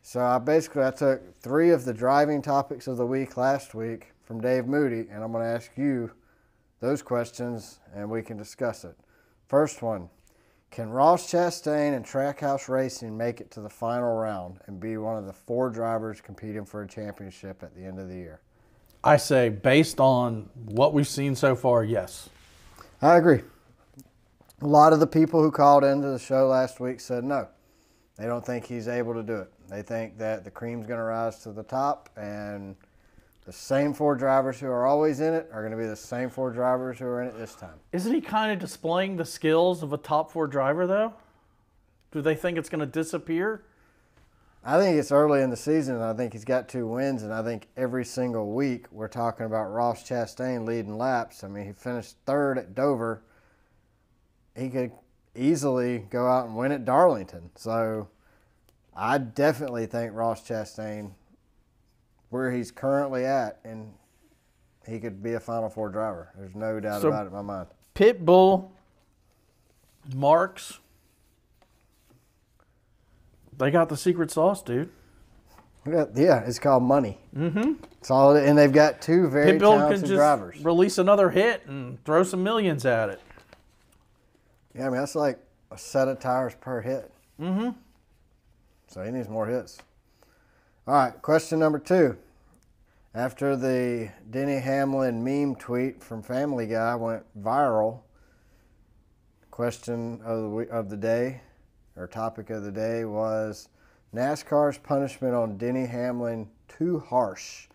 So 0.02 0.20
I 0.20 0.38
basically 0.38 0.84
I 0.84 0.90
took 0.90 1.40
three 1.40 1.70
of 1.70 1.84
the 1.84 1.94
driving 1.94 2.42
topics 2.42 2.88
of 2.88 2.96
the 2.96 3.06
week 3.06 3.36
last 3.36 3.74
week 3.74 4.08
from 4.24 4.40
Dave 4.40 4.66
Moody, 4.66 5.08
and 5.10 5.22
I'm 5.22 5.32
going 5.32 5.44
to 5.44 5.50
ask 5.50 5.70
you 5.76 6.10
those 6.80 7.02
questions, 7.02 7.78
and 7.94 8.10
we 8.10 8.22
can 8.22 8.36
discuss 8.36 8.84
it. 8.84 8.96
First 9.46 9.82
one. 9.82 10.10
Can 10.72 10.88
Ross 10.88 11.30
Chastain 11.30 11.94
and 11.94 12.02
Trackhouse 12.02 12.66
Racing 12.66 13.14
make 13.14 13.42
it 13.42 13.50
to 13.50 13.60
the 13.60 13.68
final 13.68 14.16
round 14.16 14.58
and 14.66 14.80
be 14.80 14.96
one 14.96 15.18
of 15.18 15.26
the 15.26 15.32
four 15.32 15.68
drivers 15.68 16.22
competing 16.22 16.64
for 16.64 16.82
a 16.82 16.88
championship 16.88 17.62
at 17.62 17.74
the 17.76 17.84
end 17.84 17.98
of 17.98 18.08
the 18.08 18.14
year? 18.14 18.40
I 19.04 19.18
say, 19.18 19.50
based 19.50 20.00
on 20.00 20.48
what 20.64 20.94
we've 20.94 21.06
seen 21.06 21.36
so 21.36 21.54
far, 21.54 21.84
yes. 21.84 22.30
I 23.02 23.16
agree. 23.16 23.42
A 24.62 24.66
lot 24.66 24.94
of 24.94 25.00
the 25.00 25.06
people 25.06 25.42
who 25.42 25.50
called 25.50 25.84
into 25.84 26.08
the 26.08 26.18
show 26.18 26.46
last 26.46 26.80
week 26.80 27.00
said 27.00 27.22
no. 27.22 27.48
They 28.22 28.28
don't 28.28 28.46
think 28.46 28.66
he's 28.66 28.87
able 28.87 29.14
to 29.14 29.22
do 29.24 29.35
it. 29.38 29.52
They 29.68 29.82
think 29.82 30.16
that 30.18 30.44
the 30.44 30.50
cream's 30.52 30.87
going 30.87 30.98
to 30.98 31.02
rise 31.02 31.40
to 31.40 31.50
the 31.50 31.64
top 31.64 32.08
and 32.16 32.76
the 33.44 33.52
same 33.52 33.92
four 33.92 34.14
drivers 34.14 34.61
who 34.61 34.68
are 34.68 34.87
always 34.87 35.18
in 35.18 35.35
it 35.35 35.50
are 35.52 35.61
going 35.61 35.72
to 35.72 35.76
be 35.76 35.88
the 35.88 35.96
same 35.96 36.30
four 36.30 36.52
drivers 36.52 37.00
who 37.00 37.06
are 37.06 37.20
in 37.20 37.26
it 37.26 37.37
this 37.37 37.56
time. 37.56 37.80
Isn't 37.90 38.14
he 38.14 38.20
kind 38.20 38.52
of 38.52 38.61
displaying 38.61 39.16
the 39.16 39.24
skills 39.24 39.82
of 39.82 39.92
a 39.92 39.96
top 39.96 40.30
four 40.30 40.46
driver, 40.46 40.87
though? 40.87 41.14
Do 42.12 42.22
they 42.22 42.37
think 42.37 42.58
it's 42.58 42.68
going 42.68 42.78
to 42.78 42.87
disappear? 42.87 43.64
I 44.64 44.78
think 44.78 45.00
it's 45.00 45.11
early 45.11 45.42
in 45.42 45.50
the 45.50 45.56
season, 45.56 45.96
and 45.96 46.04
I 46.04 46.14
think 46.14 46.32
he's 46.32 46.44
got 46.44 46.68
two 46.68 46.87
wins, 46.87 47.24
and 47.24 47.35
I 47.35 47.42
think 47.42 47.66
every 47.76 48.04
single 48.04 48.52
week 48.52 48.87
we're 48.92 49.08
talking 49.08 49.46
about 49.46 49.72
Ross 49.72 50.08
Chastain 50.08 50.64
leading 50.64 50.96
laps. 50.96 51.42
I 51.42 51.48
mean, 51.48 51.66
he 51.66 51.72
finished 51.72 52.14
third 52.24 52.56
at 52.56 52.76
Dover. 52.76 53.24
He 54.54 54.68
could 54.70 54.92
easily 55.34 55.98
go 56.10 56.26
out 56.26 56.46
and 56.46 56.56
win 56.56 56.72
at 56.72 56.84
Darlington. 56.84 57.50
So 57.56 58.08
I 58.94 59.18
definitely 59.18 59.86
think 59.86 60.14
Ross 60.14 60.46
Chastain, 60.46 61.12
where 62.30 62.50
he's 62.50 62.70
currently 62.70 63.24
at, 63.24 63.60
and 63.64 63.92
he 64.86 64.98
could 64.98 65.22
be 65.22 65.32
a 65.34 65.40
Final 65.40 65.68
Four 65.70 65.88
driver. 65.90 66.30
There's 66.36 66.54
no 66.54 66.80
doubt 66.80 67.02
So- 67.02 67.08
about 67.08 67.24
it 67.24 67.28
in 67.28 67.32
my 67.34 67.42
mind. 67.42 67.68
Pitbull, 67.94 68.70
Marks, 70.14 70.78
they 73.58 73.70
got 73.70 73.88
the 73.88 73.96
secret 73.96 74.30
sauce, 74.30 74.62
dude. 74.62 74.90
Yeah, 75.86 76.04
yeah, 76.14 76.40
it's 76.46 76.58
called 76.58 76.84
money. 76.84 77.18
Mm-hmm. 77.36 77.72
It's 78.00 78.10
all, 78.10 78.34
and 78.36 78.56
they've 78.56 78.72
got 78.72 79.02
two 79.02 79.28
very 79.28 79.52
Pitbull 79.52 79.76
talented 79.78 80.00
could 80.00 80.08
just 80.08 80.12
drivers. 80.18 80.64
release 80.64 80.98
another 80.98 81.28
hit 81.30 81.66
and 81.66 82.02
throw 82.04 82.22
some 82.22 82.42
millions 82.42 82.86
at 82.86 83.08
it. 83.10 83.20
Yeah, 84.74 84.87
I 84.87 84.90
mean 84.90 85.00
that's 85.00 85.14
like 85.14 85.38
a 85.70 85.78
set 85.78 86.08
of 86.08 86.18
tires 86.18 86.54
per 86.61 86.80
hit. 86.80 87.11
Mm-hmm. 87.40 87.70
So 88.88 89.02
he 89.02 89.11
needs 89.11 89.28
more 89.28 89.46
hits. 89.46 89.78
All 90.87 90.94
right, 90.94 91.22
question 91.22 91.58
number 91.58 91.78
two. 91.78 92.16
After 93.14 93.56
the 93.56 94.11
Denny 94.30 94.58
Hamlin 94.58 95.22
meme 95.22 95.56
tweet 95.56 96.02
from 96.02 96.22
Family 96.22 96.66
Guy 96.66 96.94
went 96.94 97.24
viral, 97.38 98.00
question 99.50 100.20
of 100.24 100.50
the 100.50 100.68
of 100.70 100.88
the 100.88 100.96
day, 100.96 101.42
or 101.96 102.06
topic 102.06 102.50
of 102.50 102.64
the 102.64 102.72
day 102.72 103.04
was 103.04 103.68
NASCAR's 104.14 104.78
punishment 104.78 105.35
on 105.35 105.58
Denny 105.58 105.87
Hamlin 105.87 106.48
too 106.68 107.00
harsh. 107.00 107.68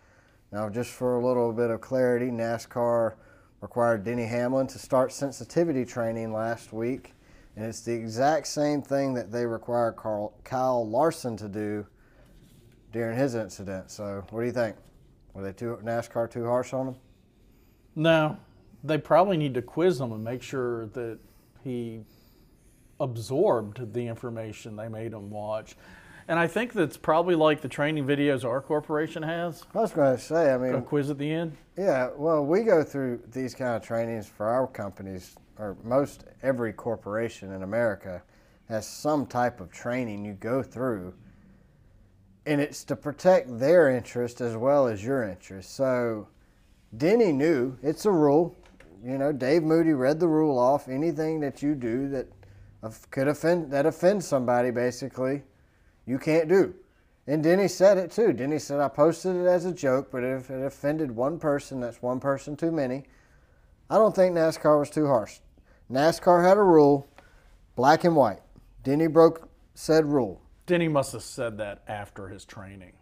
Now, 0.50 0.68
just 0.68 0.90
for 0.90 1.16
a 1.16 1.26
little 1.26 1.52
bit 1.52 1.70
of 1.70 1.80
clarity, 1.80 2.30
NASCAR 2.30 3.14
required 3.60 4.04
Denny 4.04 4.26
Hamlin 4.26 4.66
to 4.68 4.78
start 4.78 5.12
sensitivity 5.12 5.84
training 5.84 6.32
last 6.32 6.72
week, 6.72 7.14
and 7.56 7.64
it's 7.64 7.80
the 7.80 7.92
exact 7.92 8.46
same 8.46 8.82
thing 8.82 9.14
that 9.14 9.32
they 9.32 9.46
required 9.46 9.96
Carl, 9.96 10.34
Kyle 10.44 10.88
Larson 10.88 11.36
to 11.38 11.48
do 11.48 11.86
during 12.92 13.16
his 13.16 13.34
incident. 13.34 13.90
So, 13.90 14.24
what 14.30 14.40
do 14.40 14.46
you 14.46 14.52
think? 14.52 14.76
Were 15.34 15.42
they 15.42 15.52
too 15.52 15.78
NASCAR 15.82 16.30
too 16.30 16.46
harsh 16.46 16.72
on 16.72 16.88
him? 16.88 16.96
No, 17.94 18.36
they 18.84 18.98
probably 18.98 19.36
need 19.36 19.54
to 19.54 19.62
quiz 19.62 20.00
him 20.00 20.12
and 20.12 20.22
make 20.22 20.42
sure 20.42 20.86
that 20.88 21.18
he 21.62 22.00
absorbed 23.00 23.92
the 23.92 24.06
information 24.06 24.76
they 24.76 24.88
made 24.88 25.12
him 25.12 25.30
watch. 25.30 25.76
And 26.28 26.38
I 26.38 26.46
think 26.46 26.74
that's 26.74 26.98
probably 26.98 27.34
like 27.34 27.62
the 27.62 27.68
training 27.68 28.06
videos 28.06 28.44
our 28.44 28.60
corporation 28.60 29.22
has. 29.22 29.64
I 29.74 29.78
was 29.78 29.92
going 29.92 30.14
to 30.14 30.22
say, 30.22 30.52
I 30.52 30.58
mean, 30.58 30.74
a 30.74 30.82
quiz 30.82 31.08
at 31.08 31.16
the 31.16 31.30
end. 31.30 31.56
Yeah, 31.78 32.10
well, 32.14 32.44
we 32.44 32.64
go 32.64 32.84
through 32.84 33.22
these 33.32 33.54
kind 33.54 33.74
of 33.74 33.82
trainings 33.82 34.28
for 34.28 34.46
our 34.46 34.66
companies, 34.66 35.36
or 35.58 35.78
most 35.82 36.24
every 36.42 36.74
corporation 36.74 37.52
in 37.52 37.62
America 37.62 38.22
has 38.68 38.86
some 38.86 39.24
type 39.24 39.58
of 39.60 39.72
training 39.72 40.22
you 40.22 40.34
go 40.34 40.62
through. 40.62 41.14
And 42.44 42.60
it's 42.60 42.84
to 42.84 42.96
protect 42.96 43.58
their 43.58 43.88
interest 43.88 44.42
as 44.42 44.54
well 44.54 44.86
as 44.86 45.02
your 45.02 45.22
interest. 45.22 45.74
So 45.74 46.28
Denny 46.96 47.32
knew 47.32 47.78
it's 47.82 48.04
a 48.04 48.12
rule. 48.12 48.54
You 49.02 49.16
know, 49.16 49.32
Dave 49.32 49.62
Moody 49.62 49.94
read 49.94 50.20
the 50.20 50.28
rule 50.28 50.58
off. 50.58 50.88
Anything 50.88 51.40
that 51.40 51.62
you 51.62 51.74
do 51.74 52.08
that 52.10 52.26
could 53.10 53.28
offend 53.28 53.70
that 53.70 53.86
offends 53.86 54.26
somebody, 54.26 54.70
basically, 54.70 55.42
you 56.08 56.18
can't 56.18 56.48
do. 56.48 56.74
And 57.26 57.42
Denny 57.42 57.68
said 57.68 57.98
it 57.98 58.10
too. 58.10 58.32
Denny 58.32 58.58
said, 58.58 58.80
I 58.80 58.88
posted 58.88 59.36
it 59.36 59.46
as 59.46 59.66
a 59.66 59.72
joke, 59.72 60.10
but 60.10 60.24
if 60.24 60.50
it 60.50 60.64
offended 60.64 61.10
one 61.10 61.38
person, 61.38 61.80
that's 61.80 62.00
one 62.00 62.20
person 62.20 62.56
too 62.56 62.72
many. 62.72 63.04
I 63.90 63.96
don't 63.96 64.16
think 64.16 64.34
NASCAR 64.34 64.78
was 64.78 64.88
too 64.88 65.06
harsh. 65.06 65.40
NASCAR 65.90 66.42
had 66.42 66.56
a 66.56 66.62
rule, 66.62 67.06
black 67.76 68.04
and 68.04 68.16
white. 68.16 68.40
Denny 68.82 69.06
broke 69.06 69.48
said 69.74 70.06
rule, 70.06 70.40
Denny 70.66 70.88
must 70.88 71.12
have 71.12 71.22
said 71.22 71.58
that 71.58 71.82
after 71.86 72.28
his 72.28 72.44
training. 72.44 72.92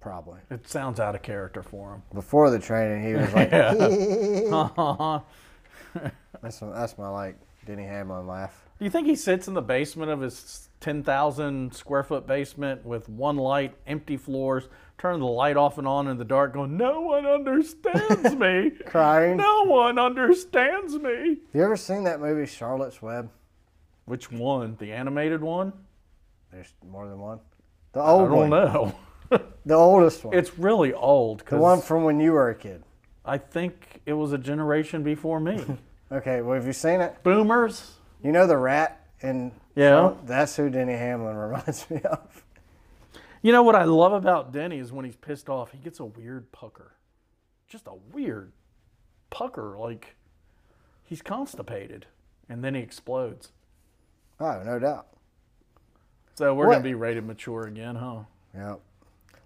probably. 0.00 0.40
It 0.50 0.68
sounds 0.68 1.00
out 1.00 1.14
of 1.14 1.22
character 1.22 1.62
for 1.62 1.94
him. 1.94 2.02
Before 2.12 2.50
the 2.50 2.58
training, 2.58 3.06
he 3.06 3.14
was 3.14 3.32
like, 3.32 3.50
that's, 6.42 6.60
my, 6.60 6.70
that's 6.70 6.98
my 6.98 7.08
like 7.08 7.36
Denny 7.66 7.84
Hamlin 7.84 8.26
laugh. 8.26 8.63
Do 8.78 8.84
you 8.84 8.90
think 8.90 9.06
he 9.06 9.14
sits 9.16 9.46
in 9.48 9.54
the 9.54 9.62
basement 9.62 10.10
of 10.10 10.20
his 10.20 10.68
10,000 10.80 11.74
square 11.74 12.02
foot 12.02 12.26
basement 12.26 12.84
with 12.84 13.08
one 13.08 13.36
light, 13.36 13.74
empty 13.86 14.16
floors, 14.16 14.64
turning 14.98 15.20
the 15.20 15.26
light 15.26 15.56
off 15.56 15.78
and 15.78 15.86
on 15.86 16.08
in 16.08 16.18
the 16.18 16.24
dark, 16.24 16.52
going, 16.54 16.76
No 16.76 17.00
one 17.02 17.24
understands 17.24 18.34
me. 18.36 18.72
Crying. 18.86 19.36
No 19.36 19.64
one 19.64 19.98
understands 19.98 20.94
me. 20.98 21.38
You 21.52 21.62
ever 21.62 21.76
seen 21.76 22.04
that 22.04 22.20
movie 22.20 22.46
Charlotte's 22.46 23.00
Web? 23.00 23.30
Which 24.06 24.30
one? 24.30 24.76
The 24.78 24.92
animated 24.92 25.40
one? 25.40 25.72
There's 26.52 26.72
more 26.86 27.08
than 27.08 27.18
one. 27.18 27.38
The 27.92 28.00
old 28.02 28.30
one. 28.30 28.52
I 28.52 28.64
don't 28.64 28.72
one. 28.72 28.90
know. 28.90 28.94
The 29.66 29.74
oldest 29.74 30.22
one. 30.24 30.36
it's 30.36 30.58
really 30.58 30.92
old 30.92 31.42
the 31.46 31.56
one 31.56 31.80
from 31.80 32.04
when 32.04 32.20
you 32.20 32.32
were 32.32 32.50
a 32.50 32.54
kid. 32.54 32.82
I 33.24 33.38
think 33.38 34.02
it 34.04 34.12
was 34.12 34.32
a 34.32 34.38
generation 34.38 35.02
before 35.02 35.40
me. 35.40 35.64
Okay, 36.12 36.42
well, 36.42 36.54
have 36.54 36.66
you 36.66 36.74
seen 36.74 37.00
it? 37.00 37.16
Boomers? 37.24 37.92
You 38.24 38.32
know 38.32 38.46
the 38.48 38.56
rat 38.56 39.06
and 39.22 39.52
Yeah. 39.76 40.14
That's 40.24 40.56
who 40.56 40.70
Denny 40.70 40.94
Hamlin 40.94 41.36
reminds 41.36 41.88
me 41.90 42.00
of. 42.02 42.44
You 43.42 43.52
know 43.52 43.62
what 43.62 43.74
I 43.76 43.84
love 43.84 44.12
about 44.14 44.52
Denny 44.52 44.78
is 44.78 44.90
when 44.90 45.04
he's 45.04 45.16
pissed 45.16 45.48
off, 45.50 45.70
he 45.72 45.78
gets 45.78 46.00
a 46.00 46.04
weird 46.06 46.50
pucker. 46.50 46.94
Just 47.68 47.86
a 47.86 47.94
weird 48.12 48.52
pucker. 49.30 49.76
Like 49.78 50.16
he's 51.04 51.20
constipated 51.22 52.06
and 52.48 52.64
then 52.64 52.74
he 52.74 52.80
explodes. 52.80 53.52
Oh, 54.40 54.62
no 54.64 54.78
doubt. 54.78 55.06
So 56.34 56.54
we're 56.54 56.66
What- 56.66 56.72
going 56.74 56.82
to 56.82 56.88
be 56.88 56.94
rated 56.94 57.24
mature 57.24 57.64
again, 57.66 57.94
huh? 57.96 58.20
Yep. 58.54 58.80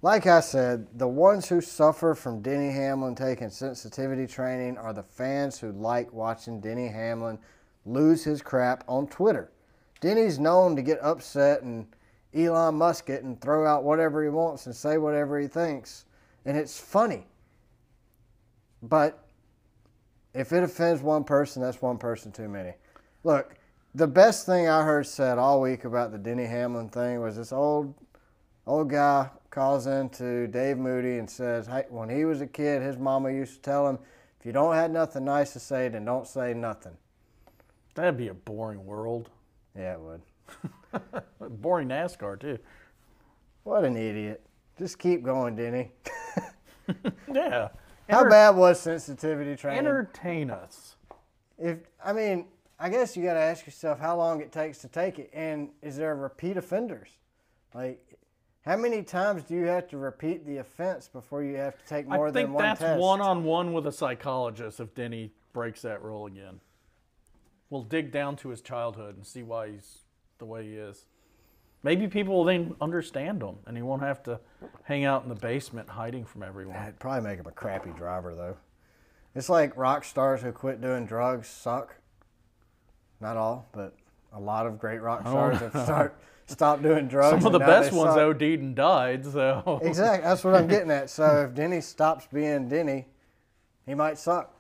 Like 0.01 0.27
I 0.29 0.39
said, 0.41 0.87
the 0.97 1.09
ones 1.09 1.49
who 1.49 1.61
suffer 1.61 2.15
from 2.15 2.41
Denny 2.41 2.71
Hamlin 2.71 3.17
taking 3.17 3.51
sensitivity 3.51 4.29
training 4.29 4.79
are 4.79 4.93
the 4.93 5.03
fans 5.03 5.59
who 5.59 5.73
like 5.73 6.13
watching 6.13 6.61
Denny 6.61 6.87
Hamlin 6.87 7.39
lose 7.89 8.25
his 8.25 8.43
crap 8.43 8.85
on 8.87 9.07
Twitter. 9.09 9.51
Denny's 10.01 10.39
known 10.39 10.77
to 10.77 10.83
get 10.83 10.99
upset 11.03 11.63
and 11.63 11.87
Elon 12.35 12.75
Musk 12.75 13.11
it 13.11 13.25
and 13.25 13.41
throw 13.41 13.67
out 13.67 13.85
whatever 13.85 14.23
he 14.23 14.29
wants 14.29 14.67
and 14.67 14.75
say 14.75 14.99
whatever 14.99 15.39
he 15.39 15.49
thinks. 15.49 16.05
And 16.45 16.57
it's 16.57 16.79
funny. 16.79 17.27
But 18.83 19.25
if 20.35 20.53
it 20.53 20.63
offends 20.63 21.03
one 21.03 21.25
person, 21.25 21.63
that's 21.63 21.83
one 21.83 21.99
person 21.99 22.31
too 22.31 22.49
many. 22.49 22.75
Look, 23.25 23.57
the 23.95 24.07
best 24.07 24.47
thing 24.47 24.69
I 24.69 24.85
heard 24.85 25.07
said 25.07 25.39
all 25.39 25.61
week 25.61 25.85
about 25.85 26.13
the 26.13 26.19
Denny 26.19 26.45
Hamlin 26.45 26.89
thing 26.89 27.21
was 27.21 27.37
this 27.37 27.53
old 27.53 27.95
old 28.67 28.91
guy 28.91 29.31
calls 29.51 29.87
in 29.87 30.11
to 30.11 30.47
Dave 30.47 30.77
Moody 30.77 31.19
and 31.19 31.29
says, 31.29 31.67
"Hey, 31.67 31.87
when 31.89 32.11
he 32.11 32.25
was 32.25 32.41
a 32.43 32.47
kid, 32.47 32.83
his 32.83 32.99
mama 32.99 33.31
used 33.31 33.55
to 33.55 33.63
tell 33.63 33.89
him, 33.89 33.99
if 34.39 34.47
you 34.47 34.53
don't 34.53 34.75
have 34.75 34.91
nothing 34.91 35.25
nice 35.25 35.55
to 35.55 35.59
say, 35.59 35.89
then 35.89 36.05
don't 36.05 36.29
say 36.29 36.53
nothing." 36.55 36.97
That'd 37.99 38.17
be 38.17 38.29
a 38.29 38.35
boring 38.35 38.87
world. 38.87 39.29
Yeah, 39.77 39.95
it 39.95 40.01
would. 40.01 40.23
Boring 41.61 41.89
NASCAR, 41.89 42.39
too. 42.41 42.57
What 43.65 43.85
an 43.85 43.97
idiot! 43.97 44.41
Just 44.79 45.01
keep 45.01 45.25
going, 45.25 45.57
Denny. 45.57 45.91
Yeah. 47.31 47.69
How 48.09 48.21
Enter- 48.21 48.31
bad 48.31 48.51
was 48.57 48.81
sensitivity 48.81 49.55
training? 49.57 49.81
Entertain 49.81 50.51
us. 50.51 50.97
if 51.59 51.81
I 52.03 52.15
mean, 52.15 52.47
I 52.79 52.89
guess 52.89 53.15
you 53.15 53.23
got 53.23 53.35
to 53.35 53.41
ask 53.41 53.67
yourself 53.67 53.99
how 53.99 54.17
long 54.17 54.41
it 54.41 54.53
takes 54.53 54.79
to 54.79 54.89
take 54.89 55.19
it, 55.19 55.29
and 55.35 55.69
is 55.83 55.97
there 55.97 56.15
repeat 56.15 56.57
offenders? 56.57 57.09
Like, 57.75 58.01
how 58.65 58.77
many 58.77 59.03
times 59.03 59.43
do 59.43 59.55
you 59.55 59.67
have 59.67 59.89
to 59.89 59.99
repeat 59.99 60.47
the 60.47 60.59
offense 60.59 61.09
before 61.09 61.43
you 61.43 61.57
have 61.57 61.77
to 61.77 61.85
take 61.85 62.09
more 62.09 62.31
than 62.31 62.53
one 62.53 62.65
test? 62.65 62.81
I 62.81 62.85
think 62.87 62.91
that's 62.93 63.03
one 63.03 63.21
on 63.21 63.45
one 63.45 63.75
with 63.75 63.87
a 63.89 63.93
psychologist 63.93 64.81
if 64.81 64.95
Denny 64.95 65.33
breaks 65.53 65.83
that 65.83 66.03
rule 66.03 66.27
again. 66.27 66.61
We'll 67.71 67.83
dig 67.83 68.11
down 68.11 68.37
to 68.37 68.49
his 68.49 68.61
childhood 68.61 69.17
and 69.17 69.27
see 69.27 69.43
why 69.43 69.71
he's 69.73 69.99
the 70.39 70.47
way 70.47 70.65
he 70.65 70.75
is. 70.75 71.05
Maybe 71.83 72.09
people 72.09 72.35
will 72.35 72.45
then 72.45 72.75
understand 72.81 73.43
him 73.43 73.57
and 73.67 73.77
he 73.77 73.83
won't 73.83 74.03
have 74.03 74.23
to 74.25 74.41
hang 74.85 75.05
out 75.05 75.23
in 75.23 75.29
the 75.29 75.35
basement 75.35 75.89
hiding 75.89 76.25
from 76.25 76.43
everyone. 76.43 76.77
It'd 76.83 76.99
probably 76.99 77.29
make 77.29 77.39
him 77.39 77.47
a 77.47 77.53
crappy 77.53 77.91
driver, 77.91 78.35
though. 78.35 78.57
It's 79.35 79.49
like 79.49 79.77
rock 79.77 80.05
stars 80.05 80.43
who 80.43 80.51
quit 80.51 80.81
doing 80.81 81.07
drugs 81.07 81.47
suck. 81.47 81.95
Not 83.21 83.37
all, 83.37 83.69
but 83.73 83.95
a 84.33 84.41
lot 84.41 84.67
of 84.67 84.79
great 84.79 85.01
rock 85.01 85.23
oh. 85.25 85.31
stars 85.31 85.59
have 85.59 85.85
start 85.85 86.21
stopped 86.47 86.83
doing 86.83 87.07
drugs. 87.07 87.43
Some 87.43 87.47
of 87.47 87.53
the 87.53 87.59
best 87.65 87.93
ones 87.93 88.15
suck. 88.15 88.19
OD'd 88.19 88.43
and 88.43 88.75
died, 88.75 89.25
so. 89.25 89.81
Exactly. 89.83 90.29
That's 90.29 90.43
what 90.43 90.55
I'm 90.55 90.67
getting 90.67 90.91
at. 90.91 91.11
So 91.11 91.45
if 91.49 91.55
Denny 91.55 91.81
stops 91.81 92.27
being 92.33 92.69
Denny, 92.69 93.07
he 93.87 93.95
might 93.95 94.19
suck. 94.19 94.58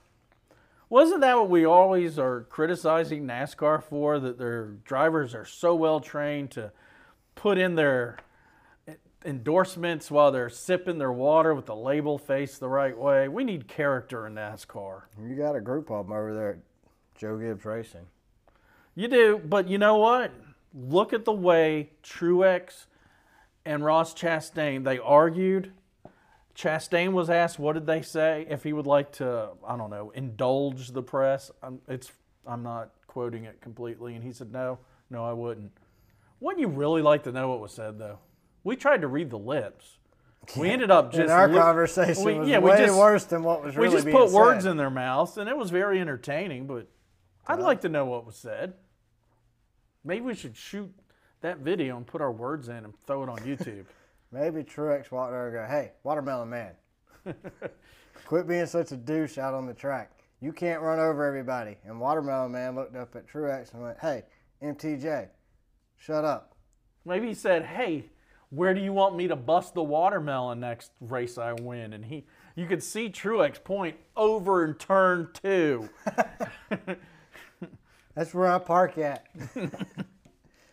Wasn't 0.90 1.20
that 1.20 1.36
what 1.36 1.50
we 1.50 1.66
always 1.66 2.18
are 2.18 2.42
criticizing 2.48 3.26
NASCAR 3.26 3.82
for? 3.82 4.18
That 4.18 4.38
their 4.38 4.66
drivers 4.84 5.34
are 5.34 5.44
so 5.44 5.74
well 5.74 6.00
trained 6.00 6.50
to 6.52 6.72
put 7.34 7.58
in 7.58 7.74
their 7.74 8.18
endorsements 9.24 10.10
while 10.10 10.32
they're 10.32 10.48
sipping 10.48 10.98
their 10.98 11.12
water 11.12 11.54
with 11.54 11.66
the 11.66 11.76
label 11.76 12.18
faced 12.18 12.60
the 12.60 12.68
right 12.68 12.96
way. 12.96 13.28
We 13.28 13.44
need 13.44 13.68
character 13.68 14.26
in 14.26 14.34
NASCAR. 14.34 15.02
You 15.20 15.34
got 15.34 15.56
a 15.56 15.60
group 15.60 15.90
of 15.90 16.06
them 16.06 16.16
over 16.16 16.34
there 16.34 16.50
at 16.52 16.58
Joe 17.16 17.36
Gibbs 17.36 17.64
Racing. 17.64 18.06
You 18.94 19.08
do, 19.08 19.40
but 19.44 19.68
you 19.68 19.78
know 19.78 19.96
what? 19.96 20.32
Look 20.74 21.12
at 21.12 21.24
the 21.24 21.32
way 21.32 21.90
Truex 22.02 22.86
and 23.64 23.84
Ross 23.84 24.14
Chastain 24.14 24.84
they 24.84 24.98
argued. 24.98 25.72
Chastain 26.58 27.12
was 27.12 27.30
asked, 27.30 27.58
"What 27.60 27.74
did 27.74 27.86
they 27.86 28.02
say? 28.02 28.44
If 28.50 28.64
he 28.64 28.72
would 28.72 28.86
like 28.86 29.12
to, 29.12 29.50
I 29.66 29.76
don't 29.76 29.90
know, 29.90 30.10
indulge 30.10 30.88
the 30.90 31.02
press." 31.02 31.52
I'm, 31.62 31.80
it's 31.86 32.10
I'm 32.46 32.64
not 32.64 32.90
quoting 33.06 33.44
it 33.44 33.60
completely, 33.60 34.14
and 34.16 34.24
he 34.24 34.32
said, 34.32 34.50
"No, 34.52 34.78
no, 35.08 35.24
I 35.24 35.32
wouldn't." 35.32 35.70
Wouldn't 36.40 36.60
you 36.60 36.68
really 36.68 37.02
like 37.02 37.22
to 37.24 37.32
know 37.32 37.48
what 37.48 37.60
was 37.60 37.72
said, 37.72 37.98
though? 37.98 38.18
We 38.64 38.74
tried 38.76 39.02
to 39.02 39.08
read 39.08 39.30
the 39.30 39.38
lips. 39.38 39.98
We 40.56 40.70
ended 40.70 40.90
up 40.90 41.12
just 41.12 41.24
in 41.24 41.30
our 41.30 41.48
li- 41.48 41.58
conversation 41.58 42.24
we- 42.24 42.38
was 42.38 42.48
yeah, 42.48 42.58
we 42.58 42.70
way 42.70 42.86
just- 42.86 42.98
worse 42.98 43.24
than 43.24 43.42
what 43.42 43.62
was 43.62 43.76
really. 43.76 43.88
we 43.88 43.94
just 44.02 44.08
put 44.08 44.32
words 44.32 44.64
in 44.64 44.76
their 44.76 44.90
mouths, 44.90 45.36
and 45.36 45.48
it 45.48 45.56
was 45.56 45.70
very 45.70 46.00
entertaining. 46.00 46.66
But 46.66 46.88
I'd 47.46 47.60
like 47.60 47.82
to 47.82 47.88
know 47.88 48.04
what 48.04 48.26
was 48.26 48.36
said. 48.36 48.74
Maybe 50.04 50.24
we 50.24 50.34
should 50.34 50.56
shoot 50.56 50.92
that 51.40 51.58
video 51.58 51.96
and 51.96 52.06
put 52.06 52.20
our 52.20 52.32
words 52.32 52.68
in 52.68 52.84
and 52.84 52.94
throw 53.06 53.22
it 53.22 53.28
on 53.28 53.38
YouTube. 53.38 53.84
Maybe 54.30 54.62
Truex 54.62 55.10
walked 55.10 55.32
over 55.32 55.48
and 55.48 55.54
go, 55.54 55.64
"Hey, 55.66 55.92
watermelon 56.02 56.50
man, 56.50 56.74
quit 58.26 58.46
being 58.46 58.66
such 58.66 58.92
a 58.92 58.96
douche 58.96 59.38
out 59.38 59.54
on 59.54 59.66
the 59.66 59.74
track. 59.74 60.12
You 60.40 60.52
can't 60.52 60.82
run 60.82 60.98
over 60.98 61.24
everybody." 61.24 61.78
And 61.84 61.98
watermelon 61.98 62.52
man 62.52 62.74
looked 62.74 62.94
up 62.96 63.16
at 63.16 63.26
Truex 63.26 63.72
and 63.72 63.82
went, 63.82 63.98
"Hey, 63.98 64.24
MTJ, 64.62 65.28
shut 65.96 66.24
up." 66.24 66.54
Maybe 67.04 67.28
he 67.28 67.34
said, 67.34 67.64
"Hey, 67.64 68.10
where 68.50 68.74
do 68.74 68.80
you 68.80 68.92
want 68.92 69.16
me 69.16 69.28
to 69.28 69.36
bust 69.36 69.74
the 69.74 69.82
watermelon 69.82 70.60
next 70.60 70.92
race 71.00 71.38
I 71.38 71.54
win?" 71.54 71.94
And 71.94 72.04
he, 72.04 72.26
you 72.54 72.66
could 72.66 72.82
see 72.82 73.08
Truex 73.08 73.62
point 73.62 73.96
over 74.14 74.64
in 74.64 74.74
turn 74.74 75.30
two. 75.32 75.88
That's 78.14 78.34
where 78.34 78.48
I 78.48 78.58
park 78.58 78.98
at. 78.98 79.26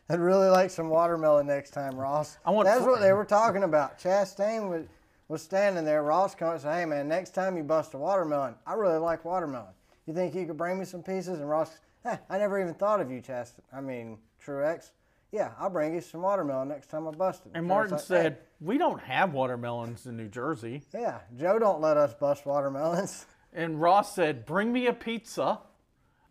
I'd 0.10 0.20
really 0.20 0.50
like 0.50 0.70
some 0.70 0.90
watermelon 0.90 1.48
next 1.48 1.72
time, 1.72 1.96
Ross. 1.96 2.38
I 2.46 2.52
want 2.52 2.68
That's 2.68 2.86
what 2.86 3.02
they 3.02 3.12
were 3.14 3.26
talking 3.26 3.64
about. 3.64 4.00
Chastain 4.00 4.70
was, 4.70 4.86
was 5.28 5.42
standing 5.42 5.84
there. 5.84 6.04
Ross 6.04 6.36
comes 6.36 6.64
and 6.64 6.74
said, 6.74 6.80
Hey, 6.80 6.86
man, 6.86 7.08
next 7.08 7.32
time 7.32 7.58
you 7.58 7.64
bust 7.64 7.96
a 7.96 7.98
watermelon, 7.98 8.56
I 8.68 8.74
really 8.74 9.00
like 9.00 9.26
watermelon. 9.26 9.74
You 10.06 10.14
think 10.14 10.36
you 10.36 10.46
could 10.46 10.58
bring 10.58 10.78
me 10.78 10.86
some 10.86 11.02
pieces? 11.02 11.40
And 11.40 11.50
Ross, 11.50 11.80
hey, 12.04 12.20
I 12.30 12.38
never 12.38 12.62
even 12.62 12.76
thought 12.76 13.02
of 13.02 13.10
you, 13.10 13.20
Chastain. 13.20 13.62
I 13.74 13.82
mean, 13.82 14.20
Truex. 14.46 14.92
Yeah, 15.32 15.52
I'll 15.60 15.72
bring 15.72 15.96
you 15.96 16.02
some 16.02 16.22
watermelon 16.22 16.68
next 16.68 16.88
time 16.88 17.08
I 17.08 17.12
bust 17.12 17.46
it. 17.46 17.52
And 17.56 17.66
Martin 17.66 17.98
like, 17.98 18.06
said, 18.06 18.38
"We 18.62 18.78
don't 18.78 19.02
have 19.02 19.34
watermelons 19.34 20.06
in 20.06 20.16
New 20.16 20.30
Jersey." 20.30 20.84
Yeah, 20.94 21.20
Joe 21.38 21.60
don't 21.60 21.82
let 21.82 21.98
us 21.98 22.14
bust 22.14 22.46
watermelons. 22.46 23.26
And 23.58 23.80
Ross 23.80 24.14
said, 24.14 24.46
"Bring 24.46 24.74
me 24.74 24.88
a 24.88 24.92
pizza. 24.92 25.60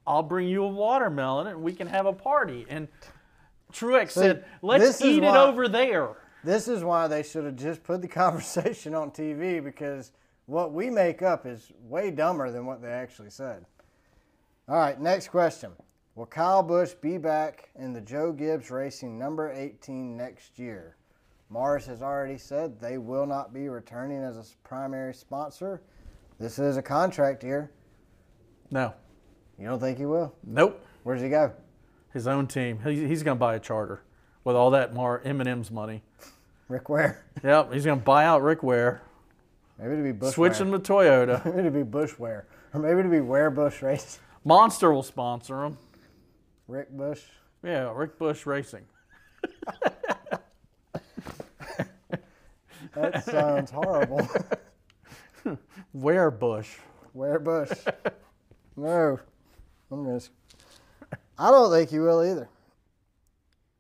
I'll 0.07 0.23
bring 0.23 0.47
you 0.47 0.63
a 0.63 0.69
watermelon, 0.69 1.47
and 1.47 1.63
we 1.63 1.73
can 1.73 1.87
have 1.87 2.05
a 2.05 2.13
party." 2.13 2.67
And 2.69 2.87
Truex 3.75 4.13
said, 4.13 4.45
"Let's 4.63 5.03
eat 5.03 5.23
it 5.23 5.35
over 5.35 5.69
there." 5.69 6.17
This 6.45 6.69
is 6.69 6.85
why 6.85 7.09
they 7.09 7.23
should 7.23 7.45
have 7.45 7.57
just 7.57 7.83
put 7.83 8.03
the 8.03 8.09
conversation 8.23 8.95
on 8.95 9.11
TV 9.11 9.63
because 9.63 10.13
what 10.47 10.73
we 10.73 10.91
make 10.91 11.23
up 11.23 11.47
is 11.47 11.73
way 11.81 12.11
dumber 12.11 12.51
than 12.51 12.67
what 12.67 12.83
they 12.83 12.91
actually 12.91 13.31
said. 13.31 13.65
All 14.69 14.77
right, 14.77 15.01
next 15.01 15.29
question. 15.29 15.73
Will 16.15 16.27
Kyle 16.27 16.63
Busch 16.63 16.93
be 16.95 17.19
back 17.19 17.71
in 17.75 17.93
the 17.93 18.01
Joe 18.01 18.33
Gibbs 18.33 18.71
Racing 18.71 19.19
number 19.19 19.51
18 19.51 20.17
next 20.17 20.59
year? 20.59 20.97
Mars 21.51 21.87
has 21.87 22.03
already 22.03 22.39
said 22.39 22.81
they 22.81 22.99
will 22.99 23.27
not 23.27 23.53
be 23.53 23.69
returning 23.69 24.23
as 24.23 24.37
a 24.37 24.45
primary 24.67 25.13
sponsor. 25.13 25.83
This 26.39 26.59
is 26.59 26.77
a 26.77 26.83
contract 26.83 27.43
year. 27.43 27.73
No. 28.71 28.93
You 29.59 29.67
don't 29.67 29.81
think 29.81 29.99
he 29.99 30.07
will? 30.07 30.35
Nope. 30.45 30.85
Where's 31.03 31.21
he 31.21 31.29
go? 31.29 31.53
His 32.15 32.27
own 32.27 32.47
team. 32.47 32.79
He, 32.85 33.07
he's 33.07 33.23
going 33.23 33.37
to 33.37 33.41
buy 33.41 33.57
a 33.57 33.61
charter 33.61 34.01
with 34.45 34.57
all 34.57 34.71
that 34.71 34.95
Mar 34.95 35.21
M&M's 35.25 35.71
money. 35.71 36.03
Rick 36.69 36.89
Ware. 36.89 37.23
Yep. 37.45 37.73
He's 37.75 37.85
going 37.85 37.99
to 37.99 38.05
buy 38.05 38.25
out 38.25 38.41
Rick 38.43 38.63
Ware, 38.63 39.03
Maybe 39.79 39.97
to 39.97 40.03
be 40.03 40.13
Busch. 40.13 40.35
switch 40.35 40.57
him 40.57 40.71
to 40.73 40.79
Toyota. 40.79 41.45
Maybe 41.55 41.65
to 41.65 41.71
be 41.71 41.83
Busch 41.83 42.19
Ware, 42.19 42.47
or 42.73 42.81
maybe 42.81 43.03
to 43.03 43.09
be 43.11 43.21
Ware 43.21 43.51
Busch 43.51 43.83
Race. 43.83 44.19
Monster 44.45 44.91
will 44.93 45.03
sponsor 45.03 45.63
him. 45.65 45.77
Rick 46.69 46.91
Busch. 46.97 47.21
Yeah, 47.63 47.93
Rick 47.95 48.19
Busch 48.19 48.47
Racing. 48.47 48.85
That 52.95 53.25
sounds 53.25 53.73
horrible. 53.73 54.29
Ware 55.93 56.31
Busch? 56.31 56.77
Ware 57.13 57.41
Busch. 57.41 57.73
No, 58.77 59.19
I'm 59.91 60.05
gonna. 60.05 60.21
I 61.39 61.51
don't 61.51 61.71
think 61.71 61.91
he 61.91 61.99
will 61.99 62.25
either. 62.25 62.49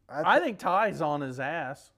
I 0.08 0.38
think 0.38 0.58
Ty's 0.58 1.00
on 1.00 1.20
his 1.20 1.40
ass, 1.40 1.90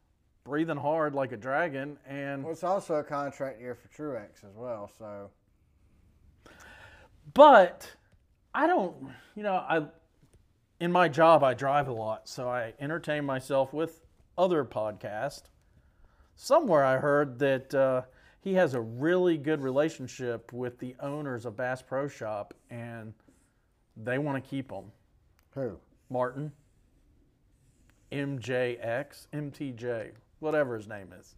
breathing 0.44 0.76
hard 0.76 1.14
like 1.14 1.32
a 1.32 1.36
dragon, 1.36 1.98
and 2.06 2.44
Well, 2.44 2.52
it's 2.52 2.64
also 2.64 2.94
a 2.96 3.04
contract 3.04 3.60
year 3.60 3.74
for 3.74 3.88
Truex 3.88 4.44
as 4.44 4.56
well. 4.56 4.90
So 4.96 5.30
but 7.34 7.90
I 8.54 8.66
don't, 8.66 8.94
you 9.34 9.42
know, 9.42 9.54
I 9.54 9.86
in 10.80 10.92
my 10.92 11.08
job 11.08 11.42
I 11.42 11.54
drive 11.54 11.88
a 11.88 11.92
lot, 11.92 12.28
so 12.28 12.48
I 12.48 12.74
entertain 12.80 13.24
myself 13.24 13.72
with 13.72 14.00
other 14.36 14.64
podcasts. 14.64 15.44
Somewhere 16.34 16.84
I 16.84 16.98
heard 16.98 17.38
that 17.38 17.74
uh, 17.74 18.02
he 18.40 18.54
has 18.54 18.74
a 18.74 18.80
really 18.80 19.38
good 19.38 19.62
relationship 19.62 20.52
with 20.52 20.78
the 20.78 20.94
owners 21.00 21.46
of 21.46 21.56
Bass 21.56 21.82
Pro 21.82 22.08
Shop, 22.08 22.52
and 22.70 23.14
they 23.96 24.18
want 24.18 24.42
to 24.42 24.48
keep 24.48 24.70
him. 24.70 24.84
Who? 25.56 25.78
Martin, 26.10 26.52
MJX, 28.12 29.26
MTJ, 29.32 30.12
whatever 30.38 30.76
his 30.76 30.86
name 30.86 31.12
is, 31.18 31.34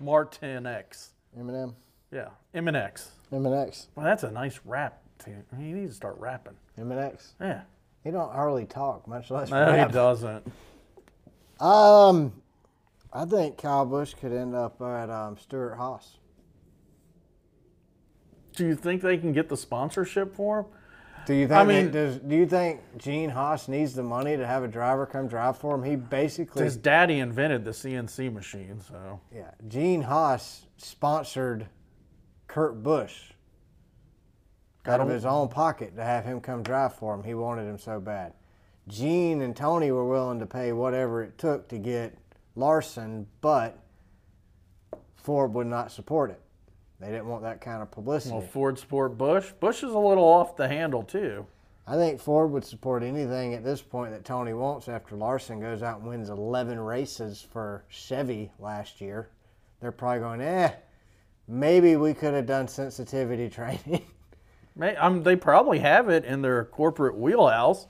Martin 0.00 0.66
X. 0.66 1.10
Eminem. 1.38 1.74
Yeah, 2.10 2.28
MNX. 2.54 3.08
MNX. 3.30 3.88
Well, 3.94 4.06
that's 4.06 4.22
a 4.22 4.30
nice 4.30 4.60
rap. 4.64 5.02
Too. 5.18 5.34
He 5.58 5.72
needs 5.72 5.90
to 5.90 5.96
start 5.96 6.16
rapping. 6.18 6.54
MNX. 6.78 7.32
Yeah. 7.40 7.62
He 8.04 8.10
don't 8.10 8.32
hardly 8.32 8.66
talk, 8.66 9.08
much 9.08 9.30
less 9.30 9.50
No, 9.50 9.72
he 9.72 9.92
doesn't. 9.92 10.46
Um, 11.58 12.32
I 13.12 13.24
think 13.24 13.58
Kyle 13.58 13.84
Busch 13.84 14.14
could 14.14 14.32
end 14.32 14.54
up 14.54 14.80
at 14.80 15.10
um, 15.10 15.36
Stewart 15.38 15.76
Haas. 15.76 16.18
Do 18.54 18.64
you 18.64 18.76
think 18.76 19.02
they 19.02 19.18
can 19.18 19.32
get 19.32 19.48
the 19.48 19.56
sponsorship 19.56 20.36
for 20.36 20.60
him? 20.60 20.66
Do 21.26 21.34
you 21.34 21.48
think? 21.48 21.58
I 21.58 21.64
mean- 21.64 21.90
does? 21.90 22.18
Do 22.18 22.36
you 22.36 22.46
think 22.46 22.80
Gene 22.96 23.30
Haas 23.30 23.66
needs 23.68 23.94
the 23.94 24.02
money 24.02 24.36
to 24.36 24.46
have 24.46 24.62
a 24.62 24.68
driver 24.68 25.06
come 25.06 25.26
drive 25.26 25.58
for 25.58 25.74
him? 25.74 25.82
He 25.82 25.96
basically, 25.96 26.62
His 26.64 26.76
daddy 26.76 27.18
invented 27.18 27.64
the 27.64 27.72
CNC 27.72 28.32
machine, 28.32 28.80
so 28.80 29.20
yeah. 29.34 29.50
Gene 29.66 30.02
Haas 30.02 30.66
sponsored 30.76 31.66
Kurt 32.46 32.82
Busch 32.82 33.32
out 34.86 35.00
of 35.00 35.08
his 35.08 35.24
own 35.24 35.48
pocket 35.48 35.96
to 35.96 36.04
have 36.04 36.24
him 36.24 36.40
come 36.40 36.62
drive 36.62 36.94
for 36.94 37.12
him. 37.12 37.24
He 37.24 37.34
wanted 37.34 37.68
him 37.68 37.78
so 37.78 37.98
bad. 37.98 38.32
Gene 38.86 39.42
and 39.42 39.56
Tony 39.56 39.90
were 39.90 40.06
willing 40.06 40.38
to 40.38 40.46
pay 40.46 40.72
whatever 40.72 41.24
it 41.24 41.38
took 41.38 41.68
to 41.70 41.78
get 41.78 42.16
Larson, 42.54 43.26
but 43.40 43.80
Ford 45.16 45.52
would 45.54 45.66
not 45.66 45.90
support 45.90 46.30
it. 46.30 46.40
They 47.00 47.08
didn't 47.08 47.26
want 47.26 47.42
that 47.42 47.60
kind 47.60 47.82
of 47.82 47.90
publicity. 47.90 48.34
well, 48.34 48.40
Ford 48.42 48.78
Sport 48.78 49.18
Busch. 49.18 49.52
Busch 49.60 49.82
is 49.82 49.92
a 49.92 49.98
little 49.98 50.24
off 50.24 50.56
the 50.56 50.68
handle 50.68 51.02
too. 51.02 51.46
I 51.86 51.94
think 51.94 52.20
Ford 52.20 52.50
would 52.50 52.64
support 52.64 53.02
anything 53.02 53.54
at 53.54 53.62
this 53.62 53.80
point 53.80 54.10
that 54.10 54.24
Tony 54.24 54.54
wants 54.54 54.88
after 54.88 55.14
Larson 55.14 55.60
goes 55.60 55.82
out 55.82 56.00
and 56.00 56.08
wins 56.08 56.30
11 56.30 56.80
races 56.80 57.46
for 57.52 57.84
Chevy 57.88 58.50
last 58.58 59.00
year. 59.00 59.28
They're 59.80 59.92
probably 59.92 60.20
going, 60.20 60.40
eh, 60.40 60.72
maybe 61.46 61.94
we 61.94 62.12
could 62.12 62.34
have 62.34 62.46
done 62.46 62.66
sensitivity 62.66 63.48
training. 63.50 64.02
May, 64.74 64.96
um, 64.96 65.22
they 65.22 65.36
probably 65.36 65.78
have 65.78 66.08
it 66.08 66.24
in 66.24 66.42
their 66.42 66.64
corporate 66.64 67.16
wheelhouse. 67.16 67.86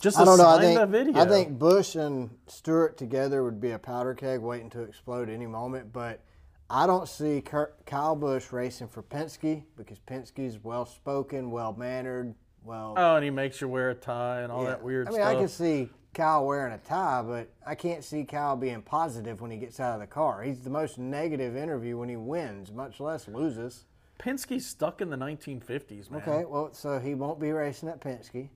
Just 0.00 0.18
I 0.18 0.24
don't 0.24 0.36
know. 0.36 0.48
I 0.48 0.60
think, 0.60 0.78
the 0.78 0.86
video. 0.86 1.22
I 1.22 1.26
think 1.26 1.58
Busch 1.58 1.94
and 1.94 2.30
Stewart 2.48 2.98
together 2.98 3.42
would 3.44 3.60
be 3.60 3.70
a 3.70 3.78
powder 3.78 4.14
keg 4.14 4.40
waiting 4.40 4.68
to 4.70 4.82
explode 4.82 5.30
any 5.30 5.46
moment, 5.46 5.90
but 5.92 6.20
I 6.68 6.86
don't 6.86 7.08
see 7.08 7.42
Kyle 7.86 8.16
Busch 8.16 8.50
racing 8.52 8.88
for 8.88 9.02
Penske 9.02 9.62
because 9.76 10.00
Penske's 10.00 10.58
well 10.62 10.84
spoken, 10.84 11.50
well 11.50 11.72
mannered, 11.78 12.34
well. 12.64 12.94
Oh, 12.96 13.14
and 13.16 13.24
he 13.24 13.30
makes 13.30 13.60
you 13.60 13.68
wear 13.68 13.90
a 13.90 13.94
tie 13.94 14.40
and 14.40 14.50
all 14.50 14.64
Yeah. 14.64 14.70
that 14.70 14.82
weird 14.82 15.06
stuff. 15.06 15.14
I 15.14 15.18
mean, 15.18 15.26
stuff. 15.26 15.36
I 15.36 15.40
can 15.40 15.48
see 15.48 15.90
Kyle 16.12 16.44
wearing 16.44 16.72
a 16.72 16.78
tie, 16.78 17.22
but 17.22 17.48
I 17.64 17.76
can't 17.76 18.02
see 18.02 18.24
Kyle 18.24 18.56
being 18.56 18.82
positive 18.82 19.40
when 19.40 19.50
he 19.52 19.58
gets 19.58 19.78
out 19.78 19.94
of 19.94 20.00
the 20.00 20.06
car. 20.08 20.42
He's 20.42 20.62
the 20.62 20.70
most 20.70 20.98
negative 20.98 21.56
interview 21.56 21.98
when 21.98 22.08
he 22.08 22.16
wins, 22.16 22.72
much 22.72 22.98
less 22.98 23.28
loses. 23.28 23.84
Penske's 24.18 24.66
stuck 24.66 25.00
in 25.00 25.10
the 25.10 25.16
1950s, 25.16 26.10
man. 26.10 26.22
Okay, 26.22 26.44
well, 26.46 26.72
so 26.72 26.98
he 26.98 27.14
won't 27.14 27.38
be 27.38 27.52
racing 27.52 27.88
at 27.90 28.00
Penske. 28.00 28.48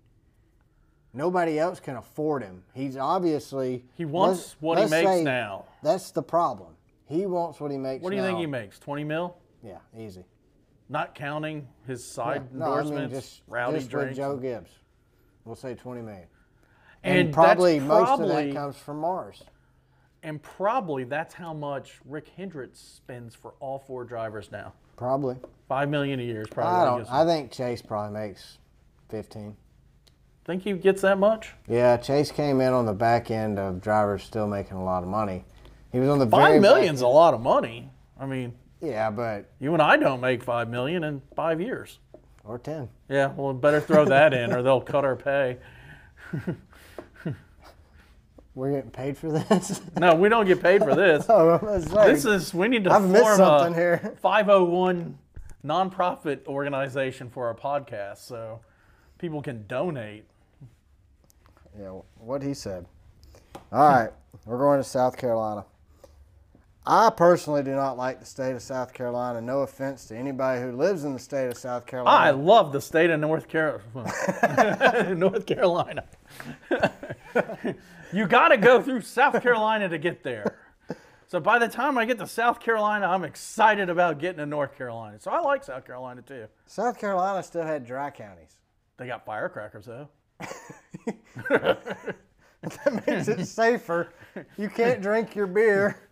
Nobody 1.13 1.59
else 1.59 1.81
can 1.81 1.97
afford 1.97 2.43
him. 2.43 2.63
He's 2.73 2.97
obviously 2.97 3.85
He 3.97 4.05
wants 4.05 4.57
what 4.61 4.79
he 4.79 4.87
makes 4.87 5.09
say 5.09 5.23
now. 5.25 5.65
That's 5.83 6.13
the 6.13 6.23
problem. 6.23 6.75
He 7.11 7.27
wants 7.27 7.61
what 7.61 7.73
he 7.73 7.77
makes. 7.77 8.03
What 8.03 8.11
do 8.11 8.17
you 8.17 8.23
think 8.23 8.39
he 8.39 8.47
makes? 8.47 8.79
20 8.79 9.03
mil? 9.05 9.37
Yeah, 9.65 9.79
easy. 9.99 10.25
Not 10.89 11.15
counting 11.15 11.69
his 11.87 12.05
side 12.05 12.53
No, 12.55 12.73
I 12.73 12.83
mean 12.83 13.11
just, 13.11 13.43
rowdy 13.47 13.79
just 13.79 13.91
drinks. 13.91 14.17
Joe 14.17 14.37
Gibbs. 14.37 14.71
We'll 15.45 15.55
say 15.57 15.75
twenty 15.75 16.03
million. 16.03 16.27
and 17.05 17.19
And, 17.19 17.33
probably 17.35 17.79
that's 17.79 17.89
most 17.89 18.21
of 18.21 18.29
that 18.29 18.53
comes 18.53 18.77
from 18.77 18.99
Mars. 18.99 19.43
and 20.23 20.43
probably 20.43 21.05
that's 21.05 21.33
how 21.33 21.55
much 21.55 22.01
Rick 22.05 22.29
Hendricks 22.37 22.79
spends 22.81 23.35
for 23.35 23.55
all 23.61 23.79
four 23.79 24.05
drivers 24.05 24.51
now. 24.51 24.73
Probably. 24.97 25.37
Five 25.69 25.89
million 25.89 26.19
a 26.21 26.25
year 26.25 26.43
is 26.43 26.49
probably. 26.49 26.81
I 26.81 26.85
don't. 26.85 27.13
I 27.13 27.25
think 27.25 27.53
Chase 27.53 27.83
probably 27.83 28.19
makes 28.19 28.59
fifteen. 29.09 29.57
think 30.45 30.63
he 30.63 30.73
gets 30.73 31.03
that 31.03 31.19
much. 31.19 31.55
Yeah, 31.69 31.97
Chase 31.97 32.33
came 32.33 32.61
in 32.61 32.73
on 32.73 32.85
the 32.85 32.93
back 32.95 33.31
end 33.31 33.59
of 33.59 33.81
drivers 33.81 34.25
still 34.25 34.49
making 34.49 34.77
a 34.77 34.85
lot 34.85 35.05
of 35.05 35.09
money. 35.09 35.45
He 35.93 35.99
was 35.99 36.09
on 36.09 36.18
the 36.18 36.26
Five 36.26 36.55
back 36.55 36.61
million's 36.61 37.01
a 37.01 37.09
lot 37.09 37.34
of 37.34 37.41
money. 37.41 37.91
I 38.18 38.26
mean, 38.26 38.55
Yeah, 38.80 39.11
but 39.11 39.51
you 39.59 39.72
and 39.72 39.82
I 39.82 39.97
don't 39.97 40.20
make 40.20 40.43
five 40.43 40.68
million 40.68 41.05
in 41.05 41.22
five 41.34 41.61
years. 41.61 41.99
or 42.45 42.59
ten. 42.59 42.88
Yeah, 43.09 43.28
well, 43.28 43.53
better 43.53 43.80
throw 43.80 44.05
that 44.07 44.32
in, 44.32 44.53
or 44.53 44.62
they'll 44.62 44.80
cut 44.80 45.05
our 45.05 45.16
pay. 45.16 45.59
We're 48.55 48.72
getting 48.72 48.91
paid 48.91 49.16
for 49.16 49.30
this. 49.30 49.80
No, 49.99 50.14
we 50.16 50.28
don't 50.28 50.45
get 50.45 50.61
paid 50.61 50.82
for 50.82 50.95
this. 50.95 51.24
oh, 51.28 51.61
like, 51.62 52.09
This 52.09 52.24
is 52.24 52.53
we 52.53 52.66
need 52.68 52.84
to 52.84 52.91
I've 52.93 53.03
form 53.09 53.36
something 53.36 53.72
a 53.72 53.76
here. 53.76 54.16
501 54.22 55.16
nonprofit 55.64 56.47
organization 56.47 57.30
for 57.30 57.47
our 57.47 57.55
podcast, 57.55 58.18
so 58.18 58.61
people 59.18 59.41
can 59.41 59.66
donate. 59.68 60.24
Yeah, 61.78 62.01
what 62.18 62.43
he 62.43 62.53
said. 62.53 62.86
All 63.70 63.88
right, 63.88 64.11
we're 64.45 64.59
going 64.59 64.80
to 64.80 64.84
South 64.84 65.16
Carolina. 65.16 65.64
I 66.87 67.11
personally 67.11 67.62
do 67.62 67.72
not 67.74 67.99
like 67.99 68.20
the 68.20 68.26
state 68.26 68.53
of 68.53 68.62
South 68.62 68.95
Carolina. 68.95 69.41
No 69.41 69.61
offense 69.61 70.07
to 70.07 70.16
anybody 70.16 70.62
who 70.62 70.72
lives 70.72 71.05
in 71.05 71.12
the 71.12 71.18
state 71.18 71.49
of 71.49 71.59
South 71.59 71.87
Carolina. 71.87 72.16
I 72.16 72.31
love 72.31 72.72
the 72.72 72.81
state 72.81 73.11
of 73.11 73.20
North 73.20 73.49
Carolina. 73.49 75.14
North 75.16 75.45
Carolina. 75.45 76.05
you 78.12 78.26
got 78.26 78.49
to 78.49 78.57
go 78.57 78.81
through 78.83 79.03
South 79.03 79.43
Carolina 79.43 79.89
to 79.91 79.99
get 79.99 80.22
there. 80.22 80.57
So 81.26 81.39
by 81.39 81.59
the 81.61 81.68
time 81.68 81.97
I 81.99 82.07
get 82.07 82.18
to 82.18 82.26
South 82.26 82.59
Carolina, 82.59 83.07
I'm 83.07 83.24
excited 83.24 83.89
about 83.89 84.18
getting 84.18 84.39
to 84.39 84.47
North 84.47 84.76
Carolina. 84.76 85.20
So 85.20 85.31
I 85.31 85.41
like 85.41 85.62
South 85.62 85.85
Carolina 85.85 86.22
too. 86.22 86.47
South 86.66 86.99
Carolina 86.99 87.43
still 87.43 87.62
had 87.62 87.87
dry 87.87 88.11
counties. 88.11 88.57
They 88.97 89.07
got 89.07 89.24
firecrackers 89.24 89.87
though. 89.87 90.09
That 92.62 93.07
makes 93.07 93.28
it 93.28 93.47
safer. 93.47 94.12
You 94.59 94.68
can't 94.68 95.01
drink 95.01 95.35
your 95.35 95.47
beer. 95.47 96.10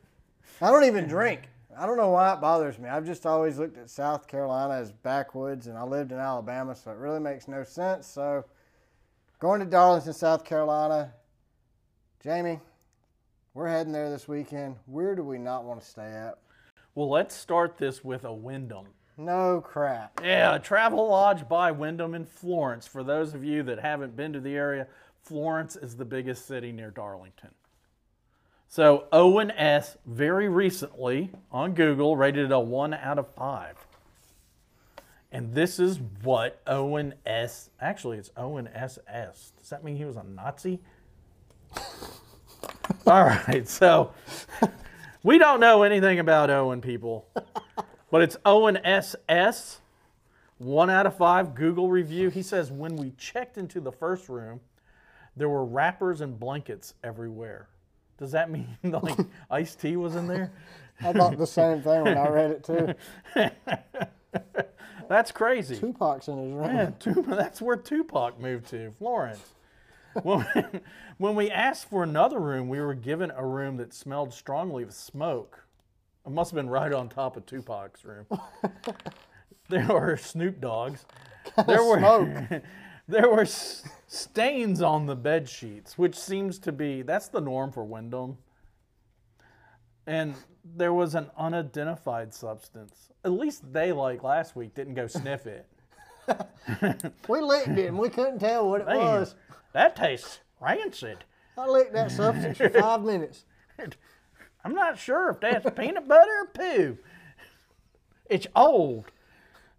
I 0.60 0.70
don't 0.70 0.84
even 0.84 1.06
drink. 1.06 1.42
I 1.78 1.86
don't 1.86 1.96
know 1.96 2.10
why 2.10 2.32
it 2.32 2.40
bothers 2.40 2.78
me. 2.78 2.88
I've 2.88 3.06
just 3.06 3.24
always 3.24 3.58
looked 3.58 3.78
at 3.78 3.88
South 3.88 4.26
Carolina 4.26 4.74
as 4.74 4.90
backwoods, 4.90 5.68
and 5.68 5.78
I 5.78 5.84
lived 5.84 6.10
in 6.10 6.18
Alabama, 6.18 6.74
so 6.74 6.90
it 6.90 6.96
really 6.96 7.20
makes 7.20 7.46
no 7.46 7.62
sense. 7.62 8.08
So, 8.08 8.44
going 9.38 9.60
to 9.60 9.66
Darlington, 9.66 10.12
South 10.12 10.44
Carolina. 10.44 11.12
Jamie, 12.20 12.58
we're 13.54 13.68
heading 13.68 13.92
there 13.92 14.10
this 14.10 14.26
weekend. 14.26 14.74
Where 14.86 15.14
do 15.14 15.22
we 15.22 15.38
not 15.38 15.64
want 15.64 15.80
to 15.80 15.86
stay 15.86 16.02
at? 16.02 16.38
Well, 16.96 17.08
let's 17.08 17.36
start 17.36 17.78
this 17.78 18.02
with 18.02 18.24
a 18.24 18.32
Wyndham. 18.32 18.86
No 19.16 19.60
crap. 19.60 20.20
Yeah, 20.22 20.58
Travelodge 20.58 21.48
by 21.48 21.70
Wyndham 21.70 22.14
in 22.14 22.24
Florence. 22.24 22.88
For 22.88 23.04
those 23.04 23.34
of 23.34 23.44
you 23.44 23.62
that 23.64 23.78
haven't 23.78 24.16
been 24.16 24.32
to 24.32 24.40
the 24.40 24.56
area, 24.56 24.88
Florence 25.22 25.76
is 25.76 25.94
the 25.94 26.04
biggest 26.04 26.46
city 26.46 26.72
near 26.72 26.90
Darlington. 26.90 27.50
So 28.70 29.06
Owen 29.12 29.50
S. 29.50 29.96
very 30.04 30.50
recently 30.50 31.30
on 31.50 31.72
Google 31.72 32.18
rated 32.18 32.52
a 32.52 32.60
one 32.60 32.92
out 32.92 33.18
of 33.18 33.26
five. 33.34 33.76
And 35.32 35.54
this 35.54 35.78
is 35.78 35.98
what 36.22 36.60
Owen 36.66 37.14
S. 37.24 37.70
Actually, 37.80 38.18
it's 38.18 38.30
Owen 38.36 38.68
SS. 38.68 39.52
Does 39.58 39.70
that 39.70 39.82
mean 39.82 39.96
he 39.96 40.04
was 40.04 40.16
a 40.16 40.22
Nazi? 40.22 40.80
All 43.06 43.24
right, 43.24 43.66
so 43.66 44.12
we 45.22 45.38
don't 45.38 45.60
know 45.60 45.82
anything 45.82 46.18
about 46.18 46.50
Owen, 46.50 46.82
people, 46.82 47.26
but 48.10 48.20
it's 48.20 48.36
Owen 48.44 48.76
SS. 48.84 49.80
One 50.58 50.90
out 50.90 51.06
of 51.06 51.16
five 51.16 51.54
Google 51.54 51.88
review. 51.88 52.28
He 52.28 52.42
says 52.42 52.70
when 52.70 52.96
we 52.96 53.12
checked 53.12 53.56
into 53.56 53.80
the 53.80 53.92
first 53.92 54.28
room, 54.28 54.60
there 55.36 55.48
were 55.48 55.64
wrappers 55.64 56.20
and 56.20 56.38
blankets 56.38 56.94
everywhere. 57.02 57.68
Does 58.18 58.32
that 58.32 58.50
mean 58.50 58.76
like 58.82 59.16
Ice-T 59.50 59.96
was 59.96 60.16
in 60.16 60.26
there? 60.26 60.52
I 61.00 61.12
thought 61.12 61.38
the 61.38 61.46
same 61.46 61.80
thing 61.82 62.02
when 62.04 62.18
I 62.18 62.28
read 62.28 62.50
it 62.50 62.64
too. 62.64 62.94
That's 65.08 65.32
crazy. 65.32 65.76
Tupac's 65.76 66.28
in 66.28 66.36
his 66.36 66.52
room. 66.52 66.64
Yeah, 66.76 66.90
Tup- 66.98 67.24
that's 67.26 67.62
where 67.62 67.76
Tupac 67.76 68.38
moved 68.38 68.66
to, 68.70 68.92
Florence. 68.98 69.40
when, 70.22 70.44
when 71.16 71.34
we 71.34 71.50
asked 71.50 71.88
for 71.88 72.02
another 72.02 72.38
room, 72.38 72.68
we 72.68 72.78
were 72.80 72.92
given 72.92 73.30
a 73.34 73.46
room 73.46 73.78
that 73.78 73.94
smelled 73.94 74.34
strongly 74.34 74.82
of 74.82 74.92
smoke. 74.92 75.64
It 76.26 76.32
must 76.32 76.50
have 76.50 76.56
been 76.56 76.68
right 76.68 76.92
on 76.92 77.08
top 77.08 77.38
of 77.38 77.46
Tupac's 77.46 78.04
room. 78.04 78.26
there 79.70 79.86
were 79.86 80.18
Snoop 80.18 80.60
Dogs. 80.60 81.06
There 81.66 81.82
were 81.82 81.98
smoke? 82.00 82.28
There 83.08 83.28
were 83.28 83.40
s- 83.42 83.82
stains 84.06 84.82
on 84.82 85.06
the 85.06 85.16
bed 85.16 85.48
sheets, 85.48 85.96
which 85.98 86.14
seems 86.16 86.58
to 86.60 86.72
be 86.72 87.02
that's 87.02 87.28
the 87.28 87.40
norm 87.40 87.72
for 87.72 87.84
Wyndham. 87.84 88.38
And 90.06 90.34
there 90.64 90.92
was 90.92 91.14
an 91.14 91.30
unidentified 91.36 92.32
substance. 92.32 93.10
At 93.24 93.32
least 93.32 93.72
they, 93.72 93.92
like 93.92 94.22
last 94.22 94.56
week, 94.56 94.74
didn't 94.74 94.94
go 94.94 95.06
sniff 95.06 95.46
it. 95.46 95.66
We 97.28 97.40
licked 97.40 97.68
it 97.68 97.86
and 97.86 97.98
we 97.98 98.10
couldn't 98.10 98.38
tell 98.38 98.68
what 98.68 98.82
it 98.82 98.86
Man, 98.86 98.98
was. 98.98 99.34
that 99.72 99.96
tastes 99.96 100.40
rancid. 100.60 101.24
I 101.56 101.66
licked 101.66 101.94
that 101.94 102.10
substance 102.10 102.58
for 102.58 102.68
five 102.68 103.02
minutes. 103.02 103.44
I'm 104.64 104.74
not 104.74 104.98
sure 104.98 105.30
if 105.30 105.40
that's 105.40 105.64
peanut 105.70 106.06
butter 106.06 106.30
or 106.42 106.46
poo. 106.48 106.98
It's 108.28 108.46
old. 108.54 109.06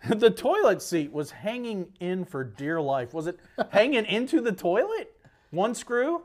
The 0.15 0.29
toilet 0.29 0.81
seat 0.81 1.11
was 1.11 1.31
hanging 1.31 1.87
in 1.99 2.25
for 2.25 2.43
dear 2.43 2.79
life. 2.81 3.13
Was 3.13 3.27
it 3.27 3.39
hanging 3.71 4.05
into 4.05 4.41
the 4.41 4.51
toilet? 4.51 5.13
One 5.51 5.75
screw? 5.75 6.23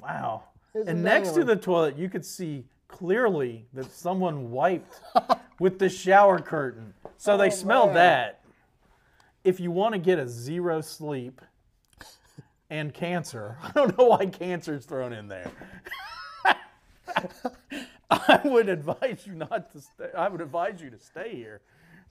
Wow. 0.00 0.44
And 0.86 1.02
next 1.02 1.32
to 1.32 1.44
the 1.44 1.56
toilet, 1.56 1.96
you 1.96 2.08
could 2.08 2.24
see 2.24 2.64
clearly 2.88 3.66
that 3.72 3.90
someone 3.90 4.50
wiped 4.50 5.00
with 5.60 5.78
the 5.78 5.88
shower 5.88 6.38
curtain. 6.38 6.94
So 7.16 7.36
they 7.36 7.50
smelled 7.50 7.88
man. 7.88 7.94
that. 7.94 8.40
If 9.44 9.60
you 9.60 9.70
want 9.70 9.94
to 9.94 9.98
get 9.98 10.18
a 10.18 10.28
zero 10.28 10.80
sleep 10.80 11.40
and 12.70 12.92
cancer, 12.92 13.56
I 13.62 13.72
don't 13.72 13.96
know 13.98 14.06
why 14.06 14.26
cancer's 14.26 14.84
thrown 14.84 15.12
in 15.12 15.28
there. 15.28 15.50
I 18.10 18.40
would 18.44 18.68
advise 18.68 19.24
you 19.26 19.34
not 19.34 19.72
to 19.72 19.80
stay. 19.80 20.10
I 20.16 20.28
would 20.28 20.40
advise 20.40 20.80
you 20.80 20.90
to 20.90 20.98
stay 20.98 21.34
here. 21.34 21.60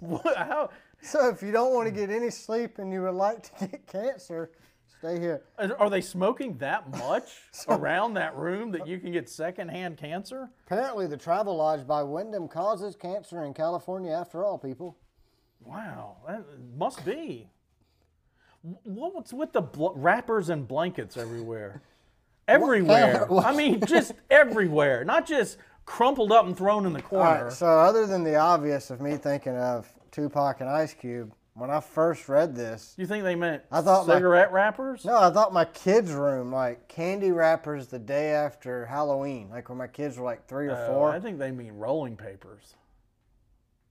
What, 0.07 0.37
how, 0.37 0.69
So 1.01 1.29
if 1.29 1.41
you 1.41 1.51
don't 1.51 1.73
want 1.73 1.87
to 1.87 1.91
get 1.91 2.09
any 2.09 2.29
sleep 2.29 2.79
and 2.79 2.91
you 2.91 3.01
would 3.03 3.13
like 3.15 3.43
to 3.59 3.67
get 3.67 3.87
cancer, 3.87 4.51
stay 4.99 5.19
here. 5.19 5.43
are 5.79 5.89
they 5.89 6.01
smoking 6.01 6.57
that 6.57 6.89
much 6.91 7.29
around 7.67 8.13
that 8.15 8.35
room 8.35 8.71
that 8.71 8.87
you 8.87 8.99
can 8.99 9.11
get 9.11 9.29
secondhand 9.29 9.97
cancer? 9.97 10.49
Apparently, 10.65 11.07
the 11.07 11.17
Travelodge 11.17 11.85
by 11.87 12.03
Wyndham 12.03 12.47
causes 12.47 12.95
cancer 12.95 13.43
in 13.43 13.53
California. 13.53 14.11
After 14.11 14.43
all, 14.43 14.57
people. 14.57 14.97
Wow, 15.63 16.17
that 16.27 16.43
must 16.77 17.05
be. 17.05 17.49
What's 18.83 19.33
with 19.33 19.51
the 19.51 19.61
bl- 19.61 19.89
wrappers 19.95 20.49
and 20.49 20.67
blankets 20.67 21.17
everywhere? 21.17 21.81
Everywhere. 22.45 23.25
I 23.31 23.55
mean, 23.55 23.79
just 23.85 24.11
everywhere. 24.29 25.05
Not 25.05 25.25
just 25.25 25.57
crumpled 25.85 26.33
up 26.33 26.45
and 26.45 26.57
thrown 26.57 26.85
in 26.85 26.91
the 26.91 27.01
corner. 27.01 27.45
right. 27.45 27.53
So 27.53 27.65
other 27.67 28.05
than 28.05 28.25
the 28.25 28.35
obvious 28.35 28.89
of 28.89 28.99
me 28.99 29.15
thinking 29.15 29.55
of 29.55 29.87
Tupac 30.13 30.61
and 30.61 30.69
Ice 30.69 30.93
Cube, 30.93 31.33
when 31.55 31.69
I 31.69 31.79
first 31.81 32.29
read 32.29 32.55
this, 32.55 32.93
you 32.97 33.05
think 33.05 33.23
they 33.23 33.35
meant 33.35 33.63
I 33.71 33.81
thought 33.81 34.07
my- 34.07 34.15
cigarette 34.15 34.51
wrappers? 34.53 35.03
no, 35.03 35.19
I 35.19 35.31
thought 35.31 35.51
my 35.51 35.65
kids' 35.65 36.11
room 36.13 36.51
like 36.51 36.87
candy 36.87 37.31
wrappers 37.31 37.87
the 37.87 37.99
day 37.99 38.31
after 38.31 38.85
Halloween, 38.85 39.49
like 39.49 39.69
when 39.69 39.77
my 39.77 39.87
kids 39.87 40.17
were 40.17 40.23
like 40.23 40.47
three 40.47 40.67
or 40.67 40.87
four. 40.87 41.11
I 41.11 41.19
think 41.19 41.39
they 41.39 41.51
mean 41.51 41.73
rolling 41.73 42.15
papers. 42.15 42.75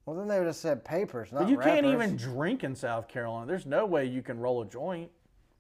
Well, 0.06 0.16
then 0.16 0.26
they 0.26 0.38
would 0.38 0.46
have 0.46 0.56
said 0.56 0.84
papers, 0.84 1.30
not 1.30 1.42
But 1.42 1.48
you 1.48 1.58
can't 1.58 1.86
even 1.86 2.16
drink 2.16 2.64
in 2.64 2.74
South 2.74 3.06
Carolina. 3.06 3.46
There's 3.46 3.66
no 3.66 3.86
way 3.86 4.04
you 4.04 4.22
can 4.22 4.40
roll 4.40 4.62
a 4.62 4.66
joint. 4.66 5.10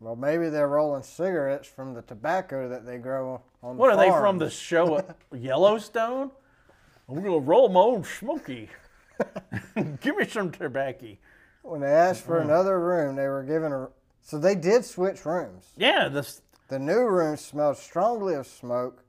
Well, 0.00 0.16
maybe 0.16 0.48
they're 0.48 0.66
rolling 0.68 1.04
cigarettes 1.04 1.68
from 1.68 1.94
the 1.94 2.02
tobacco 2.02 2.68
that 2.68 2.84
they 2.84 2.98
grow 2.98 3.40
on 3.62 3.76
the 3.76 3.80
What 3.80 3.90
are 3.90 3.96
they 3.96 4.10
from 4.10 4.38
the 4.38 4.50
show 4.50 4.96
uh, 4.96 5.02
Yellowstone? 5.36 6.32
I'm 7.08 7.22
gonna 7.22 7.38
roll 7.38 7.68
my 7.68 7.80
own 7.80 8.02
smoky. 8.02 8.68
Give 10.00 10.16
me 10.16 10.26
some 10.26 10.50
tobacco. 10.50 11.16
When 11.62 11.80
they 11.80 11.88
asked 11.92 12.24
for 12.24 12.38
oh. 12.38 12.42
another 12.42 12.80
room, 12.80 13.16
they 13.16 13.28
were 13.28 13.42
given 13.42 13.72
a. 13.72 13.88
So 14.22 14.38
they 14.38 14.54
did 14.54 14.84
switch 14.84 15.24
rooms. 15.24 15.72
Yeah, 15.76 16.08
this 16.08 16.42
The 16.68 16.78
new 16.78 17.06
room 17.06 17.36
smelled 17.36 17.76
strongly 17.76 18.34
of 18.34 18.46
smoke, 18.46 19.04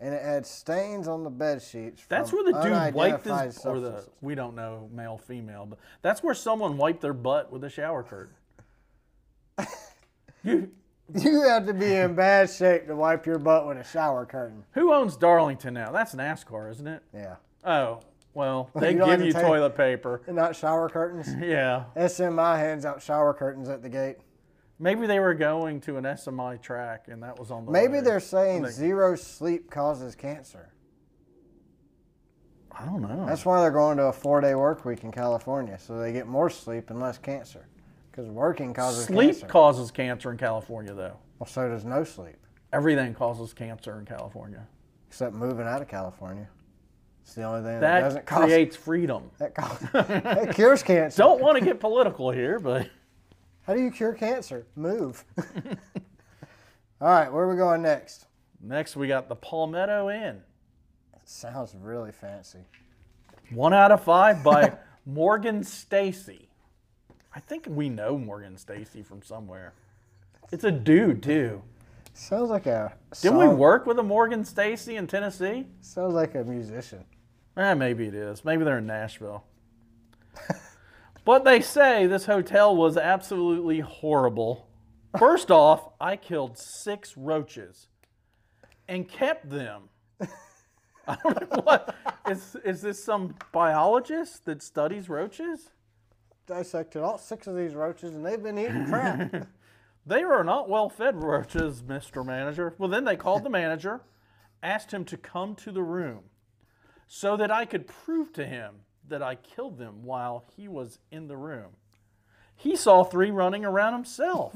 and 0.00 0.14
it 0.14 0.22
had 0.22 0.46
stains 0.46 1.06
on 1.08 1.24
the 1.24 1.30
bed 1.30 1.62
sheets. 1.62 2.04
that's 2.08 2.30
from 2.30 2.44
where 2.44 2.52
the 2.52 2.60
dude 2.62 2.94
wiped 2.94 3.26
unidentified 3.26 3.46
his 3.46 3.64
or 3.64 3.80
the 3.80 3.86
substances. 3.86 4.12
we 4.20 4.34
don't 4.34 4.54
know 4.54 4.88
male 4.92 5.18
female, 5.18 5.66
but 5.66 5.78
that's 6.02 6.22
where 6.22 6.34
someone 6.34 6.76
wiped 6.76 7.00
their 7.00 7.12
butt 7.14 7.50
with 7.52 7.64
a 7.64 7.70
shower 7.70 8.02
curtain. 8.02 8.34
you, 10.44 10.70
You 11.14 11.42
have 11.48 11.66
to 11.66 11.74
be 11.74 11.94
in 11.94 12.14
bad 12.14 12.50
shape 12.50 12.86
to 12.86 12.96
wipe 12.96 13.26
your 13.26 13.38
butt 13.38 13.66
with 13.66 13.76
a 13.78 13.84
shower 13.84 14.24
curtain. 14.26 14.64
who 14.72 14.92
owns 14.92 15.16
Darlington 15.16 15.74
now? 15.74 15.92
That's 15.92 16.14
NASCAR, 16.14 16.70
isn't 16.70 16.86
it? 16.86 17.02
Yeah, 17.14 17.36
Oh, 17.64 18.00
well, 18.34 18.70
they 18.76 18.92
you 18.94 19.04
give 19.04 19.22
you 19.22 19.32
toilet 19.32 19.76
paper. 19.76 20.22
and 20.26 20.36
not 20.36 20.54
shower 20.56 20.88
curtains. 20.88 21.28
Yeah, 21.40 21.84
SMI 21.96 22.58
hands 22.58 22.84
out 22.84 23.00
shower 23.02 23.32
curtains 23.32 23.68
at 23.68 23.82
the 23.82 23.88
gate. 23.88 24.16
maybe 24.78 25.06
they 25.06 25.20
were 25.20 25.34
going 25.34 25.80
to 25.82 25.96
an 25.96 26.04
SMI 26.04 26.60
track 26.60 27.06
and 27.08 27.22
that 27.22 27.38
was 27.38 27.50
on 27.50 27.64
the 27.66 27.70
Maybe 27.72 27.94
way. 27.94 28.00
they're 28.00 28.20
saying 28.20 28.62
They- 28.62 28.70
zero 28.70 29.14
sleep 29.16 29.70
causes 29.70 30.14
cancer. 30.14 30.70
I 32.76 32.84
don't 32.86 33.02
know. 33.02 33.24
That's 33.26 33.44
why 33.46 33.60
they're 33.60 33.70
going 33.70 33.96
to 33.98 34.06
a 34.06 34.12
four-day 34.12 34.56
work 34.56 34.84
week 34.84 35.04
in 35.04 35.12
California, 35.12 35.78
so 35.78 35.96
they 35.98 36.12
get 36.12 36.26
more 36.26 36.50
sleep 36.50 36.90
and 36.90 36.98
less 36.98 37.18
cancer. 37.18 37.68
Because 38.10 38.28
working 38.28 38.74
causes 38.74 39.04
Sleep 39.06 39.30
cancer. 39.30 39.46
causes 39.46 39.90
cancer 39.92 40.30
in 40.32 40.38
California, 40.38 40.92
though. 40.92 41.16
well, 41.38 41.46
so 41.46 41.68
does 41.68 41.84
no 41.84 42.02
sleep, 42.04 42.36
Everything 42.72 43.14
causes 43.14 43.52
cancer 43.52 43.98
in 44.00 44.04
California. 44.04 44.66
except 45.06 45.34
moving 45.34 45.66
out 45.68 45.82
of 45.82 45.86
California. 45.88 46.48
It's 47.24 47.34
the 47.34 47.42
only 47.42 47.62
thing 47.62 47.80
that, 47.80 47.80
That 47.80 48.00
doesn't 48.00 48.26
cause 48.26 48.44
creates 48.44 48.76
freedom. 48.76 49.30
that, 49.38 49.54
cause, 49.54 49.80
that 49.92 50.54
cures 50.54 50.82
cancer. 50.82 51.22
Don't 51.22 51.40
want 51.40 51.58
to 51.58 51.64
get 51.64 51.80
political 51.80 52.30
here, 52.30 52.58
but 52.58 52.88
How 53.62 53.74
do 53.74 53.80
you 53.80 53.90
cure 53.90 54.12
cancer? 54.12 54.66
Move. 54.76 55.24
All 57.00 57.08
right, 57.08 57.32
where 57.32 57.44
are 57.44 57.50
we 57.50 57.56
going 57.56 57.82
next? 57.82 58.26
next 58.60 58.94
we 58.96 59.08
got 59.08 59.28
the 59.28 59.36
Palmetto 59.36 60.10
Inn. 60.10 60.42
Sounds 61.24 61.74
really 61.80 62.12
fancy. 62.12 62.60
One 63.50 63.72
out 63.72 63.90
of 63.90 64.02
five 64.04 64.42
by 64.44 64.76
Morgan 65.06 65.64
Stacy. 65.64 66.48
I 67.34 67.40
think 67.40 67.66
we 67.68 67.88
know 67.88 68.18
Morgan 68.18 68.56
Stacy 68.56 69.02
from 69.02 69.22
somewhere. 69.22 69.72
It's 70.52 70.64
a 70.64 70.70
dude 70.70 71.22
too. 71.22 71.62
Sounds 72.12 72.50
like 72.50 72.66
a 72.66 72.94
Didn't 73.20 73.38
we 73.38 73.48
work 73.48 73.86
with 73.86 73.98
a 73.98 74.02
Morgan 74.02 74.44
Stacy 74.44 74.96
in 74.96 75.06
Tennessee? 75.06 75.66
Sounds 75.80 76.14
like 76.14 76.34
a 76.36 76.44
musician. 76.44 77.04
Eh, 77.56 77.74
maybe 77.74 78.06
it 78.06 78.14
is. 78.14 78.44
Maybe 78.44 78.64
they're 78.64 78.78
in 78.78 78.86
Nashville. 78.86 79.44
but 81.24 81.44
they 81.44 81.60
say 81.60 82.06
this 82.06 82.26
hotel 82.26 82.74
was 82.74 82.96
absolutely 82.96 83.80
horrible. 83.80 84.68
First 85.18 85.50
off, 85.50 85.88
I 86.00 86.16
killed 86.16 86.58
six 86.58 87.16
roaches 87.16 87.88
and 88.88 89.08
kept 89.08 89.50
them. 89.50 89.84
I 91.06 91.16
don't 91.22 91.52
know 91.52 91.62
what 91.62 91.94
is 92.28 92.56
is 92.64 92.80
this 92.82 93.02
some 93.04 93.34
biologist 93.52 94.46
that 94.46 94.62
studies 94.62 95.08
roaches? 95.08 95.70
Dissected 96.46 97.02
all 97.02 97.18
six 97.18 97.46
of 97.46 97.56
these 97.56 97.74
roaches, 97.74 98.14
and 98.14 98.24
they've 98.24 98.42
been 98.42 98.58
eating 98.58 98.86
crap. 98.86 99.46
They 100.06 100.22
are 100.22 100.44
not 100.44 100.68
well 100.68 100.90
fed 100.90 101.22
roaches, 101.22 101.82
Mr. 101.82 102.24
Manager. 102.24 102.74
Well, 102.76 102.90
then 102.90 103.04
they 103.04 103.16
called 103.16 103.44
the 103.44 103.50
manager, 103.50 104.02
asked 104.62 104.92
him 104.92 105.04
to 105.06 105.16
come 105.16 105.54
to 105.56 105.72
the 105.72 105.82
room 105.82 106.24
so 107.06 107.36
that 107.36 107.50
I 107.50 107.64
could 107.64 107.86
prove 107.86 108.32
to 108.34 108.46
him 108.46 108.74
that 109.08 109.22
I 109.22 109.34
killed 109.34 109.78
them 109.78 110.02
while 110.02 110.44
he 110.56 110.68
was 110.68 110.98
in 111.10 111.28
the 111.28 111.36
room. 111.36 111.70
He 112.56 112.76
saw 112.76 113.04
three 113.04 113.30
running 113.30 113.64
around 113.64 113.92
himself. 113.92 114.54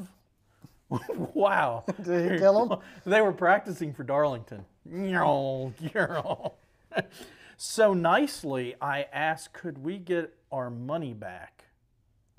wow. 1.34 1.84
Did 2.02 2.32
he 2.32 2.38
kill 2.38 2.66
them? 2.66 2.78
They 3.04 3.20
were 3.20 3.32
practicing 3.32 3.92
for 3.92 4.04
Darlington. 4.04 4.64
So 7.56 7.92
nicely, 7.92 8.76
I 8.80 9.06
asked, 9.12 9.52
could 9.52 9.78
we 9.78 9.98
get 9.98 10.32
our 10.52 10.70
money 10.70 11.12
back? 11.12 11.64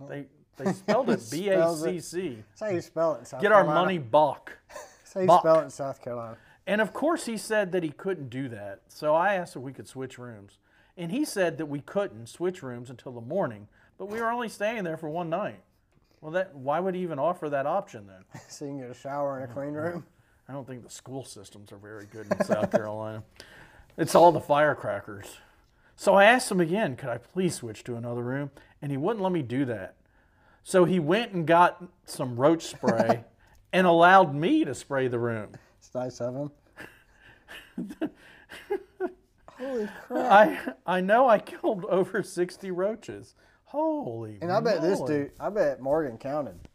They 0.07 0.25
they 0.57 0.73
spelled 0.73 1.09
it 1.09 1.21
B 1.31 1.49
A 1.49 1.73
C 1.75 1.79
C. 1.79 1.79
Spells 1.79 1.83
it- 1.83 1.89
C 1.91 1.99
C. 1.99 2.43
That's 2.49 2.61
how 2.61 2.69
you 2.69 2.81
spell 2.81 3.15
it 3.15 3.19
in 3.19 3.25
South 3.25 3.41
Get 3.41 3.51
our 3.51 3.65
money 3.65 3.97
back. 3.97 4.57
That's 4.69 5.13
how 5.13 5.21
you 5.21 5.27
Buck. 5.27 5.41
spell 5.41 5.59
it 5.59 5.63
in 5.65 5.69
South 5.69 6.01
Carolina. 6.01 6.37
And 6.69 6.81
of 6.81 6.93
course, 6.93 7.25
he 7.25 7.35
said 7.35 7.71
that 7.71 7.81
he 7.81 7.89
couldn't 7.89 8.29
do 8.29 8.47
that. 8.49 8.81
So 8.89 9.15
I 9.15 9.33
asked 9.33 9.55
if 9.55 9.63
we 9.63 9.73
could 9.73 9.87
switch 9.87 10.19
rooms. 10.19 10.59
And 10.95 11.11
he 11.11 11.25
said 11.25 11.57
that 11.57 11.65
we 11.65 11.79
couldn't 11.79 12.27
switch 12.27 12.61
rooms 12.61 12.91
until 12.91 13.11
the 13.11 13.21
morning, 13.21 13.67
but 13.97 14.05
we 14.05 14.21
were 14.21 14.29
only 14.29 14.49
staying 14.49 14.83
there 14.83 14.95
for 14.95 15.09
one 15.09 15.31
night. 15.31 15.61
Well, 16.21 16.31
that 16.33 16.53
why 16.53 16.79
would 16.79 16.93
he 16.93 17.01
even 17.01 17.17
offer 17.17 17.49
that 17.49 17.65
option 17.65 18.05
then? 18.05 18.23
So 18.49 18.65
you 18.65 18.71
can 18.71 18.81
get 18.81 18.91
a 18.91 18.93
shower 18.93 19.39
and 19.39 19.49
a 19.49 19.53
clean 19.53 19.69
mm-hmm. 19.69 19.77
room. 19.77 20.05
I 20.47 20.53
don't 20.53 20.67
think 20.67 20.83
the 20.83 20.91
school 20.91 21.25
systems 21.25 21.71
are 21.71 21.77
very 21.77 22.05
good 22.05 22.27
in 22.31 22.45
South 22.45 22.69
Carolina. 22.71 23.23
It's 23.97 24.13
all 24.13 24.31
the 24.31 24.39
firecrackers. 24.39 25.37
So 25.95 26.13
I 26.13 26.25
asked 26.25 26.51
him 26.51 26.61
again, 26.61 26.95
could 26.95 27.09
I 27.09 27.17
please 27.17 27.55
switch 27.55 27.83
to 27.85 27.95
another 27.95 28.21
room? 28.21 28.51
And 28.79 28.91
he 28.91 28.97
wouldn't 28.97 29.23
let 29.23 29.31
me 29.31 29.41
do 29.41 29.65
that. 29.65 29.95
So 30.63 30.85
he 30.85 30.99
went 30.99 31.31
and 31.31 31.47
got 31.47 31.83
some 32.05 32.35
roach 32.35 32.61
spray 32.61 33.23
and 33.73 33.87
allowed 33.87 34.35
me 34.35 34.65
to 34.65 34.75
spray 34.75 35.07
the 35.07 35.17
room. 35.17 35.53
Nice 35.93 36.21
of. 36.21 36.51
Holy 39.47 39.89
crap. 40.07 40.31
I 40.31 40.97
I 40.97 41.01
know 41.01 41.27
I 41.27 41.39
killed 41.39 41.85
over 41.85 42.23
60 42.23 42.71
roaches. 42.71 43.35
Holy 43.65 44.39
And 44.41 44.51
I 44.51 44.61
bet 44.61 44.81
this 44.81 45.01
dude, 45.01 45.31
I 45.39 45.49
bet 45.49 45.79
Morgan 45.79 46.17
counted. 46.17 46.67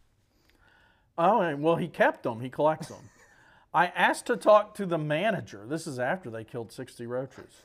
Oh, 1.17 1.55
well, 1.57 1.77
he 1.77 1.89
kept 1.89 2.23
them. 2.23 2.41
He 2.41 2.51
collects 2.51 2.89
them. 2.89 3.11
I 3.75 3.87
asked 3.87 4.27
to 4.27 4.37
talk 4.37 4.75
to 4.77 4.87
the 4.87 4.99
manager. 4.99 5.65
This 5.67 5.87
is 5.87 5.99
after 5.99 6.31
they 6.31 6.45
killed 6.45 6.71
60 6.71 7.07
roaches. 7.07 7.63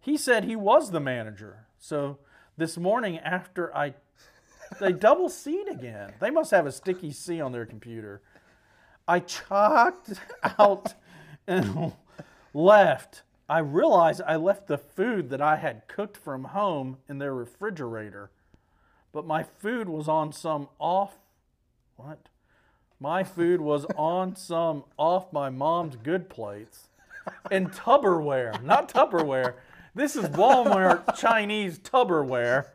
He 0.00 0.16
said 0.16 0.44
he 0.44 0.56
was 0.56 0.90
the 0.90 1.00
manager. 1.00 1.66
So 1.78 2.18
this 2.56 2.76
morning, 2.76 3.18
after 3.18 3.74
I, 3.74 3.94
they 4.80 4.92
double 4.92 5.28
C'd 5.30 5.68
again. 5.68 6.12
They 6.20 6.30
must 6.30 6.50
have 6.50 6.66
a 6.66 6.72
sticky 6.72 7.12
C 7.12 7.40
on 7.40 7.52
their 7.52 7.64
computer. 7.64 8.20
I 9.08 9.20
chalked 9.20 10.12
out 10.58 10.92
and 11.46 11.92
left. 12.52 13.22
I 13.48 13.60
realized 13.60 14.20
I 14.26 14.36
left 14.36 14.66
the 14.66 14.76
food 14.76 15.30
that 15.30 15.40
I 15.40 15.56
had 15.56 15.88
cooked 15.88 16.18
from 16.18 16.44
home 16.44 16.98
in 17.08 17.18
their 17.18 17.34
refrigerator, 17.34 18.30
but 19.10 19.26
my 19.26 19.42
food 19.42 19.88
was 19.88 20.06
on 20.06 20.32
some 20.32 20.68
off. 20.78 21.14
What? 21.96 22.28
My 23.00 23.24
food 23.24 23.62
was 23.62 23.86
on 23.96 24.36
some 24.36 24.84
off 24.98 25.32
my 25.32 25.48
mom's 25.48 25.96
good 25.96 26.28
plates 26.28 26.88
and 27.50 27.72
Tupperware, 27.72 28.62
not 28.62 28.92
Tupperware. 28.92 29.54
This 29.94 30.16
is 30.16 30.26
Walmart 30.26 31.16
Chinese 31.18 31.78
Tupperware. 31.78 32.66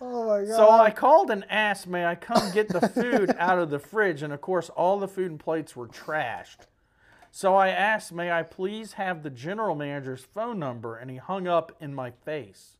Oh 0.00 0.26
my 0.26 0.44
god. 0.44 0.56
So 0.56 0.70
I 0.70 0.90
called 0.90 1.30
and 1.30 1.44
asked, 1.50 1.86
may 1.86 2.04
I 2.04 2.14
come 2.14 2.52
get 2.52 2.68
the 2.68 2.88
food 2.88 3.34
out 3.38 3.58
of 3.58 3.70
the 3.70 3.78
fridge? 3.78 4.22
And 4.22 4.32
of 4.32 4.40
course, 4.40 4.68
all 4.70 4.98
the 4.98 5.08
food 5.08 5.30
and 5.30 5.40
plates 5.40 5.74
were 5.74 5.88
trashed. 5.88 6.66
So 7.30 7.54
I 7.54 7.68
asked, 7.68 8.12
may 8.12 8.30
I 8.30 8.42
please 8.42 8.94
have 8.94 9.22
the 9.22 9.30
general 9.30 9.74
manager's 9.74 10.24
phone 10.24 10.58
number? 10.58 10.96
And 10.96 11.10
he 11.10 11.16
hung 11.16 11.46
up 11.46 11.76
in 11.80 11.94
my 11.94 12.10
face. 12.10 12.76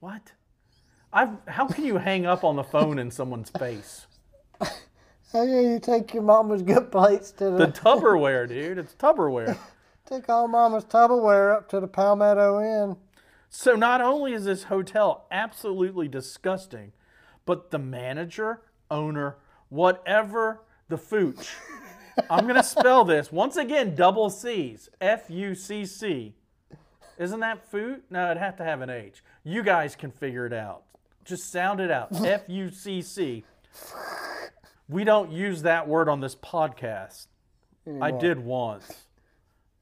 What? 0.00 0.32
I've, 1.12 1.36
how 1.48 1.66
can 1.66 1.84
you 1.84 1.96
hang 1.98 2.26
up 2.26 2.44
on 2.44 2.56
the 2.56 2.64
phone 2.64 2.98
in 2.98 3.10
someone's 3.10 3.50
face? 3.50 4.06
How 5.32 5.44
do 5.44 5.50
you 5.50 5.80
take 5.80 6.14
your 6.14 6.22
mama's 6.22 6.62
good 6.62 6.92
plates 6.92 7.32
to 7.32 7.46
the, 7.46 7.66
The 7.66 7.66
Tupperware, 7.68 8.48
dude. 8.48 8.78
It's 8.78 8.94
Tupperware. 8.94 9.58
take 10.06 10.28
all 10.28 10.46
mama's 10.46 10.84
Tupperware 10.84 11.56
up 11.56 11.68
to 11.70 11.80
the 11.80 11.88
Palmetto 11.88 12.60
Inn? 12.60 12.96
So 13.56 13.76
not 13.76 14.00
only 14.00 14.32
is 14.32 14.46
this 14.46 14.64
hotel 14.64 15.26
absolutely 15.30 16.08
disgusting, 16.08 16.90
but 17.46 17.70
the 17.70 17.78
manager, 17.78 18.62
owner, 18.90 19.36
whatever 19.68 20.62
the 20.88 20.96
fooch. 20.96 21.50
I'm 22.28 22.48
gonna 22.48 22.62
spell 22.64 23.04
this 23.04 23.30
once 23.30 23.56
again, 23.56 23.94
double 23.94 24.28
C's, 24.28 24.88
F 25.00 25.30
U 25.30 25.54
C 25.54 25.86
C. 25.86 26.34
Isn't 27.16 27.38
that 27.40 27.70
food? 27.70 28.02
No, 28.10 28.24
it'd 28.32 28.38
have 28.38 28.56
to 28.56 28.64
have 28.64 28.80
an 28.80 28.90
H. 28.90 29.22
You 29.44 29.62
guys 29.62 29.94
can 29.94 30.10
figure 30.10 30.46
it 30.46 30.52
out. 30.52 30.82
Just 31.24 31.52
sound 31.52 31.78
it 31.78 31.92
out. 31.92 32.08
F 32.26 32.42
U 32.48 32.70
C 32.70 33.02
C. 33.02 33.44
We 34.88 35.04
don't 35.04 35.30
use 35.30 35.62
that 35.62 35.86
word 35.86 36.08
on 36.08 36.18
this 36.18 36.34
podcast. 36.34 37.28
I 38.02 38.10
did 38.10 38.40
once, 38.40 39.03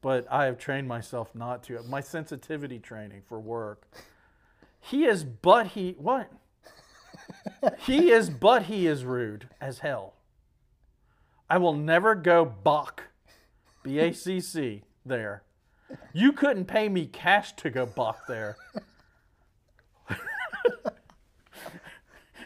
but 0.03 0.27
I 0.29 0.45
have 0.45 0.59
trained 0.59 0.87
myself 0.87 1.33
not 1.33 1.63
to. 1.63 1.81
My 1.89 2.01
sensitivity 2.01 2.77
training 2.77 3.23
for 3.27 3.39
work. 3.39 3.87
He 4.79 5.05
is, 5.05 5.23
but 5.23 5.67
he 5.67 5.95
what? 5.97 6.29
he 7.79 8.11
is, 8.11 8.29
but 8.29 8.63
he 8.63 8.85
is 8.85 9.05
rude 9.05 9.47
as 9.59 9.79
hell. 9.79 10.13
I 11.49 11.57
will 11.57 11.73
never 11.73 12.15
go 12.15 12.43
Bach, 12.45 13.03
B 13.81 13.97
A 13.99 14.13
C 14.13 14.39
C, 14.41 14.83
there. 15.05 15.43
You 16.11 16.31
couldn't 16.33 16.65
pay 16.65 16.89
me 16.89 17.05
cash 17.05 17.53
to 17.53 17.69
go 17.69 17.85
Bach 17.85 18.27
there. 18.27 18.57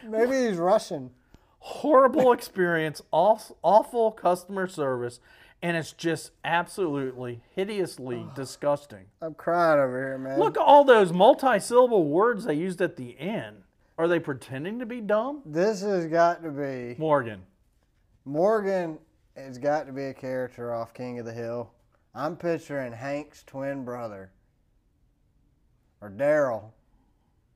Maybe 0.04 0.48
he's 0.48 0.56
Russian. 0.56 1.10
horrible 1.68 2.32
experience, 2.32 3.02
awful 3.12 4.12
customer 4.12 4.66
service, 4.66 5.20
and 5.62 5.76
it's 5.76 5.92
just 5.92 6.32
absolutely 6.44 7.40
hideously 7.54 8.26
disgusting. 8.34 9.06
I'm 9.20 9.34
crying 9.34 9.80
over 9.80 9.98
here, 9.98 10.18
man. 10.18 10.38
Look 10.38 10.56
at 10.56 10.62
all 10.62 10.84
those 10.84 11.12
multi-syllable 11.12 12.04
words 12.04 12.44
they 12.44 12.54
used 12.54 12.80
at 12.80 12.96
the 12.96 13.18
end. 13.18 13.62
Are 13.96 14.06
they 14.06 14.20
pretending 14.20 14.78
to 14.78 14.86
be 14.86 15.00
dumb? 15.00 15.42
This 15.44 15.80
has 15.80 16.06
got 16.06 16.42
to 16.44 16.50
be 16.50 16.94
Morgan. 16.98 17.42
Morgan. 18.24 18.98
Has 19.36 19.58
got 19.58 19.86
to 19.86 19.92
be 19.92 20.04
a 20.04 20.14
character 20.14 20.74
off 20.74 20.92
King 20.92 21.20
of 21.20 21.24
the 21.24 21.32
Hill. 21.32 21.70
I'm 22.14 22.36
picturing 22.36 22.92
Hank's 22.92 23.44
twin 23.44 23.84
brother, 23.84 24.32
or 26.00 26.10
Daryl. 26.10 26.72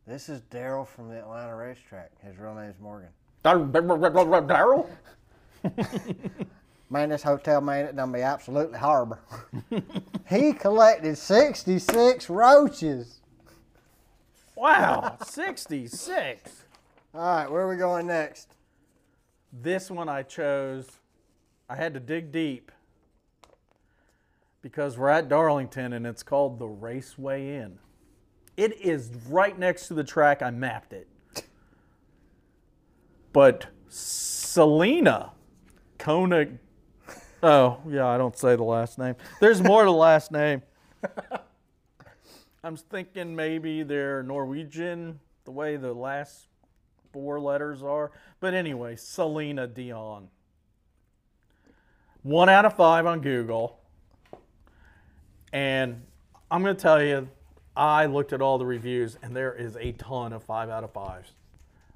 This 0.07 0.28
is 0.28 0.42
Daryl 0.42 0.86
from 0.86 1.09
the 1.09 1.18
Atlanta 1.18 1.57
racetrack. 1.57 2.12
His 2.22 2.38
real 2.38 2.55
name's 2.55 2.78
Morgan. 2.80 3.09
Daryl? 4.46 4.88
Man, 6.93 7.09
this 7.09 7.22
hotel 7.22 7.62
made 7.62 7.84
it 7.86 7.97
done 7.97 8.12
be 8.12 8.20
absolutely 8.20 8.78
horrible. 8.78 9.16
he 10.28 10.53
collected 10.53 11.16
66 11.16 12.28
roaches. 12.28 13.20
Wow, 14.55 15.16
66. 15.24 16.64
All 17.14 17.20
right, 17.20 17.51
where 17.51 17.62
are 17.62 17.68
we 17.70 17.76
going 17.76 18.09
next? 18.09 18.57
This 19.51 19.90
one 19.90 20.11
I 20.11 20.22
chose. 20.22 20.86
I 21.66 21.76
had 21.76 21.95
to 21.95 22.01
dig 22.01 22.30
deep 22.30 22.70
because 24.61 24.99
we're 24.99 25.09
at 25.09 25.30
Darlington 25.30 25.95
and 25.95 26.07
it's 26.07 26.22
called 26.22 26.59
the 26.59 26.68
Raceway 26.68 27.57
Inn. 27.57 27.78
It 28.59 28.78
is 28.78 29.11
right 29.30 29.59
next 29.59 29.88
to 29.88 29.95
the 29.95 30.05
track. 30.05 30.43
I 30.43 30.51
mapped 30.51 30.93
it. 30.93 31.09
But 33.32 33.68
Selena 33.88 35.32
Koenig. 35.99 36.59
Oh, 37.43 37.80
yeah, 37.88 38.07
I 38.07 38.18
don't 38.18 38.36
say 38.36 38.55
the 38.55 38.62
last 38.62 38.99
name. 38.99 39.16
There's 39.40 39.61
more 39.61 39.82
to 39.82 39.86
the 39.86 39.93
last 39.93 40.30
name. 40.30 40.62
I'm 42.64 42.76
thinking 42.76 43.34
maybe 43.34 43.82
they're 43.82 44.22
Norwegian, 44.22 45.18
the 45.45 45.51
way 45.51 45.76
the 45.76 45.93
last 45.93 46.47
four 47.12 47.40
letters 47.40 47.82
are. 47.82 48.12
But 48.38 48.55
anyway, 48.55 48.95
Selena 48.95 49.66
Dion. 49.66 50.28
One 52.22 52.49
out 52.49 52.64
of 52.64 52.76
five 52.76 53.07
on 53.07 53.20
Google. 53.20 53.80
And 55.53 56.03
I'm 56.49 56.62
going 56.62 56.76
to 56.76 56.80
tell 56.80 57.03
you, 57.03 57.28
I 57.76 58.07
looked 58.07 58.32
at 58.32 58.40
all 58.40 58.59
the 58.59 58.66
reviews, 58.66 59.18
and 59.22 59.34
there 59.34 59.53
is 59.53 59.76
a 59.76 59.93
ton 59.93 60.32
of 60.32 60.45
five 60.45 60.68
out 60.70 60.84
of 60.84 60.93
fives. 60.93 61.32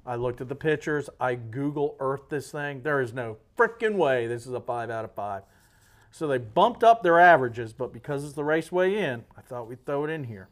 I 0.07 0.15
looked 0.15 0.39
at 0.39 0.47
the 0.47 0.55
pictures. 0.55 1.09
I 1.19 1.35
Google 1.35 1.97
Earth 1.99 2.29
this 2.29 2.51
thing. 2.51 2.81
There 2.81 3.01
is 3.01 3.13
no 3.13 3.37
freaking 3.57 3.95
way 3.95 4.25
this 4.25 4.47
is 4.47 4.53
a 4.53 4.61
five 4.61 4.89
out 4.89 5.05
of 5.05 5.13
five. 5.13 5.43
So 6.11 6.27
they 6.27 6.37
bumped 6.37 6.83
up 6.83 7.03
their 7.03 7.19
averages, 7.19 7.73
but 7.73 7.91
because 7.91 8.23
it's 8.23 8.33
the 8.33 8.43
Raceway 8.45 8.95
Inn, 8.95 9.25
I 9.37 9.41
thought 9.41 9.67
we'd 9.67 9.85
throw 9.85 10.05
it 10.05 10.09
in 10.09 10.23
here. 10.23 10.47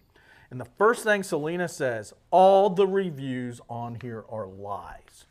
And 0.51 0.59
the 0.59 0.67
first 0.77 1.03
thing 1.03 1.23
Selena 1.23 1.67
says 1.67 2.13
all 2.29 2.69
the 2.69 2.85
reviews 2.85 3.61
on 3.69 3.97
here 4.01 4.25
are 4.29 4.45
lies. 4.45 5.25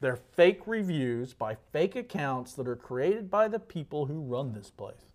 They're 0.00 0.16
fake 0.16 0.62
reviews 0.66 1.32
by 1.32 1.56
fake 1.72 1.94
accounts 1.94 2.54
that 2.54 2.66
are 2.66 2.76
created 2.76 3.30
by 3.30 3.48
the 3.48 3.58
people 3.58 4.06
who 4.06 4.20
run 4.20 4.52
this 4.52 4.70
place. 4.70 5.06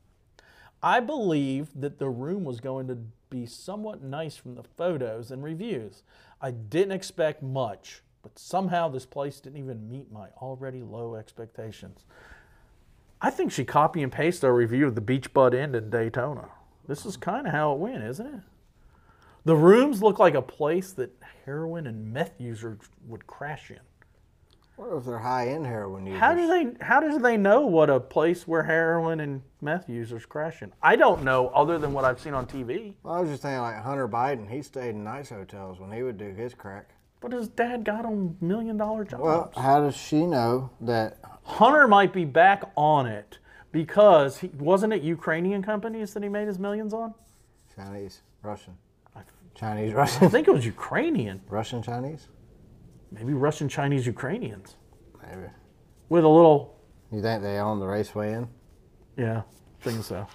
I 0.81 0.99
believe 0.99 1.69
that 1.75 1.99
the 1.99 2.09
room 2.09 2.43
was 2.43 2.59
going 2.59 2.87
to 2.87 2.97
be 3.29 3.45
somewhat 3.45 4.03
nice 4.03 4.37
from 4.37 4.55
the 4.55 4.63
photos 4.63 5.31
and 5.31 5.43
reviews. 5.43 6.03
I 6.39 6.51
didn't 6.51 6.91
expect 6.91 7.41
much, 7.41 8.03
but 8.25 8.39
somehow 8.39 8.89
this 8.89 9.05
place 9.05 9.39
didn't 9.39 9.59
even 9.59 9.87
meet 9.87 10.11
my 10.11 10.29
already 10.41 10.81
low 10.81 11.13
expectations. 11.13 12.05
I 13.21 13.29
think 13.29 13.51
she 13.51 13.63
copy 13.63 14.01
and 14.01 14.11
pasted 14.11 14.45
our 14.45 14.55
review 14.55 14.87
of 14.87 14.95
the 14.95 15.01
Beach 15.01 15.31
Bud 15.31 15.53
Inn 15.53 15.75
in 15.75 15.91
Daytona. 15.91 16.49
This 16.87 17.05
is 17.05 17.17
kind 17.17 17.45
of 17.45 17.53
how 17.53 17.73
it 17.73 17.77
went, 17.77 18.03
isn't 18.03 18.25
it? 18.25 18.41
The 19.43 19.55
rooms 19.55 20.01
look 20.01 20.17
like 20.17 20.33
a 20.33 20.41
place 20.41 20.91
that 20.93 21.11
heroin 21.45 21.85
and 21.85 22.11
meth 22.11 22.41
users 22.41 22.79
would 23.05 23.27
crash 23.27 23.69
in. 23.69 23.79
What 24.75 24.97
if 24.97 25.05
they're 25.05 25.19
high 25.19 25.49
end 25.49 25.67
heroin 25.67 26.07
users? 26.07 26.19
How 26.19 26.33
do 26.33 26.47
they 26.47 26.83
how 26.83 27.01
do 27.01 27.19
they 27.19 27.37
know 27.37 27.61
what 27.61 27.91
a 27.91 27.99
place 27.99 28.47
where 28.47 28.63
heroin 28.63 29.19
and 29.19 29.43
meth 29.61 29.87
users 29.87 30.25
crash 30.25 30.63
in? 30.63 30.73
I 30.81 30.95
don't 30.95 31.21
know 31.21 31.49
other 31.49 31.77
than 31.77 31.93
what 31.93 32.05
I've 32.05 32.19
seen 32.19 32.33
on 32.33 32.47
TV. 32.47 32.95
Well, 33.03 33.13
I 33.13 33.19
was 33.19 33.29
just 33.29 33.43
thinking 33.43 33.61
like 33.61 33.77
Hunter 33.83 34.07
Biden. 34.07 34.49
He 34.49 34.63
stayed 34.63 34.95
in 34.95 35.03
nice 35.03 35.29
hotels 35.29 35.79
when 35.79 35.91
he 35.91 36.01
would 36.01 36.17
do 36.17 36.33
his 36.33 36.55
crack. 36.55 36.94
But 37.21 37.31
his 37.31 37.47
dad 37.47 37.83
got 37.83 38.05
him 38.05 38.37
million 38.41 38.77
dollar 38.77 39.03
jobs. 39.03 39.23
Well, 39.23 39.51
how 39.55 39.81
does 39.81 39.95
she 39.95 40.25
know 40.25 40.69
that? 40.81 41.17
Hunter 41.43 41.87
might 41.87 42.11
be 42.13 42.25
back 42.25 42.71
on 42.75 43.05
it 43.07 43.37
because 43.71 44.39
he 44.39 44.47
wasn't 44.57 44.93
it 44.93 45.01
Ukrainian 45.03 45.61
companies 45.61 46.13
that 46.13 46.23
he 46.23 46.29
made 46.29 46.47
his 46.47 46.59
millions 46.59 46.93
on? 46.93 47.13
Chinese, 47.75 48.21
Russian, 48.41 48.73
Chinese, 49.53 49.93
Russian. 49.93 50.25
I 50.25 50.29
think 50.29 50.47
it 50.47 50.51
was 50.53 50.65
Ukrainian, 50.65 51.41
Russian, 51.49 51.81
Chinese. 51.81 52.27
maybe 53.11 53.33
Russian, 53.33 53.69
Chinese, 53.69 54.05
Ukrainians, 54.05 54.75
Maybe. 55.21 55.47
with 56.09 56.23
a 56.23 56.27
little 56.29 56.75
You 57.11 57.21
think 57.21 57.41
they 57.43 57.57
own 57.59 57.79
the 57.79 57.85
raceway 57.87 58.33
Inn? 58.33 58.47
yeah, 59.17 59.41
think 59.81 60.03
so. 60.03 60.27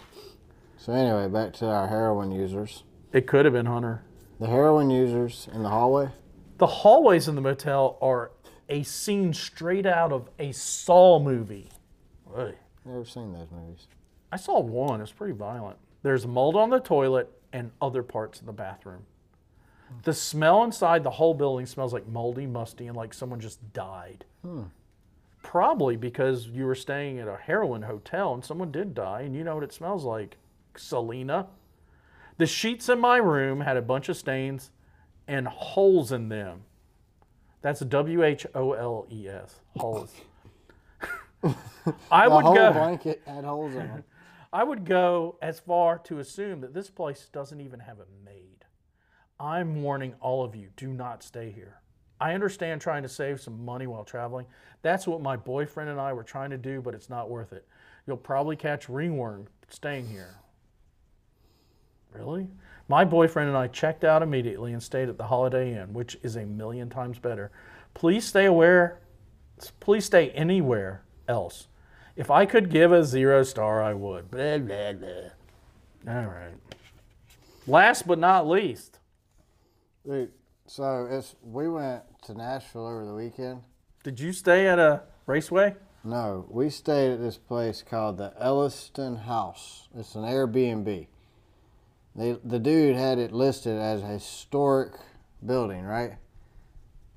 So 0.77 0.93
anyway, 0.93 1.29
back 1.29 1.53
to 1.55 1.67
our 1.67 1.89
heroin 1.89 2.31
users. 2.33 2.85
It 3.13 3.27
could 3.27 3.45
have 3.45 3.53
been 3.55 3.67
Hunter. 3.67 4.03
The 4.39 4.47
heroin 4.47 4.89
users 4.91 5.49
in 5.53 5.63
the 5.63 5.69
hallway. 5.69 6.09
The 6.61 6.67
hallways 6.67 7.27
in 7.27 7.37
the 7.37 7.41
motel 7.41 7.97
are 8.03 8.33
a 8.69 8.83
scene 8.83 9.33
straight 9.33 9.87
out 9.87 10.13
of 10.13 10.29
a 10.39 10.53
Saw 10.53 11.19
movie. 11.19 11.71
Ugh. 12.37 12.53
Never 12.85 13.07
seen 13.07 13.33
those 13.33 13.49
movies. 13.51 13.89
I 14.31 14.37
saw 14.37 14.61
one. 14.61 15.01
It's 15.01 15.11
pretty 15.11 15.33
violent. 15.33 15.79
There's 16.03 16.27
mold 16.27 16.57
on 16.57 16.69
the 16.69 16.79
toilet 16.79 17.33
and 17.51 17.71
other 17.81 18.03
parts 18.03 18.41
of 18.41 18.47
the 18.47 18.53
bathroom. 18.53 19.07
The 20.03 20.13
smell 20.13 20.63
inside 20.63 21.03
the 21.03 21.13
whole 21.13 21.33
building 21.33 21.65
smells 21.65 21.95
like 21.95 22.07
moldy, 22.07 22.47
musty, 22.47 22.87
and 22.87 22.97
like 22.97 23.15
someone 23.15 23.41
just 23.41 23.73
died. 23.73 24.27
Hmm. 24.43 24.65
Probably 25.43 25.97
because 25.97 26.47
you 26.47 26.67
were 26.67 26.75
staying 26.75 27.19
at 27.19 27.27
a 27.27 27.39
heroin 27.39 27.83
hotel 27.83 28.35
and 28.35 28.45
someone 28.45 28.71
did 28.71 28.95
die, 28.95 29.23
and 29.23 29.35
you 29.35 29.45
know 29.45 29.55
what 29.55 29.65
it 29.65 29.73
smells 29.73 30.05
like 30.05 30.37
Selena. 30.77 31.47
The 32.37 32.47
sheets 32.47 32.91
in 32.91 33.01
my 33.01 33.17
room 33.17 33.63
had 33.63 33.79
a 33.79 33.83
bunch 33.83 34.11
of 34.11 34.19
stains 34.19 34.71
and 35.31 35.47
holes 35.47 36.11
in 36.11 36.29
them. 36.29 36.65
That's 37.63 37.79
W 37.81 38.25
H 38.25 38.47
O 38.55 38.73
L 38.73 39.07
E 39.13 39.29
S. 39.29 39.61
Holes. 39.77 40.13
I 42.11 42.29
The 42.29 42.35
would 42.35 42.45
whole 42.45 42.55
go. 42.55 42.73
blanket 42.73 43.23
had 43.27 43.45
holes 43.45 43.75
in 43.75 43.83
it. 43.83 44.05
I 44.53 44.65
would 44.65 44.85
go 44.85 45.37
as 45.41 45.61
far 45.61 45.99
to 46.01 46.19
assume 46.19 46.61
that 46.63 46.75
this 46.75 46.91
place 46.91 47.29
doesn't 47.33 47.61
even 47.61 47.79
have 47.81 47.99
a 48.01 48.07
maid. 48.25 48.65
I'm 49.39 49.83
warning 49.83 50.15
all 50.21 50.45
of 50.45 50.57
you 50.57 50.71
do 50.77 50.89
not 50.89 51.23
stay 51.23 51.53
here. 51.53 51.77
I 52.21 52.35
understand 52.35 52.81
trying 52.81 53.05
to 53.05 53.09
save 53.09 53.41
some 53.41 53.65
money 53.65 53.87
while 53.87 54.05
traveling. 54.05 54.47
That's 54.83 55.07
what 55.07 55.23
my 55.23 55.37
boyfriend 55.37 55.89
and 55.89 56.01
I 56.01 56.13
were 56.13 56.25
trying 56.25 56.51
to 56.51 56.59
do, 56.59 56.83
but 56.83 56.95
it's 56.95 57.09
not 57.09 57.31
worth 57.31 57.53
it. 57.53 57.67
You'll 58.07 58.17
probably 58.17 58.57
catch 58.57 58.89
ringworm 58.89 59.47
staying 59.69 60.09
here. 60.09 60.35
Really? 62.13 62.49
My 62.91 63.05
boyfriend 63.05 63.49
and 63.49 63.57
I 63.57 63.69
checked 63.69 64.03
out 64.03 64.21
immediately 64.21 64.73
and 64.73 64.83
stayed 64.83 65.09
at 65.09 65.17
the 65.17 65.29
Holiday 65.29 65.81
Inn, 65.81 65.93
which 65.93 66.19
is 66.25 66.35
a 66.35 66.45
million 66.45 66.91
times 66.91 67.21
better. 67.21 67.53
Please 67.95 68.27
stay 68.27 68.47
aware. 68.47 68.99
Please 69.79 70.07
stay 70.07 70.31
anywhere 70.31 71.05
else. 71.29 71.69
If 72.17 72.33
I 72.33 72.47
could 72.47 72.69
give 72.69 72.91
a 72.91 73.05
zero 73.05 73.45
star, 73.45 73.81
I 73.81 73.95
would. 73.95 74.29
Blah, 74.33 74.59
blah, 74.59 74.95
blah. 74.95 76.13
All 76.13 76.27
right. 76.27 76.57
Last 77.69 78.09
but 78.09 78.19
not 78.19 78.49
least, 78.49 78.99
Dude, 80.05 80.33
so 80.67 81.07
it's 81.09 81.37
we 81.45 81.69
went 81.69 82.03
to 82.23 82.35
Nashville 82.35 82.89
over 82.89 83.07
the 83.07 83.15
weekend. 83.15 83.63
did 84.03 84.19
you 84.19 84.33
stay 84.33 84.67
at 84.67 84.81
a 84.81 85.03
raceway? 85.27 85.77
No, 86.03 86.45
we 86.51 86.69
stayed 86.71 87.13
at 87.13 87.21
this 87.21 87.37
place 87.37 87.85
called 87.89 88.19
the 88.19 88.33
Elliston 88.41 89.15
House. 89.15 89.87
It's 89.95 90.17
an 90.17 90.23
Airbnb. 90.23 91.07
They, 92.15 92.33
the 92.45 92.59
dude 92.59 92.97
had 92.97 93.19
it 93.19 93.33
listed 93.33 93.79
as 93.79 94.03
a 94.03 94.07
historic 94.07 94.93
building, 95.45 95.85
right? 95.85 96.15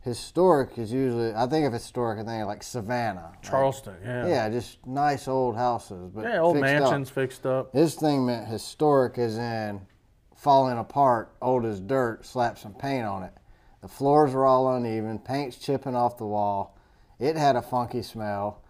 Historic 0.02 0.78
is 0.78 0.92
usually, 0.92 1.34
I 1.34 1.48
think 1.48 1.66
of 1.66 1.72
historic, 1.72 2.20
I 2.20 2.24
think 2.26 2.46
like 2.46 2.62
Savannah. 2.62 3.30
like- 3.32 3.42
Charleston, 3.42 3.96
yeah. 4.04 4.28
yeah, 4.28 4.50
just 4.50 4.86
nice 4.86 5.28
old 5.30 5.56
houses. 5.56 6.12
But 6.14 6.26
Yeah, 6.26 6.40
old 6.40 6.58
fixed 6.58 6.74
up. 6.76 6.82
mansions 6.82 7.10
fixed 7.10 7.46
up. 7.46 7.72
This 7.72 7.96
thing 7.96 8.26
meant 8.26 8.48
historic 8.48 9.18
as 9.18 9.38
in 9.38 9.82
falling 10.36 10.78
apart, 10.78 11.34
old 11.42 11.66
as 11.66 11.80
dirt, 11.80 12.26
slap 12.26 12.58
some 12.58 12.74
paint 12.74 13.06
on 13.06 13.24
it. 13.24 13.32
The 13.82 13.88
floors 13.88 14.34
were 14.34 14.46
all 14.46 14.74
uneven, 14.76 15.20
paint's 15.20 15.58
chipping 15.58 15.96
off 15.96 16.18
the 16.18 16.26
wall. 16.28 16.78
It 17.18 17.38
had 17.38 17.56
a 17.56 17.62
funky 17.62 18.02
smell. 18.02 18.62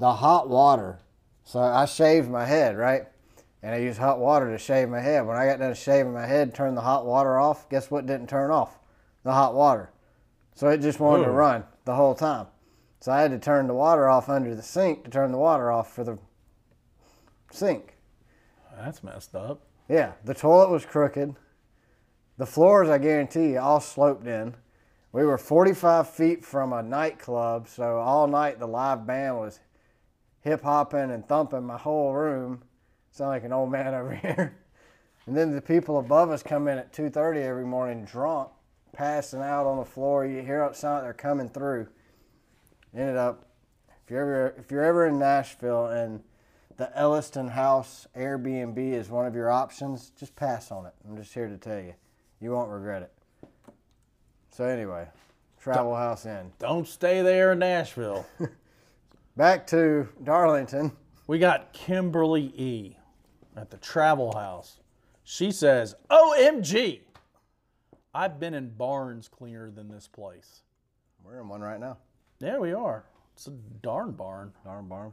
The 0.00 0.12
hot 0.14 0.48
water, 0.48 0.98
so 1.44 1.60
I 1.60 1.84
shaved 1.84 2.28
my 2.28 2.46
head, 2.46 2.76
right? 2.76 3.04
And 3.62 3.74
I 3.74 3.78
used 3.78 3.98
hot 3.98 4.18
water 4.18 4.50
to 4.50 4.58
shave 4.58 4.88
my 4.88 5.00
head. 5.00 5.26
When 5.26 5.36
I 5.36 5.46
got 5.46 5.58
done 5.58 5.74
shaving 5.74 6.14
my 6.14 6.26
head, 6.26 6.54
turned 6.54 6.76
the 6.76 6.82
hot 6.82 7.04
water 7.04 7.38
off, 7.38 7.68
guess 7.68 7.90
what 7.90 8.06
didn't 8.06 8.28
turn 8.28 8.50
off? 8.50 8.78
The 9.22 9.32
hot 9.32 9.54
water. 9.54 9.90
So 10.54 10.68
it 10.68 10.80
just 10.80 11.00
wanted 11.00 11.24
to 11.24 11.30
run 11.30 11.64
the 11.84 11.94
whole 11.94 12.14
time. 12.14 12.46
So 13.00 13.12
I 13.12 13.20
had 13.20 13.30
to 13.30 13.38
turn 13.38 13.66
the 13.66 13.74
water 13.74 14.08
off 14.08 14.28
under 14.28 14.54
the 14.54 14.62
sink 14.62 15.04
to 15.04 15.10
turn 15.10 15.32
the 15.32 15.38
water 15.38 15.70
off 15.70 15.92
for 15.92 16.04
the 16.04 16.18
sink. 17.50 17.96
That's 18.76 19.02
messed 19.02 19.34
up. 19.34 19.62
Yeah, 19.88 20.12
the 20.24 20.34
toilet 20.34 20.70
was 20.70 20.86
crooked. 20.86 21.34
The 22.38 22.46
floors, 22.46 22.88
I 22.88 22.98
guarantee 22.98 23.52
you, 23.52 23.60
all 23.60 23.80
sloped 23.80 24.26
in. 24.26 24.54
We 25.12 25.24
were 25.24 25.38
45 25.38 26.08
feet 26.08 26.44
from 26.44 26.72
a 26.72 26.82
nightclub, 26.82 27.68
so 27.68 27.98
all 27.98 28.26
night 28.26 28.58
the 28.58 28.68
live 28.68 29.06
band 29.06 29.36
was 29.36 29.60
hip 30.40 30.62
hopping 30.62 31.10
and 31.10 31.26
thumping 31.26 31.64
my 31.64 31.76
whole 31.76 32.14
room. 32.14 32.62
Sound 33.10 33.30
like 33.30 33.44
an 33.44 33.52
old 33.52 33.70
man 33.70 33.94
over 33.94 34.14
here. 34.14 34.56
And 35.26 35.36
then 35.36 35.54
the 35.54 35.60
people 35.60 35.98
above 35.98 36.30
us 36.30 36.42
come 36.42 36.68
in 36.68 36.78
at 36.78 36.92
2:30 36.92 37.42
every 37.42 37.64
morning, 37.64 38.04
drunk, 38.04 38.48
passing 38.92 39.40
out 39.40 39.66
on 39.66 39.78
the 39.78 39.84
floor. 39.84 40.24
You 40.26 40.42
hear 40.42 40.64
it 40.64 40.76
sound 40.76 40.96
like 40.96 41.02
they're 41.04 41.12
coming 41.12 41.48
through. 41.48 41.88
Ended 42.96 43.16
up, 43.16 43.46
if 44.04 44.10
you're 44.10 44.20
ever 44.22 44.54
if 44.58 44.70
you're 44.70 44.84
ever 44.84 45.06
in 45.06 45.18
Nashville 45.18 45.86
and 45.86 46.22
the 46.76 46.96
Elliston 46.98 47.48
House 47.48 48.08
Airbnb 48.16 48.78
is 48.78 49.10
one 49.10 49.26
of 49.26 49.34
your 49.34 49.50
options, 49.50 50.10
just 50.18 50.34
pass 50.34 50.72
on 50.72 50.86
it. 50.86 50.94
I'm 51.06 51.16
just 51.16 51.34
here 51.34 51.46
to 51.46 51.58
tell 51.58 51.78
you, 51.78 51.94
you 52.40 52.52
won't 52.52 52.70
regret 52.70 53.02
it. 53.02 53.12
So 54.50 54.64
anyway, 54.64 55.06
Travel 55.60 55.94
House 55.94 56.24
Inn. 56.24 56.52
Don't 56.58 56.88
stay 56.88 57.22
there 57.22 57.52
in 57.52 57.58
Nashville. 57.58 58.26
Back 59.36 59.66
to 59.68 60.08
Darlington. 60.24 60.92
We 61.26 61.38
got 61.38 61.72
Kimberly 61.72 62.52
E 62.56 62.96
at 63.60 63.70
the 63.70 63.76
Travel 63.76 64.34
House. 64.36 64.80
She 65.22 65.52
says, 65.52 65.94
OMG, 66.10 67.00
I've 68.14 68.40
been 68.40 68.54
in 68.54 68.70
barns 68.70 69.28
cleaner 69.28 69.70
than 69.70 69.88
this 69.88 70.08
place. 70.08 70.62
We're 71.22 71.40
in 71.40 71.48
one 71.48 71.60
right 71.60 71.78
now. 71.78 71.98
There 72.38 72.60
we 72.60 72.72
are. 72.72 73.04
It's 73.34 73.46
a 73.46 73.50
darn 73.82 74.12
barn. 74.12 74.52
Darn 74.64 74.88
barn. 74.88 75.12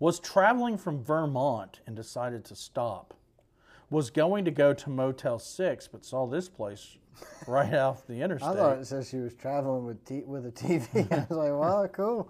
Was 0.00 0.18
traveling 0.18 0.76
from 0.76 1.02
Vermont 1.02 1.80
and 1.86 1.94
decided 1.94 2.44
to 2.46 2.56
stop. 2.56 3.14
Was 3.90 4.10
going 4.10 4.44
to 4.44 4.50
go 4.50 4.74
to 4.74 4.90
Motel 4.90 5.38
6, 5.38 5.88
but 5.88 6.04
saw 6.04 6.26
this 6.26 6.48
place 6.48 6.98
right 7.46 7.72
off 7.74 8.06
the 8.06 8.20
interstate. 8.20 8.50
I 8.50 8.54
thought 8.56 8.78
it 8.78 8.86
said 8.86 9.06
she 9.06 9.18
was 9.18 9.34
traveling 9.34 9.86
with 9.86 10.04
t- 10.04 10.24
with 10.26 10.46
a 10.46 10.50
TV. 10.50 11.10
I 11.12 11.26
was 11.28 11.38
like, 11.38 11.52
wow, 11.52 11.88
cool. 11.92 12.28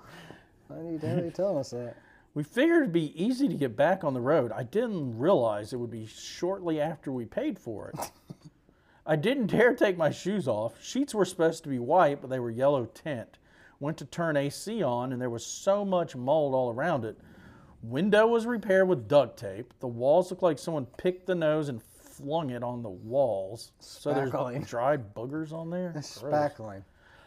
Why 0.69 0.77
are 0.77 0.83
you, 0.83 0.99
why 0.99 1.09
are 1.09 1.25
you 1.25 1.31
telling 1.31 1.59
us 1.59 1.71
that? 1.71 1.97
We 2.35 2.43
figured 2.43 2.83
it'd 2.83 2.93
be 2.93 3.23
easy 3.23 3.47
to 3.47 3.55
get 3.55 3.77
back 3.77 4.03
on 4.03 4.13
the 4.13 4.21
road. 4.21 4.51
I 4.51 4.65
didn't 4.65 5.19
realize 5.19 5.73
it 5.73 5.79
would 5.79 5.91
be 5.91 6.07
shortly 6.07 6.81
after 6.81 7.13
we 7.13 7.25
paid 7.25 7.59
for 7.61 7.91
it. 7.91 8.11
I 9.07 9.17
didn't 9.17 9.49
dare 9.49 9.75
take 9.75 9.97
my 9.97 10.11
shoes 10.11 10.49
off. 10.49 10.83
Sheets 10.83 11.15
were 11.15 11.25
supposed 11.25 11.63
to 11.63 11.69
be 11.69 11.79
white, 11.79 12.21
but 12.21 12.31
they 12.31 12.41
were 12.41 12.51
yellow 12.51 12.87
tint. 12.87 13.39
Went 13.79 13.99
to 13.99 14.05
turn 14.05 14.37
AC 14.37 14.83
on, 14.83 15.13
and 15.13 15.21
there 15.21 15.31
was 15.31 15.47
so 15.47 15.85
much 15.85 16.17
mold 16.17 16.55
all 16.55 16.71
around 16.71 17.05
it. 17.05 17.19
Window 17.83 18.27
was 18.27 18.47
repaired 18.47 18.89
with 18.89 19.07
duct 19.07 19.39
tape. 19.39 19.75
The 19.79 19.87
walls 19.87 20.31
looked 20.31 20.43
like 20.43 20.59
someone 20.59 20.87
picked 20.97 21.27
the 21.27 21.35
nose 21.35 21.69
and 21.69 21.83
flung 21.83 22.51
it 22.51 22.63
on 22.63 22.83
the 22.83 22.89
walls. 22.89 23.73
So 23.79 24.13
there's 24.15 24.31
dried 24.65 25.15
boogers 25.15 25.53
on 25.53 25.71
there. 25.71 25.93
Spackling. 25.99 26.83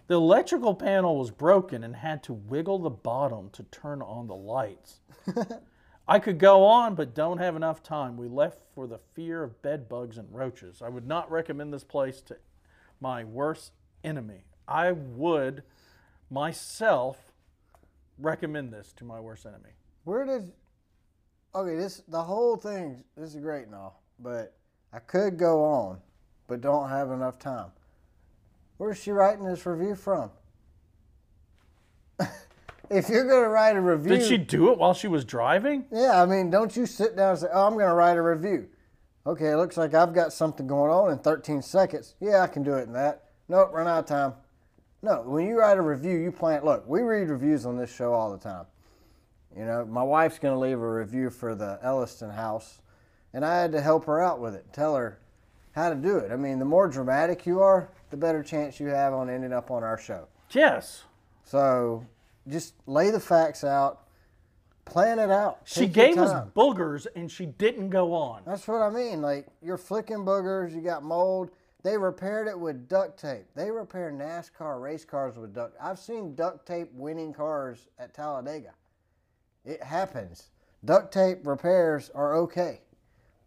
The 0.07 0.15
electrical 0.15 0.73
panel 0.73 1.17
was 1.17 1.31
broken 1.31 1.83
and 1.83 1.97
had 1.97 2.23
to 2.23 2.33
wiggle 2.33 2.79
the 2.79 2.89
bottom 2.89 3.49
to 3.51 3.63
turn 3.63 4.01
on 4.01 4.27
the 4.27 4.35
lights. 4.35 5.01
I 6.07 6.19
could 6.19 6.37
go 6.37 6.63
on, 6.65 6.95
but 6.95 7.13
don't 7.13 7.39
have 7.39 7.57
enough 7.57 7.83
time. 7.83 8.15
We 8.15 8.29
left 8.29 8.59
for 8.73 8.87
the 8.87 8.99
fear 9.13 9.43
of 9.43 9.61
bed 9.61 9.89
bugs 9.89 10.17
and 10.17 10.33
roaches. 10.33 10.81
I 10.81 10.87
would 10.87 11.05
not 11.05 11.29
recommend 11.29 11.73
this 11.73 11.83
place 11.83 12.21
to 12.21 12.37
my 13.01 13.25
worst 13.25 13.73
enemy. 14.05 14.45
I 14.65 14.93
would 14.93 15.63
myself 16.29 17.17
recommend 18.17 18.71
this 18.71 18.93
to 18.93 19.03
my 19.03 19.19
worst 19.19 19.45
enemy. 19.45 19.71
Where 20.05 20.25
did? 20.25 20.53
Okay, 21.53 21.75
this 21.75 22.03
the 22.07 22.23
whole 22.23 22.55
thing. 22.55 23.03
This 23.17 23.35
is 23.35 23.41
great 23.41 23.65
and 23.65 23.75
all, 23.75 24.01
but 24.19 24.55
I 24.93 24.99
could 24.99 25.37
go 25.37 25.63
on, 25.65 25.99
but 26.47 26.61
don't 26.61 26.89
have 26.89 27.11
enough 27.11 27.37
time. 27.37 27.71
Where's 28.77 29.01
she 29.01 29.11
writing 29.11 29.45
this 29.45 29.65
review 29.65 29.95
from? 29.95 30.31
if 32.89 33.09
you're 33.09 33.27
going 33.27 33.43
to 33.43 33.49
write 33.49 33.75
a 33.75 33.81
review. 33.81 34.17
Did 34.17 34.27
she 34.27 34.37
do 34.37 34.71
it 34.71 34.77
while 34.77 34.93
she 34.93 35.07
was 35.07 35.25
driving? 35.25 35.85
Yeah, 35.91 36.21
I 36.21 36.25
mean, 36.25 36.49
don't 36.49 36.75
you 36.75 36.85
sit 36.85 37.15
down 37.15 37.31
and 37.31 37.39
say, 37.39 37.47
oh, 37.51 37.65
I'm 37.65 37.73
going 37.73 37.87
to 37.87 37.93
write 37.93 38.17
a 38.17 38.21
review. 38.21 38.67
Okay, 39.25 39.47
it 39.47 39.57
looks 39.57 39.77
like 39.77 39.93
I've 39.93 40.13
got 40.13 40.31
something 40.31 40.67
going 40.67 40.91
on 40.91 41.11
in 41.11 41.19
13 41.19 41.61
seconds. 41.61 42.15
Yeah, 42.19 42.41
I 42.41 42.47
can 42.47 42.63
do 42.63 42.75
it 42.75 42.83
in 42.83 42.93
that. 42.93 43.25
Nope, 43.49 43.71
run 43.73 43.87
out 43.87 43.99
of 43.99 44.05
time. 44.05 44.33
No, 45.01 45.21
when 45.25 45.47
you 45.47 45.59
write 45.59 45.77
a 45.77 45.81
review, 45.81 46.17
you 46.17 46.31
plan. 46.31 46.63
Look, 46.63 46.87
we 46.87 47.01
read 47.01 47.29
reviews 47.29 47.65
on 47.65 47.77
this 47.77 47.93
show 47.93 48.13
all 48.13 48.31
the 48.31 48.37
time. 48.37 48.65
You 49.55 49.65
know, 49.65 49.85
my 49.85 50.03
wife's 50.03 50.39
going 50.39 50.53
to 50.53 50.59
leave 50.59 50.79
a 50.79 50.89
review 50.89 51.29
for 51.29 51.55
the 51.55 51.79
Elliston 51.81 52.29
house, 52.29 52.81
and 53.33 53.43
I 53.43 53.59
had 53.59 53.71
to 53.73 53.81
help 53.81 54.05
her 54.05 54.21
out 54.21 54.39
with 54.39 54.55
it, 54.55 54.65
tell 54.71 54.95
her 54.95 55.19
how 55.77 55.89
to 55.89 55.95
do 55.95 56.17
it. 56.17 56.31
I 56.31 56.35
mean, 56.35 56.57
the 56.57 56.65
more 56.65 56.87
dramatic 56.87 57.45
you 57.45 57.61
are, 57.61 57.89
the 58.09 58.17
better 58.17 58.41
chance 58.41 58.79
you 58.79 58.87
have 58.87 59.13
on 59.13 59.29
ending 59.29 59.53
up 59.53 59.69
on 59.69 59.83
our 59.83 59.97
show. 59.97 60.27
Yes. 60.51 61.03
So 61.43 62.03
just 62.47 62.73
lay 62.87 63.11
the 63.11 63.19
facts 63.19 63.63
out, 63.63 64.07
plan 64.85 65.19
it 65.19 65.29
out. 65.29 65.59
She 65.65 65.81
Take 65.81 65.93
gave 65.93 66.17
us 66.17 66.47
boogers 66.55 67.05
and 67.15 67.31
she 67.31 67.45
didn't 67.45 67.89
go 67.89 68.13
on. 68.13 68.41
That's 68.45 68.67
what 68.67 68.81
I 68.81 68.89
mean. 68.89 69.21
Like 69.21 69.47
you're 69.61 69.77
flicking 69.77 70.25
boogers, 70.25 70.73
you 70.73 70.81
got 70.81 71.03
mold. 71.03 71.51
They 71.83 71.95
repaired 71.95 72.47
it 72.47 72.59
with 72.59 72.89
duct 72.89 73.19
tape. 73.19 73.45
They 73.55 73.69
repair 73.69 74.11
NASCAR 74.11 74.81
race 74.81 75.05
cars 75.05 75.37
with 75.37 75.53
duct. 75.53 75.77
I've 75.79 75.99
seen 75.99 76.33
duct 76.33 76.65
tape 76.65 76.89
winning 76.91 77.33
cars 77.33 77.87
at 77.99 78.15
Talladega. 78.15 78.73
It 79.63 79.83
happens. 79.83 80.49
Duct 80.83 81.13
tape 81.13 81.45
repairs 81.45 82.09
are 82.15 82.35
okay. 82.37 82.81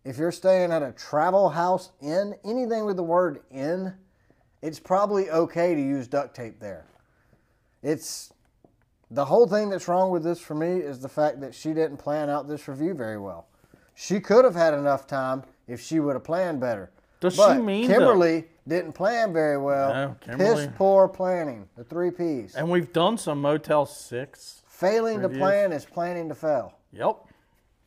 If 0.04 0.16
you're 0.16 0.32
staying 0.32 0.72
at 0.72 0.82
a 0.82 0.92
travel 0.92 1.50
house 1.50 1.90
inn, 2.00 2.34
anything 2.44 2.84
with 2.86 2.96
the 2.96 3.02
word 3.02 3.40
inn, 3.50 3.94
it's 4.62 4.80
probably 4.80 5.30
okay 5.30 5.74
to 5.74 5.80
use 5.80 6.08
duct 6.08 6.34
tape 6.34 6.58
there. 6.58 6.86
It's 7.82 8.32
the 9.10 9.24
whole 9.24 9.46
thing 9.46 9.68
that's 9.68 9.88
wrong 9.88 10.10
with 10.10 10.22
this 10.22 10.40
for 10.40 10.54
me 10.54 10.78
is 10.78 11.00
the 11.00 11.08
fact 11.08 11.40
that 11.40 11.54
she 11.54 11.74
didn't 11.74 11.98
plan 11.98 12.30
out 12.30 12.48
this 12.48 12.66
review 12.68 12.94
very 12.94 13.18
well. 13.18 13.46
She 13.94 14.20
could 14.20 14.44
have 14.44 14.54
had 14.54 14.72
enough 14.72 15.06
time 15.06 15.42
if 15.66 15.80
she 15.80 16.00
would 16.00 16.14
have 16.14 16.24
planned 16.24 16.60
better. 16.60 16.90
Does 17.20 17.36
but 17.36 17.56
she 17.56 17.60
mean 17.60 17.86
Kimberly 17.86 18.46
didn't 18.66 18.92
plan 18.92 19.32
very 19.34 19.58
well? 19.58 19.92
No, 19.92 20.16
Kimberly- 20.20 20.66
Piss 20.66 20.74
poor 20.76 21.06
planning. 21.08 21.68
The 21.76 21.84
three 21.84 22.10
P's. 22.10 22.54
And 22.54 22.70
we've 22.70 22.92
done 22.92 23.18
some 23.18 23.42
Motel 23.42 23.84
6. 23.84 24.62
Failing 24.66 25.20
to 25.20 25.28
plan 25.28 25.72
is 25.72 25.84
planning 25.84 26.30
to 26.30 26.34
fail. 26.34 26.78
Yep. 26.92 27.16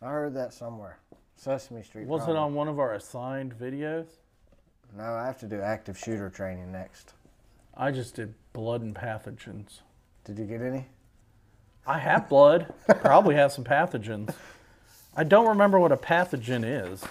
I 0.04 0.10
heard 0.10 0.36
that 0.36 0.54
somewhere. 0.54 1.00
Sesame 1.44 1.84
Street. 1.84 2.08
Was 2.08 2.30
it 2.30 2.36
on 2.36 2.54
one 2.54 2.68
of 2.70 2.78
our 2.80 2.94
assigned 2.94 3.58
videos? 3.60 4.06
No, 4.98 5.04
I 5.04 5.26
have 5.26 5.38
to 5.40 5.48
do 5.48 5.60
active 5.60 5.98
shooter 5.98 6.30
training 6.30 6.72
next. 6.72 7.14
I 7.76 7.92
just 7.92 8.16
did 8.16 8.34
blood 8.54 8.82
and 8.82 8.96
pathogens. 8.96 9.82
Did 10.24 10.40
you 10.40 10.46
get 10.46 10.62
any? 10.62 10.86
I 11.86 12.00
have 12.00 12.30
blood. 12.30 12.74
Probably 13.02 13.36
have 13.36 13.52
some 13.52 13.66
pathogens. 13.66 14.34
I 15.18 15.26
don't 15.26 15.48
remember 15.48 15.80
what 15.80 15.92
a 15.92 15.98
pathogen 15.98 16.64
is. 16.64 17.04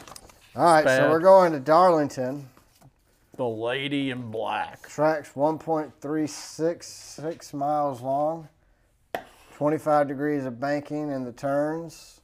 All 0.57 0.65
right, 0.65 0.85
so 0.85 1.11
we're 1.11 1.21
going 1.21 1.53
to 1.53 1.61
Darlington. 1.61 2.49
The 3.37 3.47
lady 3.47 4.11
in 4.11 4.31
black. 4.31 4.89
Track's 4.89 5.33
1.366 5.33 7.55
miles 7.55 8.01
long. 8.01 8.49
25 9.57 10.09
degrees 10.09 10.47
of 10.47 10.59
banking 10.59 11.11
in 11.11 11.25
the 11.25 11.33
turns. 11.33 12.23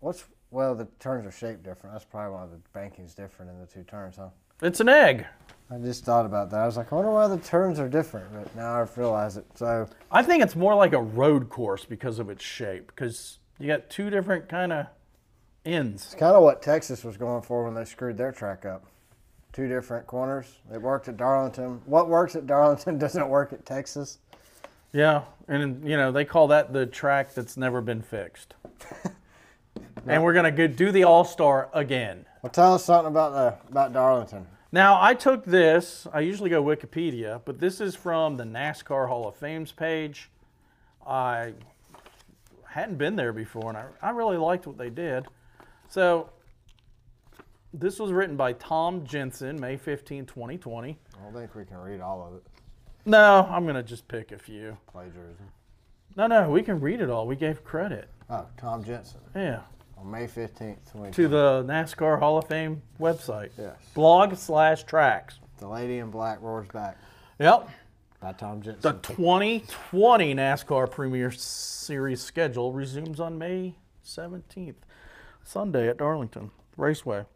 What's 0.00 0.24
well, 0.50 0.74
the 0.74 0.86
turns 0.98 1.26
are 1.26 1.30
shaped 1.30 1.62
different. 1.62 1.94
That's 1.94 2.04
probably 2.04 2.32
why 2.32 2.46
the 2.46 2.60
banking's 2.72 3.14
different 3.14 3.50
in 3.50 3.60
the 3.60 3.66
two 3.66 3.82
turns, 3.84 4.16
huh? 4.16 4.28
It's 4.62 4.80
an 4.80 4.88
egg. 4.88 5.26
I 5.70 5.78
just 5.78 6.04
thought 6.04 6.26
about 6.26 6.50
that. 6.50 6.60
I 6.60 6.66
was 6.66 6.76
like, 6.76 6.92
I 6.92 6.96
wonder 6.96 7.12
why 7.12 7.28
the 7.28 7.38
turns 7.38 7.78
are 7.78 7.88
different, 7.88 8.32
but 8.34 8.54
now 8.56 8.80
I've 8.80 8.96
realized 8.98 9.38
it. 9.38 9.46
So 9.54 9.88
I 10.10 10.22
think 10.22 10.42
it's 10.42 10.56
more 10.56 10.74
like 10.74 10.92
a 10.92 11.00
road 11.00 11.48
course 11.48 11.84
because 11.84 12.18
of 12.18 12.28
its 12.28 12.44
shape. 12.44 12.88
Because 12.88 13.38
you 13.58 13.68
got 13.68 13.88
two 13.88 14.10
different 14.10 14.48
kind 14.48 14.72
of 14.72 14.86
ends. 15.64 16.06
it's 16.06 16.14
kind 16.14 16.34
of 16.34 16.42
what 16.42 16.60
Texas 16.62 17.04
was 17.04 17.16
going 17.16 17.42
for 17.42 17.64
when 17.64 17.74
they 17.74 17.84
screwed 17.84 18.16
their 18.16 18.32
track 18.32 18.66
up. 18.66 18.84
Two 19.52 19.68
different 19.68 20.06
corners. 20.06 20.46
It 20.72 20.82
worked 20.82 21.08
at 21.08 21.16
Darlington. 21.16 21.80
What 21.84 22.08
works 22.08 22.34
at 22.34 22.46
Darlington 22.46 22.98
doesn't 22.98 23.28
work 23.28 23.52
at 23.52 23.64
Texas. 23.64 24.18
Yeah, 24.92 25.22
and 25.46 25.88
you 25.88 25.96
know 25.96 26.10
they 26.10 26.24
call 26.24 26.48
that 26.48 26.72
the 26.72 26.84
track 26.84 27.32
that's 27.34 27.56
never 27.56 27.80
been 27.80 28.02
fixed. 28.02 28.54
And 30.06 30.22
we're 30.22 30.32
gonna 30.32 30.50
go 30.50 30.66
do 30.66 30.92
the 30.92 31.04
All 31.04 31.24
Star 31.24 31.68
again. 31.72 32.26
Well, 32.42 32.50
tell 32.50 32.74
us 32.74 32.84
something 32.84 33.10
about 33.10 33.32
the 33.32 33.68
about 33.70 33.92
Darlington. 33.92 34.46
Now 34.72 35.00
I 35.00 35.14
took 35.14 35.44
this. 35.44 36.06
I 36.12 36.20
usually 36.20 36.50
go 36.50 36.62
Wikipedia, 36.62 37.40
but 37.44 37.58
this 37.58 37.80
is 37.80 37.94
from 37.94 38.36
the 38.36 38.44
NASCAR 38.44 39.08
Hall 39.08 39.28
of 39.28 39.36
Fame's 39.36 39.72
page. 39.72 40.30
I 41.06 41.54
hadn't 42.68 42.98
been 42.98 43.16
there 43.16 43.32
before, 43.32 43.68
and 43.68 43.76
I, 43.76 43.84
I 44.00 44.10
really 44.10 44.36
liked 44.36 44.66
what 44.66 44.78
they 44.78 44.90
did. 44.90 45.26
So 45.88 46.30
this 47.74 47.98
was 47.98 48.12
written 48.12 48.36
by 48.36 48.52
Tom 48.54 49.04
Jensen, 49.04 49.58
May 49.60 49.76
15, 49.76 50.26
2020. 50.26 50.98
I 51.18 51.22
don't 51.24 51.34
think 51.34 51.54
we 51.54 51.64
can 51.64 51.78
read 51.78 52.00
all 52.00 52.26
of 52.26 52.34
it. 52.34 52.42
No, 53.06 53.48
I'm 53.50 53.66
gonna 53.66 53.82
just 53.82 54.06
pick 54.08 54.30
a 54.32 54.38
few. 54.38 54.76
Plagiarism. 54.86 55.48
No, 56.16 56.26
no, 56.26 56.50
we 56.50 56.62
can 56.62 56.80
read 56.80 57.00
it 57.00 57.10
all. 57.10 57.26
We 57.26 57.36
gave 57.36 57.64
credit. 57.64 58.08
Oh, 58.28 58.46
Tom 58.56 58.84
Jensen 58.84 59.20
Yeah. 59.34 59.60
On 60.00 60.10
May 60.10 60.26
15th, 60.26 61.12
to 61.12 61.28
the 61.28 61.62
NASCAR 61.66 62.18
Hall 62.18 62.38
of 62.38 62.46
Fame 62.46 62.80
website. 62.98 63.50
Yes. 63.58 63.76
Blog 63.94 64.34
slash 64.36 64.84
tracks. 64.84 65.38
The 65.58 65.68
Lady 65.68 65.98
in 65.98 66.10
Black 66.10 66.40
Roars 66.40 66.68
Back 66.68 66.96
Yep. 67.38 67.68
by 68.20 68.32
Tom 68.32 68.60
The 68.62 68.72
2020 69.02 70.34
NASCAR 70.34 70.90
Premier 70.90 71.30
Series 71.30 72.22
schedule 72.22 72.72
resumes 72.72 73.20
on 73.20 73.36
May 73.36 73.74
17th, 74.04 74.76
Sunday 75.44 75.88
at 75.88 75.98
Darlington 75.98 76.50
Raceway. 76.78 77.26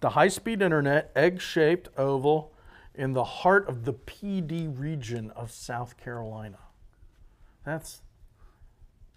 The 0.00 0.10
high 0.10 0.28
speed 0.28 0.62
internet, 0.62 1.10
egg 1.16 1.40
shaped 1.40 1.88
oval 1.98 2.52
in 2.94 3.14
the 3.14 3.24
heart 3.24 3.68
of 3.68 3.84
the 3.84 3.92
Pee 3.92 4.40
Dee 4.40 4.68
region 4.68 5.30
of 5.32 5.50
South 5.50 5.96
Carolina. 5.96 6.58
That's, 7.64 8.02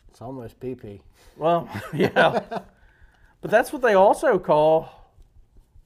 It's 0.10 0.22
almost 0.22 0.60
PP. 0.60 1.02
well, 1.38 1.70
yeah. 1.94 2.62
But 3.42 3.52
that's 3.52 3.72
what 3.72 3.82
they 3.82 3.94
also 3.94 4.38
call 4.38 5.14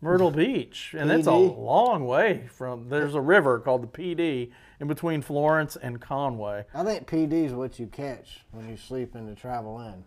Myrtle 0.02 0.32
Beach. 0.32 0.96
And 0.98 1.12
it's 1.12 1.28
a 1.28 1.34
long 1.34 2.06
way 2.06 2.48
from, 2.52 2.90
there's 2.90 3.16
a 3.16 3.22
river 3.22 3.60
called 3.60 3.84
the 3.84 3.88
Pee 3.88 4.16
Dee 4.16 4.52
in 4.80 4.88
between 4.88 5.22
Florence 5.22 5.76
and 5.76 6.02
Conway. 6.02 6.66
I 6.74 6.84
think 6.84 7.08
PD 7.08 7.46
is 7.46 7.54
what 7.54 7.80
you 7.80 7.88
catch 7.88 8.42
when 8.52 8.68
you 8.70 8.78
sleep 8.78 9.16
in 9.16 9.28
the 9.28 9.36
travel 9.36 9.80
inn. 9.80 10.04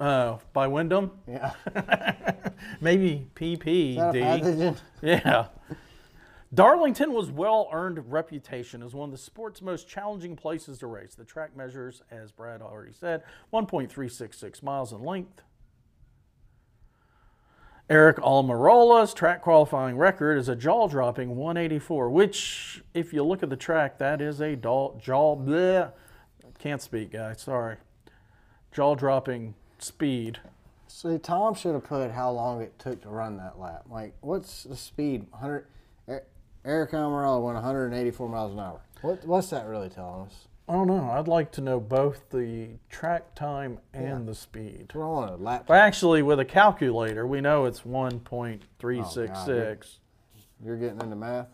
Oh, 0.00 0.38
by 0.52 0.68
Wyndham? 0.68 1.10
Yeah. 1.26 1.54
Maybe 2.80 3.26
PPD. 3.34 4.76
Yeah. 5.02 5.46
Darlington 6.54 7.12
was 7.12 7.30
well 7.30 7.68
earned 7.72 8.10
reputation 8.10 8.82
as 8.82 8.94
one 8.94 9.08
of 9.08 9.12
the 9.12 9.18
sport's 9.18 9.60
most 9.60 9.88
challenging 9.88 10.36
places 10.36 10.78
to 10.78 10.86
race. 10.86 11.14
The 11.14 11.24
track 11.24 11.56
measures, 11.56 12.02
as 12.10 12.30
Brad 12.30 12.62
already 12.62 12.92
said, 12.92 13.22
1.366 13.52 14.62
miles 14.62 14.92
in 14.92 15.02
length. 15.02 15.42
Aric 17.88 18.16
Almirola's 18.16 19.14
track 19.14 19.40
qualifying 19.40 19.96
record 19.96 20.36
is 20.36 20.50
a 20.50 20.54
jaw 20.54 20.88
dropping 20.88 21.36
184, 21.36 22.10
which, 22.10 22.82
if 22.92 23.14
you 23.14 23.24
look 23.24 23.42
at 23.42 23.48
the 23.48 23.56
track, 23.56 23.96
that 23.96 24.20
is 24.20 24.40
a 24.40 24.56
jaw, 24.56 24.92
bleh. 25.00 25.90
Can't 26.58 26.82
speak, 26.82 27.12
guys. 27.12 27.40
Sorry. 27.40 27.76
Jaw 28.72 28.94
dropping 28.94 29.54
speed. 29.78 30.38
See, 30.86 31.16
Tom 31.16 31.54
should 31.54 31.72
have 31.72 31.84
put 31.84 32.10
how 32.10 32.30
long 32.30 32.60
it 32.60 32.78
took 32.78 33.00
to 33.02 33.08
run 33.08 33.38
that 33.38 33.58
lap. 33.58 33.84
Like, 33.88 34.14
what's 34.20 34.64
the 34.64 34.76
speed? 34.76 35.26
100. 35.30 35.66
Er- 36.08 36.26
Aric 36.66 36.90
Almirola 36.90 37.42
went 37.42 37.54
184 37.54 38.28
miles 38.28 38.52
an 38.52 38.58
hour. 38.58 38.80
What, 39.00 39.24
what's 39.24 39.48
that 39.48 39.66
really 39.66 39.88
telling 39.88 40.26
us? 40.26 40.47
I 40.68 40.72
don't 40.74 40.86
know. 40.86 41.10
I'd 41.10 41.28
like 41.28 41.50
to 41.52 41.60
know 41.62 41.80
both 41.80 42.28
the 42.30 42.68
track 42.90 43.34
time 43.34 43.78
and 43.94 44.28
the 44.28 44.34
speed. 44.34 44.92
We're 44.94 45.08
on 45.08 45.28
a 45.28 45.36
lap. 45.36 45.64
But 45.66 45.78
actually, 45.78 46.20
with 46.22 46.40
a 46.40 46.44
calculator, 46.44 47.26
we 47.26 47.40
know 47.40 47.64
it's 47.64 47.80
1.366. 47.80 48.58
Oh, 49.48 49.96
You're 50.64 50.76
getting 50.76 51.00
into 51.00 51.16
math? 51.16 51.48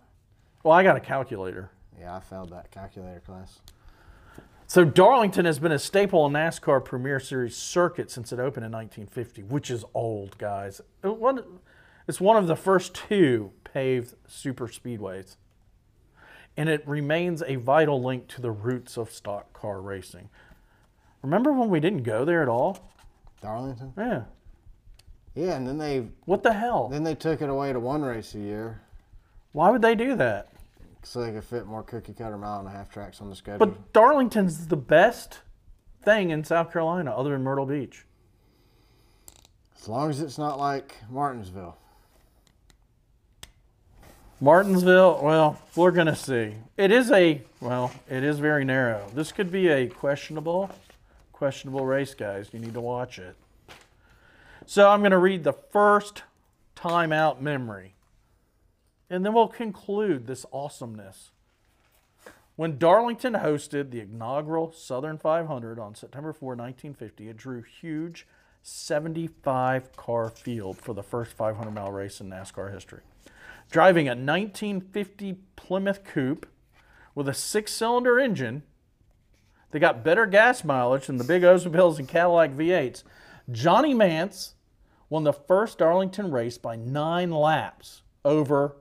well, 0.65 0.75
I 0.75 0.83
got 0.83 0.97
a 0.97 1.01
calculator. 1.01 1.71
Yeah, 1.99 2.17
I 2.17 2.21
failed 2.21 2.51
that 2.51 2.71
calculator 2.73 3.21
class. 3.21 3.61
So 4.67 4.85
Darlington 4.85 5.45
has 5.45 5.59
been 5.61 5.71
a 5.73 5.79
staple 5.79 6.27
in 6.27 6.33
NASCAR 6.33 6.85
Premier 6.85 7.21
Series 7.21 7.55
circuit 7.55 8.11
since 8.11 8.33
it 8.33 8.41
opened 8.41 8.65
in 8.67 8.73
1950, 8.73 9.43
which 9.45 9.71
is 9.71 9.85
old, 9.95 10.37
guys. 10.39 10.81
It's 11.05 12.21
one 12.21 12.37
of 12.37 12.47
the 12.49 12.57
first 12.57 12.95
two 12.95 13.53
paved 13.63 14.15
super 14.27 14.67
speedways. 14.67 15.37
And 16.57 16.69
it 16.69 16.87
remains 16.87 17.43
a 17.47 17.57
vital 17.57 18.03
link 18.03 18.29
to 18.29 18.41
the 18.41 18.51
roots 18.53 18.97
of 18.97 19.11
stock 19.11 19.53
car 19.53 19.81
racing. 19.81 20.29
Remember 21.23 21.53
when 21.53 21.69
we 21.69 21.81
didn't 21.81 22.03
go 22.05 22.25
there 22.25 22.43
at 22.43 22.49
all? 22.49 22.79
Darlington? 23.43 23.93
Yeah. 23.99 24.23
Yeah, 25.35 25.57
and 25.57 25.67
then 25.67 25.79
they 25.79 26.07
What 26.27 26.43
the 26.45 26.53
hell? 26.53 26.89
then 26.89 27.03
they 27.03 27.15
took 27.17 27.43
it 27.43 27.49
away 27.49 27.73
to 27.73 27.81
one 27.81 28.03
race 28.03 28.35
a 28.37 28.39
year 28.39 28.81
Why 29.53 29.71
would 29.71 29.83
they 29.83 29.95
do 29.97 30.15
that? 30.17 30.49
so 31.03 31.21
they 31.21 31.33
could 31.33 31.45
fit 31.45 31.67
more 31.67 31.83
cookie 31.83 32.15
cutter 32.15 32.39
mile 32.39 32.61
and 32.61 32.69
a 32.69 32.71
half 32.71 32.89
tracks 32.89 33.21
on 33.21 33.29
the 33.29 33.37
schedule. 33.37 33.59
But 33.67 33.93
Darlington's 33.93 34.69
the 34.69 34.77
best 34.77 35.41
thing 36.03 36.31
in 36.31 36.45
South 36.45 36.73
Carolina 36.73 37.11
other 37.11 37.31
than 37.33 37.43
Myrtle 37.43 37.67
Beach. 37.67 38.07
as 39.79 39.89
long 39.89 40.09
as 40.09 40.21
it's 40.23 40.39
not 40.39 40.59
like 40.59 40.97
Martinsville. 41.11 41.77
Martinsville, 44.45 45.21
well, 45.23 45.59
we're 45.75 45.91
going 45.91 46.07
to 46.07 46.15
see. 46.15 46.55
It 46.77 46.91
is 46.91 47.11
a, 47.11 47.41
well, 47.63 47.91
it 48.11 48.23
is 48.23 48.39
very 48.39 48.63
narrow. 48.63 49.11
This 49.15 49.33
could 49.33 49.51
be 49.51 49.69
a 49.69 49.87
questionable, 49.87 50.71
questionable 51.33 51.87
race, 51.87 52.13
guys. 52.13 52.51
You 52.53 52.59
need 52.59 52.75
to 52.75 52.81
watch 52.83 53.19
it. 53.19 53.37
So 54.67 54.91
I'm 54.91 55.01
going 55.01 55.13
to 55.13 55.19
read 55.19 55.45
the 55.45 55.55
first 55.55 56.25
timeout 56.77 57.41
memory. 57.41 57.95
And 59.09 59.25
then 59.25 59.33
we'll 59.33 59.49
conclude 59.49 60.27
this 60.27 60.45
awesomeness. 60.53 61.31
When 62.57 62.77
Darlington 62.77 63.33
hosted 63.33 63.93
the 63.93 64.01
inaugural 64.01 64.73
Southern 64.73 65.17
500 65.17 65.79
on 65.79 65.95
September 65.95 66.35
4, 66.35 66.51
1950, 66.51 67.31
it 67.31 67.39
drew 67.39 67.63
huge 67.63 68.27
75 68.63 69.97
car 69.97 70.29
field 70.29 70.77
for 70.77 70.93
the 70.93 71.03
first 71.03 71.33
500 71.33 71.71
mile 71.71 71.91
race 71.91 72.21
in 72.21 72.29
NASCAR 72.29 72.75
history. 72.75 73.01
Driving 73.71 74.07
a 74.07 74.11
1950 74.11 75.39
Plymouth 75.57 76.05
Coupe 76.05 76.47
with 77.15 77.29
a 77.29 77.35
six 77.35 77.73
cylinder 77.73 78.19
engine, 78.19 78.63
they 79.71 79.79
got 79.79 80.05
better 80.05 80.27
gas 80.27 80.65
mileage 80.65 81.07
than 81.07 81.17
the 81.17 81.25
big 81.25 81.43
Oldsmobiles 81.43 81.99
and 81.99 82.09
Cadillac 82.09 82.53
V8s. 82.53 83.03
Johnny 83.51 83.95
Mantz 83.95 84.55
won 85.09 85.25
the 85.25 85.33
first 85.33 85.79
Darlington 85.79 86.31
race 86.31 86.59
by 86.59 86.77
nine 86.77 87.31
laps 87.31 88.03
over 88.25 88.77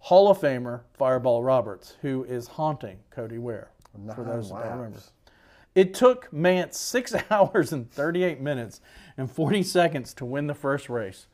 Hall 0.00 0.30
of 0.30 0.38
Famer 0.38 0.82
Fireball 0.94 1.42
Roberts, 1.42 1.96
who 2.02 2.24
is 2.24 2.46
haunting 2.46 3.00
Cody 3.10 3.38
Ware. 3.38 3.70
For 4.14 4.22
those 4.22 4.50
that 4.50 4.62
don't 4.62 4.76
remember. 4.78 4.98
It 5.74 5.94
took 5.94 6.30
Mantz 6.30 6.74
six 6.74 7.14
hours 7.30 7.72
and 7.72 7.90
38 7.90 8.40
minutes 8.40 8.80
and 9.16 9.30
40 9.30 9.62
seconds 9.62 10.14
to 10.14 10.24
win 10.24 10.46
the 10.46 10.54
first 10.54 10.88
race. 10.88 11.26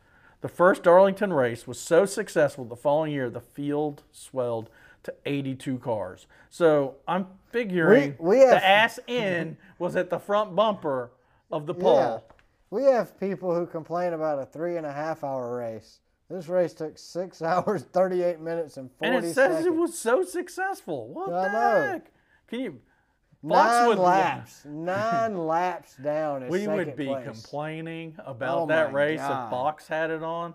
The 0.45 0.51
first 0.51 0.83
Darlington 0.83 1.33
race 1.33 1.67
was 1.67 1.81
so 1.81 2.05
successful 2.05 2.67
the 2.67 2.77
following 2.77 3.13
year, 3.13 3.31
the 3.31 3.41
field 3.41 4.03
swelled 4.13 4.69
to 5.05 5.15
82 5.25 5.79
cars. 5.79 6.27
So 6.51 6.97
I'm 7.09 7.29
figuring 7.51 8.17
We- 8.21 8.37
we 8.37 8.39
have- 8.41 8.51
the 8.61 8.63
ass 8.67 9.01
in 9.07 9.57
was 9.79 9.97
at 9.97 10.11
the 10.11 10.19
front 10.19 10.55
bumper 10.55 11.13
of 11.51 11.65
the 11.65 11.73
pole. 11.73 11.97
Yeah. 11.97 12.19
We 12.69 12.83
have 12.85 13.19
people 13.19 13.55
who 13.55 13.65
complain 13.65 14.13
about 14.13 14.39
a 14.39 14.45
three 14.45 14.77
and 14.77 14.85
a 14.85 14.93
half 14.93 15.25
hour 15.25 15.57
race. 15.57 16.01
This 16.29 16.47
race 16.47 16.75
took 16.75 16.99
six 16.99 17.41
hours, 17.51 17.85
38 17.85 18.39
minutes, 18.39 18.77
and 18.77 18.91
40 18.99 19.01
seconds. 19.01 19.17
And 19.17 19.25
it 19.25 19.35
says 19.35 19.51
seconds. 19.61 19.67
it 19.67 19.75
was 19.75 19.99
so 19.99 20.25
successful. 20.25 21.09
What 21.09 21.33
I 21.33 21.47
the 21.49 21.53
know. 21.53 21.87
heck? 21.93 22.13
Can 22.49 22.61
you? 22.61 22.81
Nine 23.45 23.89
would- 23.89 23.99
laps. 23.99 24.65
nine 24.65 25.37
laps 25.47 25.97
down. 25.97 26.43
Is 26.45 26.51
We 26.51 26.67
would 26.67 26.97
be 26.97 27.07
place. 27.07 27.25
complaining 27.25 28.17
about 28.25 28.59
Oh 28.63 28.67
that 28.67 28.93
race 28.93 29.21
God. 29.21 29.45
if 29.45 29.51
Fox 29.51 29.87
had 29.89 30.11
it 30.11 30.23
on. 30.23 30.55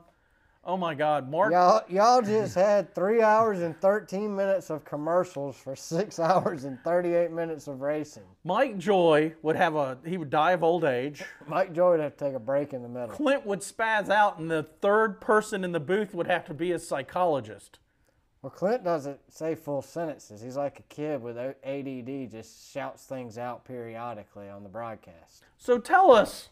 Oh 0.61 0.75
my 0.75 0.93
God, 0.93 1.31
Mark! 1.31 1.53
Y'all, 1.53 1.81
y'all 1.87 2.21
just 2.21 2.53
had 2.53 2.93
three 2.93 3.21
hours 3.21 3.61
and 3.61 3.79
13 3.79 4.35
minutes 4.35 4.69
of 4.69 4.83
commercials 4.83 5.55
for 5.55 5.73
six 5.75 6.19
hours 6.19 6.65
and 6.65 6.77
38 6.83 7.31
minutes 7.31 7.67
of 7.67 7.79
racing. 7.79 8.23
Mike 8.43 8.77
Joy 8.77 9.33
would 9.41 9.55
have 9.55 9.75
a 9.75 9.97
he 10.05 10.17
would 10.17 10.29
die 10.29 10.51
of 10.51 10.63
old 10.63 10.83
age. 10.83 11.23
Mike 11.47 11.73
Joy 11.73 11.91
would 11.91 12.01
have 12.01 12.17
to 12.17 12.25
take 12.25 12.35
a 12.35 12.39
break 12.39 12.73
in 12.73 12.83
the 12.83 12.89
middle. 12.89 13.07
Clint 13.07 13.45
would 13.45 13.61
spaz 13.61 14.09
out, 14.09 14.37
and 14.37 14.51
the 14.51 14.63
third 14.63 15.21
person 15.21 15.63
in 15.63 15.71
the 15.71 15.79
booth 15.79 16.13
would 16.13 16.27
have 16.27 16.45
to 16.45 16.53
be 16.53 16.71
a 16.73 16.77
psychologist. 16.79 17.79
Well, 18.41 18.49
Clint 18.49 18.85
doesn't 18.85 19.19
say 19.29 19.53
full 19.53 19.81
sentences. 19.81 20.41
He's 20.41 20.55
like 20.55 20.79
a 20.79 20.83
kid 20.83 21.21
with 21.21 21.37
ADD, 21.37 22.31
just 22.31 22.71
shouts 22.71 23.03
things 23.03 23.37
out 23.37 23.65
periodically 23.65 24.47
on 24.47 24.63
the 24.63 24.69
broadcast. 24.69 25.43
So 25.57 25.77
tell 25.77 26.11
us 26.11 26.47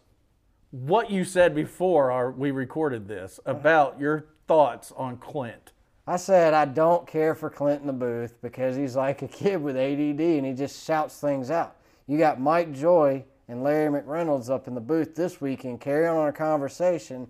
what 0.71 1.09
you 1.09 1.23
said 1.23 1.55
before 1.55 2.11
our, 2.11 2.29
we 2.31 2.51
recorded 2.51 3.07
this 3.07 3.39
about 3.45 3.99
your 4.01 4.25
thoughts 4.47 4.91
on 4.97 5.17
Clint. 5.17 5.71
I 6.05 6.17
said 6.17 6.53
I 6.53 6.65
don't 6.65 7.07
care 7.07 7.33
for 7.35 7.49
Clint 7.49 7.81
in 7.81 7.87
the 7.87 7.93
booth 7.93 8.35
because 8.41 8.75
he's 8.75 8.97
like 8.97 9.21
a 9.21 9.27
kid 9.27 9.61
with 9.61 9.77
ADD 9.77 10.19
and 10.19 10.45
he 10.45 10.53
just 10.53 10.85
shouts 10.85 11.19
things 11.21 11.49
out. 11.49 11.77
You 12.05 12.17
got 12.17 12.39
Mike 12.39 12.73
Joy 12.73 13.23
and 13.47 13.63
Larry 13.63 13.89
McReynolds 13.89 14.49
up 14.49 14.67
in 14.67 14.75
the 14.75 14.81
booth 14.81 15.15
this 15.15 15.39
weekend 15.39 15.79
carrying 15.79 16.15
on 16.15 16.27
a 16.27 16.33
conversation, 16.33 17.27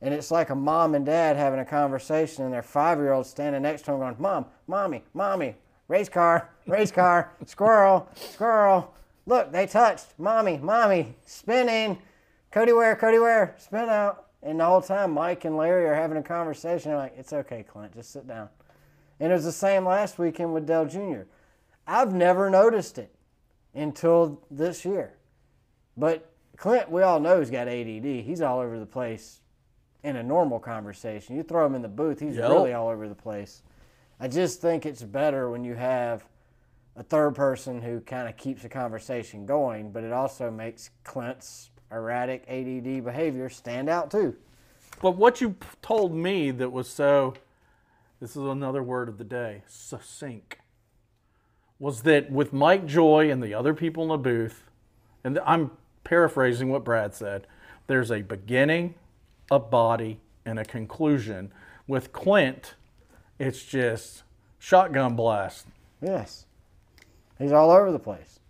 and 0.00 0.14
it's 0.14 0.30
like 0.30 0.50
a 0.50 0.54
mom 0.54 0.94
and 0.94 1.04
dad 1.04 1.36
having 1.36 1.58
a 1.60 1.64
conversation, 1.64 2.44
and 2.44 2.52
their 2.52 2.62
five 2.62 2.98
year 2.98 3.12
old 3.12 3.26
standing 3.26 3.62
next 3.62 3.82
to 3.82 3.90
them 3.90 4.00
going, 4.00 4.16
Mom, 4.18 4.46
Mommy, 4.66 5.02
Mommy, 5.12 5.56
race 5.88 6.08
car, 6.08 6.50
race 6.66 6.92
car, 6.92 7.32
squirrel, 7.46 8.08
squirrel. 8.14 8.94
Look, 9.26 9.52
they 9.52 9.66
touched. 9.66 10.06
Mommy, 10.18 10.58
Mommy, 10.58 11.16
spinning. 11.26 11.98
Cody 12.50 12.72
Ware, 12.72 12.96
Cody 12.96 13.18
Ware, 13.18 13.54
spin 13.58 13.88
out. 13.88 14.26
And 14.42 14.60
the 14.60 14.64
whole 14.64 14.80
time, 14.80 15.12
Mike 15.12 15.44
and 15.44 15.56
Larry 15.56 15.86
are 15.86 15.94
having 15.94 16.16
a 16.16 16.22
conversation. 16.22 16.94
Like, 16.94 17.14
it's 17.18 17.32
okay, 17.32 17.64
Clint, 17.64 17.94
just 17.94 18.12
sit 18.12 18.26
down. 18.26 18.48
And 19.20 19.32
it 19.32 19.34
was 19.34 19.44
the 19.44 19.52
same 19.52 19.84
last 19.84 20.18
weekend 20.18 20.54
with 20.54 20.66
Dale 20.66 20.86
Jr. 20.86 21.22
I've 21.86 22.14
never 22.14 22.48
noticed 22.48 22.98
it 22.98 23.12
until 23.74 24.40
this 24.50 24.84
year. 24.84 25.14
But 25.96 26.30
Clint, 26.56 26.90
we 26.90 27.02
all 27.02 27.18
know 27.18 27.40
he's 27.40 27.50
got 27.50 27.66
ADD. 27.66 28.04
He's 28.04 28.40
all 28.40 28.60
over 28.60 28.78
the 28.78 28.86
place 28.86 29.40
in 30.02 30.16
a 30.16 30.22
normal 30.22 30.58
conversation. 30.58 31.36
You 31.36 31.42
throw 31.42 31.66
him 31.66 31.74
in 31.74 31.82
the 31.82 31.88
booth, 31.88 32.20
he's 32.20 32.36
Yep. 32.36 32.50
really 32.50 32.72
all 32.72 32.88
over 32.88 33.08
the 33.08 33.14
place. 33.14 33.62
I 34.20 34.28
just 34.28 34.60
think 34.60 34.86
it's 34.86 35.02
better 35.02 35.50
when 35.50 35.64
you 35.64 35.74
have 35.74 36.24
a 36.96 37.02
third 37.02 37.34
person 37.34 37.80
who 37.80 38.00
kind 38.00 38.28
of 38.28 38.36
keeps 38.36 38.62
the 38.62 38.68
conversation 38.68 39.46
going, 39.46 39.92
but 39.92 40.02
it 40.04 40.12
also 40.12 40.50
makes 40.50 40.90
Clint's 41.04 41.70
erratic 41.92 42.44
ADD 42.48 43.00
behavior 43.04 43.48
stand 43.48 43.88
out 43.88 44.10
too. 44.10 44.36
But 45.00 45.12
what 45.12 45.40
you 45.40 45.54
told 45.80 46.12
me 46.12 46.50
that 46.50 46.72
was 46.72 46.88
so, 46.88 47.34
this 48.20 48.30
is 48.30 48.42
another 48.42 48.82
word 48.82 49.08
of 49.08 49.18
the 49.18 49.24
day, 49.24 49.62
succinct, 49.68 50.56
was 51.78 52.02
that 52.02 52.32
with 52.32 52.52
Mike 52.52 52.86
Joy 52.86 53.30
and 53.30 53.40
the 53.42 53.54
other 53.54 53.74
people 53.74 54.02
in 54.02 54.08
the 54.08 54.18
booth, 54.18 54.64
and 55.22 55.38
I'm 55.46 55.70
paraphrasing 56.02 56.68
what 56.70 56.82
Brad 56.84 57.14
said, 57.14 57.46
there's 57.86 58.10
a 58.10 58.22
beginning, 58.22 58.94
a 59.50 59.58
body, 59.58 60.20
and 60.44 60.58
a 60.58 60.64
conclusion. 60.64 61.52
With 61.86 62.12
Clint, 62.12 62.74
it's 63.38 63.64
just 63.64 64.22
shotgun 64.58 65.16
blast. 65.16 65.66
Yes. 66.02 66.46
He's 67.38 67.52
all 67.52 67.70
over 67.70 67.92
the 67.92 67.98
place. 67.98 68.40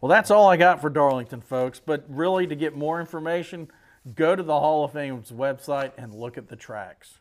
Well, 0.00 0.08
that's 0.08 0.30
all 0.30 0.48
I 0.48 0.56
got 0.56 0.80
for 0.80 0.88
Darlington, 0.88 1.40
folks. 1.40 1.80
But 1.84 2.04
really, 2.08 2.46
to 2.46 2.54
get 2.54 2.76
more 2.76 3.00
information, 3.00 3.68
go 4.14 4.34
to 4.34 4.42
the 4.42 4.58
Hall 4.58 4.84
of 4.84 4.92
Fame's 4.92 5.30
website 5.30 5.92
and 5.98 6.14
look 6.14 6.38
at 6.38 6.48
the 6.48 6.56
tracks. 6.56 7.18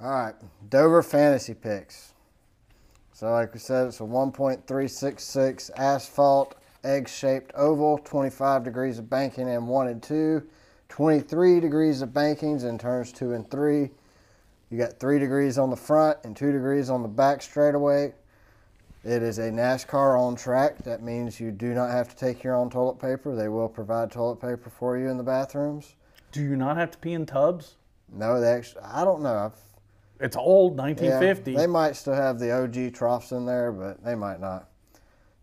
All 0.00 0.10
right, 0.10 0.34
Dover 0.68 1.02
fantasy 1.02 1.54
picks. 1.54 2.12
So, 3.12 3.30
like 3.32 3.52
we 3.52 3.58
said, 3.58 3.88
it's 3.88 4.00
a 4.00 4.04
1.366 4.04 5.70
asphalt 5.76 6.54
egg 6.84 7.08
shaped 7.08 7.52
oval, 7.56 7.98
25 7.98 8.62
degrees 8.62 8.98
of 8.98 9.10
banking 9.10 9.48
in 9.48 9.66
one 9.66 9.88
and 9.88 10.00
two, 10.00 10.42
23 10.88 11.60
degrees 11.60 12.02
of 12.02 12.10
bankings 12.10 12.64
in 12.64 12.78
turns 12.78 13.12
two 13.12 13.32
and 13.32 13.48
three. 13.50 13.90
You 14.70 14.78
got 14.78 14.98
three 14.98 15.18
degrees 15.18 15.58
on 15.58 15.70
the 15.70 15.76
front 15.76 16.18
and 16.24 16.36
two 16.36 16.52
degrees 16.52 16.90
on 16.90 17.02
the 17.02 17.08
back 17.08 17.42
straightaway. 17.42 18.14
It 19.04 19.22
is 19.22 19.38
a 19.38 19.50
NASCAR 19.50 20.18
on 20.20 20.34
track. 20.34 20.78
That 20.84 21.02
means 21.02 21.38
you 21.40 21.50
do 21.50 21.72
not 21.72 21.90
have 21.90 22.08
to 22.08 22.16
take 22.16 22.42
your 22.42 22.54
own 22.56 22.68
toilet 22.68 22.98
paper. 22.98 23.34
They 23.34 23.48
will 23.48 23.68
provide 23.68 24.10
toilet 24.10 24.40
paper 24.40 24.70
for 24.70 24.98
you 24.98 25.08
in 25.08 25.16
the 25.16 25.22
bathrooms. 25.22 25.94
Do 26.32 26.42
you 26.42 26.56
not 26.56 26.76
have 26.76 26.90
to 26.90 26.98
pee 26.98 27.12
in 27.12 27.24
tubs? 27.24 27.76
No, 28.12 28.40
they 28.40 28.50
actually, 28.52 28.82
I 28.82 29.04
don't 29.04 29.22
know. 29.22 29.36
I've 29.36 29.54
It's 30.20 30.36
old, 30.36 30.76
Yeah, 30.76 30.82
1950. 30.82 31.54
they 31.54 31.66
might 31.66 31.96
still 31.96 32.14
have 32.14 32.38
the 32.38 32.50
OG 32.50 32.92
troughs 32.94 33.32
in 33.32 33.46
there, 33.46 33.72
but 33.72 34.02
they 34.04 34.14
might 34.14 34.40
not. 34.40 34.68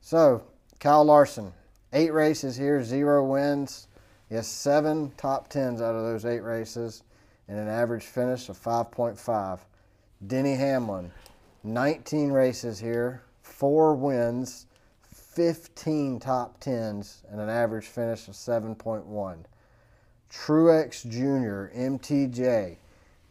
So, 0.02 0.44
Kyle 0.80 1.06
Larson, 1.06 1.54
eight 1.94 2.14
races 2.14 2.58
here, 2.58 2.84
zero 2.84 3.26
wins. 3.26 3.88
He 4.30 4.36
has 4.36 4.48
seven 4.48 5.12
top 5.18 5.50
tens 5.50 5.82
out 5.82 5.96
of 5.96 6.04
those 6.04 6.26
eight 6.26 6.42
races 6.42 7.04
and 7.48 7.60
an 7.60 7.68
average 7.68 8.06
finish 8.06 8.50
of 8.50 8.58
5.5. 8.58 9.60
Denny 10.26 10.56
Hamlin, 10.56 11.12
19 11.64 12.32
races 12.32 12.80
here, 12.80 13.22
four 13.44 13.94
wins, 13.94 14.66
15 15.04 16.20
top 16.20 16.60
tens, 16.60 17.24
and 17.30 17.40
an 17.40 17.50
average 17.50 17.86
finish 17.86 18.28
of 18.28 18.34
7.1. 18.34 19.46
Truex 20.32 21.04
Jr., 21.08 21.78
MTJ, 21.78 22.78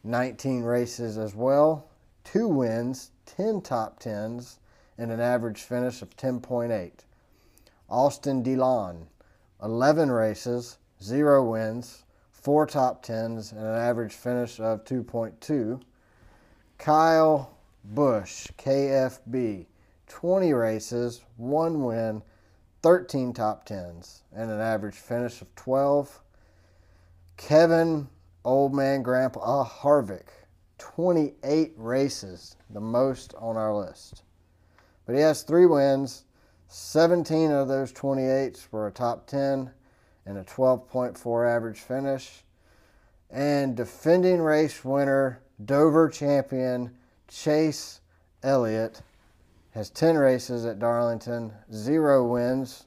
19 0.04 0.62
races 0.62 1.18
as 1.18 1.34
well, 1.34 1.88
two 2.22 2.46
wins, 2.46 3.10
10 3.26 3.62
top 3.62 3.98
tens, 3.98 4.58
and 4.96 5.10
an 5.10 5.20
average 5.20 5.62
finish 5.62 6.02
of 6.02 6.16
10.8. 6.16 6.92
Austin 7.90 8.42
Dillon, 8.42 9.08
11 9.62 10.10
races, 10.10 10.78
zero 11.04 11.44
wins, 11.44 12.04
four 12.32 12.66
top 12.66 13.02
tens, 13.02 13.52
and 13.52 13.60
an 13.60 13.76
average 13.76 14.14
finish 14.14 14.58
of 14.58 14.84
2.2. 14.84 15.80
Kyle 16.78 17.56
Busch, 17.84 18.48
KFB, 18.58 19.66
20 20.06 20.52
races, 20.54 21.20
one 21.36 21.84
win, 21.84 22.22
13 22.82 23.34
top 23.34 23.66
tens, 23.66 24.22
and 24.34 24.50
an 24.50 24.60
average 24.60 24.94
finish 24.94 25.42
of 25.42 25.54
12. 25.54 26.20
Kevin 27.36 28.08
Old 28.44 28.74
Man 28.74 29.02
Grandpa 29.02 29.64
Harvick, 29.64 30.28
28 30.78 31.72
races, 31.76 32.56
the 32.70 32.80
most 32.80 33.34
on 33.38 33.56
our 33.56 33.74
list. 33.74 34.22
But 35.04 35.16
he 35.16 35.20
has 35.20 35.42
three 35.42 35.66
wins. 35.66 36.24
17 36.68 37.50
of 37.50 37.68
those 37.68 37.92
28s 37.92 38.68
were 38.70 38.86
a 38.86 38.92
top 38.92 39.26
10 39.26 39.70
and 40.26 40.38
a 40.38 40.44
12.4 40.44 41.56
average 41.56 41.80
finish. 41.80 42.44
And 43.30 43.76
defending 43.76 44.40
race 44.40 44.84
winner, 44.84 45.40
Dover 45.64 46.08
champion 46.08 46.96
Chase 47.28 48.00
Elliott 48.42 49.02
has 49.70 49.90
10 49.90 50.16
races 50.16 50.64
at 50.64 50.78
Darlington, 50.78 51.52
zero 51.72 52.24
wins, 52.26 52.86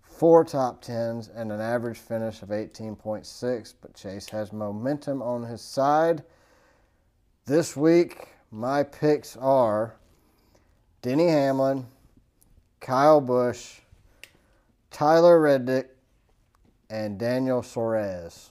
four 0.00 0.44
top 0.44 0.82
10s, 0.82 1.28
and 1.34 1.52
an 1.52 1.60
average 1.60 1.98
finish 1.98 2.42
of 2.42 2.48
18.6. 2.48 3.74
But 3.82 3.94
Chase 3.94 4.28
has 4.30 4.52
momentum 4.52 5.20
on 5.20 5.42
his 5.42 5.60
side. 5.60 6.22
This 7.44 7.76
week, 7.76 8.28
my 8.50 8.82
picks 8.82 9.36
are 9.36 9.96
Denny 11.02 11.28
Hamlin, 11.28 11.86
Kyle 12.80 13.20
Busch, 13.20 13.80
Tyler 14.90 15.40
Reddick, 15.40 15.91
and 16.92 17.18
Daniel 17.18 17.62
Suarez. 17.62 18.50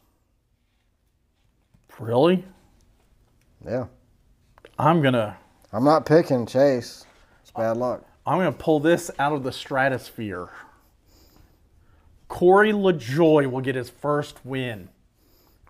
Really? 2.00 2.44
Yeah. 3.64 3.86
I'm 4.80 5.04
gonna 5.04 5.38
I'm 5.72 5.84
not 5.84 6.08
picking 6.08 6.48
Chase. 6.48 7.06
It's 7.44 7.52
bad 7.52 7.78
luck. 7.78 8.04
I'm 8.26 8.40
gonna 8.40 8.52
pull 8.52 8.80
this 8.80 9.12
out 9.20 9.32
of 9.32 9.44
the 9.44 9.52
stratosphere. 9.52 10.50
Corey 12.28 12.72
LaJoie 12.72 13.50
will 13.52 13.62
get 13.62 13.76
his 13.76 13.92
first 13.92 14.44
win. 14.44 14.90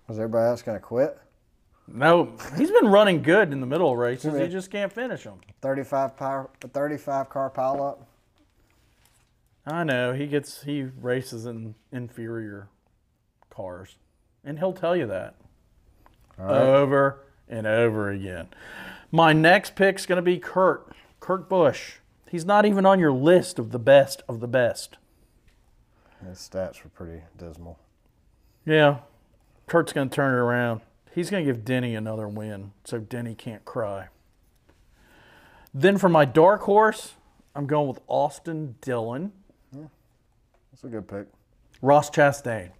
Is 0.08 0.18
everybody 0.18 0.48
else 0.48 0.62
to 0.62 0.78
quit? 0.78 1.18
No, 1.88 2.32
he's 2.56 2.70
been 2.70 2.86
running 2.86 3.20
good 3.20 3.52
in 3.52 3.60
the 3.60 3.66
middle 3.66 3.92
of 3.92 3.98
races. 3.98 4.38
He 4.38 4.48
just 4.48 4.70
can't 4.70 4.92
finish 4.92 5.24
them. 5.24 5.40
35 5.60 6.16
power, 6.16 6.48
35 6.72 7.28
car 7.28 7.50
pileup. 7.50 7.98
I 9.66 9.84
know 9.84 10.12
he 10.12 10.26
gets 10.26 10.62
he 10.62 10.82
races 10.82 11.46
in 11.46 11.74
inferior 11.92 12.68
cars, 13.50 13.96
and 14.44 14.58
he'll 14.58 14.72
tell 14.72 14.96
you 14.96 15.06
that 15.06 15.36
over 16.38 17.24
and 17.48 17.66
over 17.66 18.10
again. 18.10 18.48
My 19.10 19.32
next 19.32 19.76
pick's 19.76 20.06
going 20.06 20.16
to 20.16 20.22
be 20.22 20.38
Kurt 20.38 20.92
Kurt 21.20 21.48
Busch. 21.48 21.94
He's 22.28 22.44
not 22.44 22.64
even 22.64 22.86
on 22.86 22.98
your 22.98 23.12
list 23.12 23.58
of 23.58 23.70
the 23.70 23.78
best 23.78 24.22
of 24.28 24.40
the 24.40 24.48
best. 24.48 24.96
His 26.26 26.38
stats 26.38 26.82
were 26.82 26.90
pretty 26.90 27.22
dismal. 27.36 27.78
Yeah, 28.64 28.98
Kurt's 29.66 29.92
going 29.92 30.08
to 30.08 30.14
turn 30.14 30.34
it 30.34 30.38
around. 30.38 30.80
He's 31.14 31.30
going 31.30 31.44
to 31.44 31.52
give 31.52 31.64
Denny 31.64 31.94
another 31.94 32.26
win, 32.26 32.72
so 32.84 32.98
Denny 32.98 33.34
can't 33.34 33.64
cry. 33.64 34.08
Then 35.74 35.98
for 35.98 36.08
my 36.08 36.24
dark 36.24 36.62
horse, 36.62 37.14
I'm 37.54 37.66
going 37.66 37.88
with 37.88 38.00
Austin 38.06 38.76
Dillon, 38.80 39.32
That's 40.72 40.84
a 40.84 40.88
good 40.88 41.06
pick. 41.06 41.26
Ross 41.80 42.10
Chastain. 42.10 42.70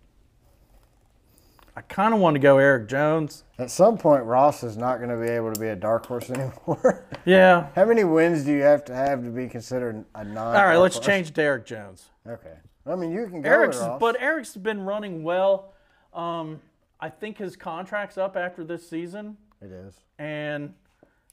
I 1.74 1.80
kind 1.80 2.12
of 2.12 2.20
want 2.20 2.34
to 2.34 2.38
go 2.38 2.58
Erik 2.58 2.86
Jones. 2.88 3.44
At 3.58 3.70
some 3.70 3.96
point, 3.96 4.24
Ross 4.24 4.62
is 4.62 4.76
not 4.76 4.98
going 4.98 5.08
to 5.08 5.16
be 5.16 5.30
able 5.30 5.52
to 5.54 5.58
be 5.60 5.68
a 5.68 5.76
dark 5.76 6.04
horse 6.06 6.28
anymore. 6.30 7.06
Yeah. 7.24 7.68
How 7.74 7.86
many 7.86 8.04
wins 8.04 8.44
do 8.44 8.52
you 8.52 8.62
have 8.62 8.84
to 8.86 8.94
have 8.94 9.24
to 9.24 9.30
be 9.30 9.48
considered 9.48 10.04
a 10.14 10.24
non? 10.24 10.54
All 10.54 10.66
right, 10.66 10.76
let's 10.76 10.98
change 10.98 11.32
to 11.32 11.42
Erik 11.42 11.64
Jones. 11.64 12.10
Okay. 12.28 12.54
I 12.86 12.94
mean, 12.96 13.12
you 13.12 13.26
can 13.26 13.40
go 13.40 13.48
Erik's, 13.48 13.78
with 13.78 13.86
Ross. 13.86 14.00
but 14.00 14.20
Erik's 14.20 14.56
been 14.56 14.82
running 14.82 15.22
well. 15.22 15.72
Um, 16.12 16.60
I 17.00 17.08
think 17.08 17.38
his 17.38 17.56
contract's 17.56 18.18
up 18.18 18.36
after 18.36 18.64
this 18.64 18.88
season, 18.88 19.36
it 19.62 19.70
is. 19.72 19.94
and 20.18 20.74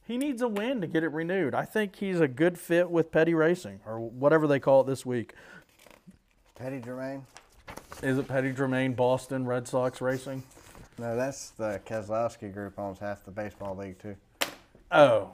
he 0.06 0.16
needs 0.16 0.42
a 0.42 0.48
win 0.48 0.80
to 0.80 0.86
get 0.86 1.04
it 1.04 1.12
renewed. 1.12 1.54
I 1.54 1.64
think 1.64 1.96
he's 1.96 2.18
a 2.18 2.26
good 2.26 2.58
fit 2.58 2.90
with 2.90 3.12
Petty 3.12 3.34
Racing 3.34 3.80
or 3.86 4.00
whatever 4.00 4.46
they 4.46 4.58
call 4.58 4.80
it 4.80 4.86
this 4.86 5.04
week. 5.04 5.34
Petty 6.60 6.80
Germain. 6.80 7.24
Is 8.02 8.18
it 8.18 8.28
Petty 8.28 8.52
Germain 8.52 8.92
Boston 8.92 9.46
Red 9.46 9.66
Sox 9.66 10.00
Racing? 10.02 10.42
No, 10.98 11.16
that's 11.16 11.50
the 11.50 11.80
Keselowski 11.86 12.52
group 12.52 12.78
owns 12.78 12.98
half 12.98 13.24
the 13.24 13.30
baseball 13.30 13.74
league 13.76 13.98
too. 13.98 14.14
Oh, 14.92 15.30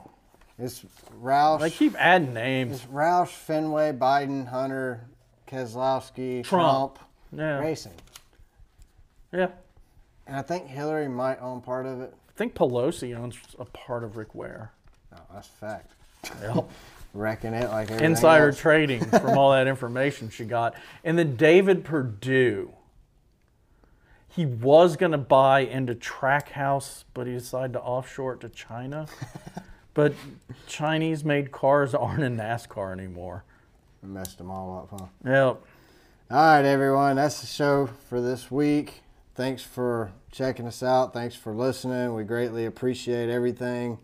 It's 0.57 0.85
Roush. 1.21 1.59
they 1.59 1.69
keep 1.69 1.95
adding 1.97 2.33
names. 2.33 2.75
It's 2.77 2.85
Roush, 2.85 3.27
Fenway, 3.29 3.91
Biden, 3.91 4.47
Hunter, 4.47 5.05
Keselowski, 5.47 6.43
Trump, 6.45 6.95
Trump. 6.95 6.99
Yeah, 7.33 7.59
Racing. 7.59 7.93
yeah. 9.33 9.47
And 10.27 10.35
I 10.37 10.41
think 10.41 10.67
Hillary 10.67 11.09
might 11.09 11.41
own 11.41 11.59
part 11.61 11.85
of 11.85 11.99
it. 12.01 12.13
I 12.29 12.31
think 12.37 12.53
Pelosi 12.55 13.17
owns 13.17 13.37
a 13.59 13.65
part 13.65 14.03
of 14.03 14.15
Rick 14.15 14.33
Ware. 14.35 14.71
No, 15.11 15.17
that's 15.33 15.47
fact. 15.47 15.91
Yep. 16.41 16.69
Wrecking 17.13 17.53
it 17.53 17.69
like 17.69 17.89
Insider 17.89 18.47
else. 18.47 18.59
trading 18.59 19.03
from 19.05 19.37
all 19.37 19.51
that 19.51 19.67
information 19.67 20.29
she 20.29 20.45
got. 20.45 20.75
And 21.03 21.17
then 21.17 21.35
David 21.35 21.83
Perdue. 21.83 22.73
He 24.29 24.45
was 24.45 24.97
going 24.97 25.13
to 25.13 25.17
buy 25.17 25.61
into 25.61 25.95
Trackhouse, 25.95 27.05
but 27.15 27.25
he 27.25 27.33
decided 27.33 27.73
to 27.73 27.81
offshore 27.81 28.33
it 28.33 28.41
to 28.41 28.49
China. 28.49 29.07
but 29.95 30.13
Chinese 30.67 31.23
made 31.23 31.51
cars 31.51 31.95
aren't 31.95 32.21
in 32.21 32.37
NASCAR 32.37 32.91
anymore. 32.91 33.43
Messed 34.03 34.37
them 34.37 34.51
all 34.51 34.77
up, 34.77 34.99
huh? 34.99 35.07
Yep. 35.25 35.61
All 36.29 36.37
right, 36.37 36.65
everyone. 36.65 37.15
That's 37.15 37.41
the 37.41 37.47
show 37.47 37.89
for 38.09 38.21
this 38.21 38.51
week. 38.51 39.01
Thanks 39.33 39.63
for 39.63 40.11
checking 40.31 40.67
us 40.67 40.83
out. 40.83 41.13
Thanks 41.13 41.35
for 41.35 41.53
listening. 41.53 42.13
We 42.13 42.23
greatly 42.23 42.65
appreciate 42.65 43.29
everything. 43.29 43.97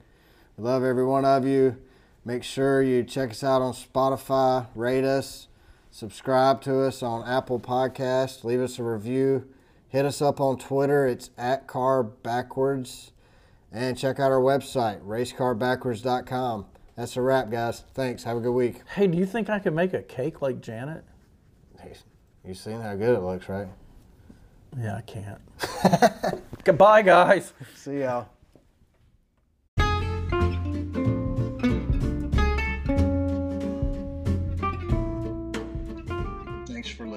We 0.57 0.63
love 0.63 0.83
every 0.83 1.05
one 1.05 1.25
of 1.25 1.45
you. 1.45 1.77
Make 2.25 2.43
sure 2.43 2.81
you 2.81 3.03
check 3.03 3.31
us 3.31 3.43
out 3.43 3.61
on 3.61 3.73
Spotify, 3.73 4.67
rate 4.75 5.03
us, 5.03 5.47
subscribe 5.91 6.61
to 6.61 6.81
us 6.81 7.03
on 7.03 7.27
Apple 7.27 7.59
Podcasts, 7.59 8.43
leave 8.43 8.61
us 8.61 8.79
a 8.79 8.83
review. 8.83 9.47
Hit 9.93 10.05
us 10.05 10.23
up 10.23 10.41
on 10.41 10.57
Twitter. 10.57 11.05
It's 11.05 11.29
at 11.37 11.67
Car 11.67 12.01
Backwards. 12.01 13.11
And 13.71 13.95
check 13.95 14.19
out 14.19 14.31
our 14.31 14.39
website, 14.39 14.99
racecarbackwards.com. 15.03 16.65
That's 16.95 17.15
a 17.15 17.21
wrap, 17.21 17.51
guys. 17.51 17.83
Thanks. 17.93 18.23
Have 18.23 18.37
a 18.37 18.39
good 18.39 18.53
week. 18.53 18.81
Hey, 18.95 19.05
do 19.05 19.15
you 19.19 19.27
think 19.27 19.51
I 19.51 19.59
could 19.59 19.75
make 19.75 19.93
a 19.93 20.01
cake 20.01 20.41
like 20.41 20.61
Janet? 20.61 21.03
Hey, 21.79 21.93
you 22.43 22.55
seen 22.55 22.81
how 22.81 22.95
good 22.95 23.17
it 23.17 23.21
looks, 23.21 23.47
right? 23.47 23.67
Yeah, 24.75 24.95
I 24.95 25.01
can't. 25.01 26.41
Goodbye, 26.63 27.03
guys. 27.03 27.53
See 27.75 27.99
y'all. 27.99 28.32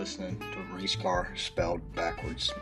Listening 0.06 0.38
to 0.52 0.60
Race 0.72 0.94
Car 0.94 1.32
Spelled 1.34 1.80
Backwards. 1.96 2.52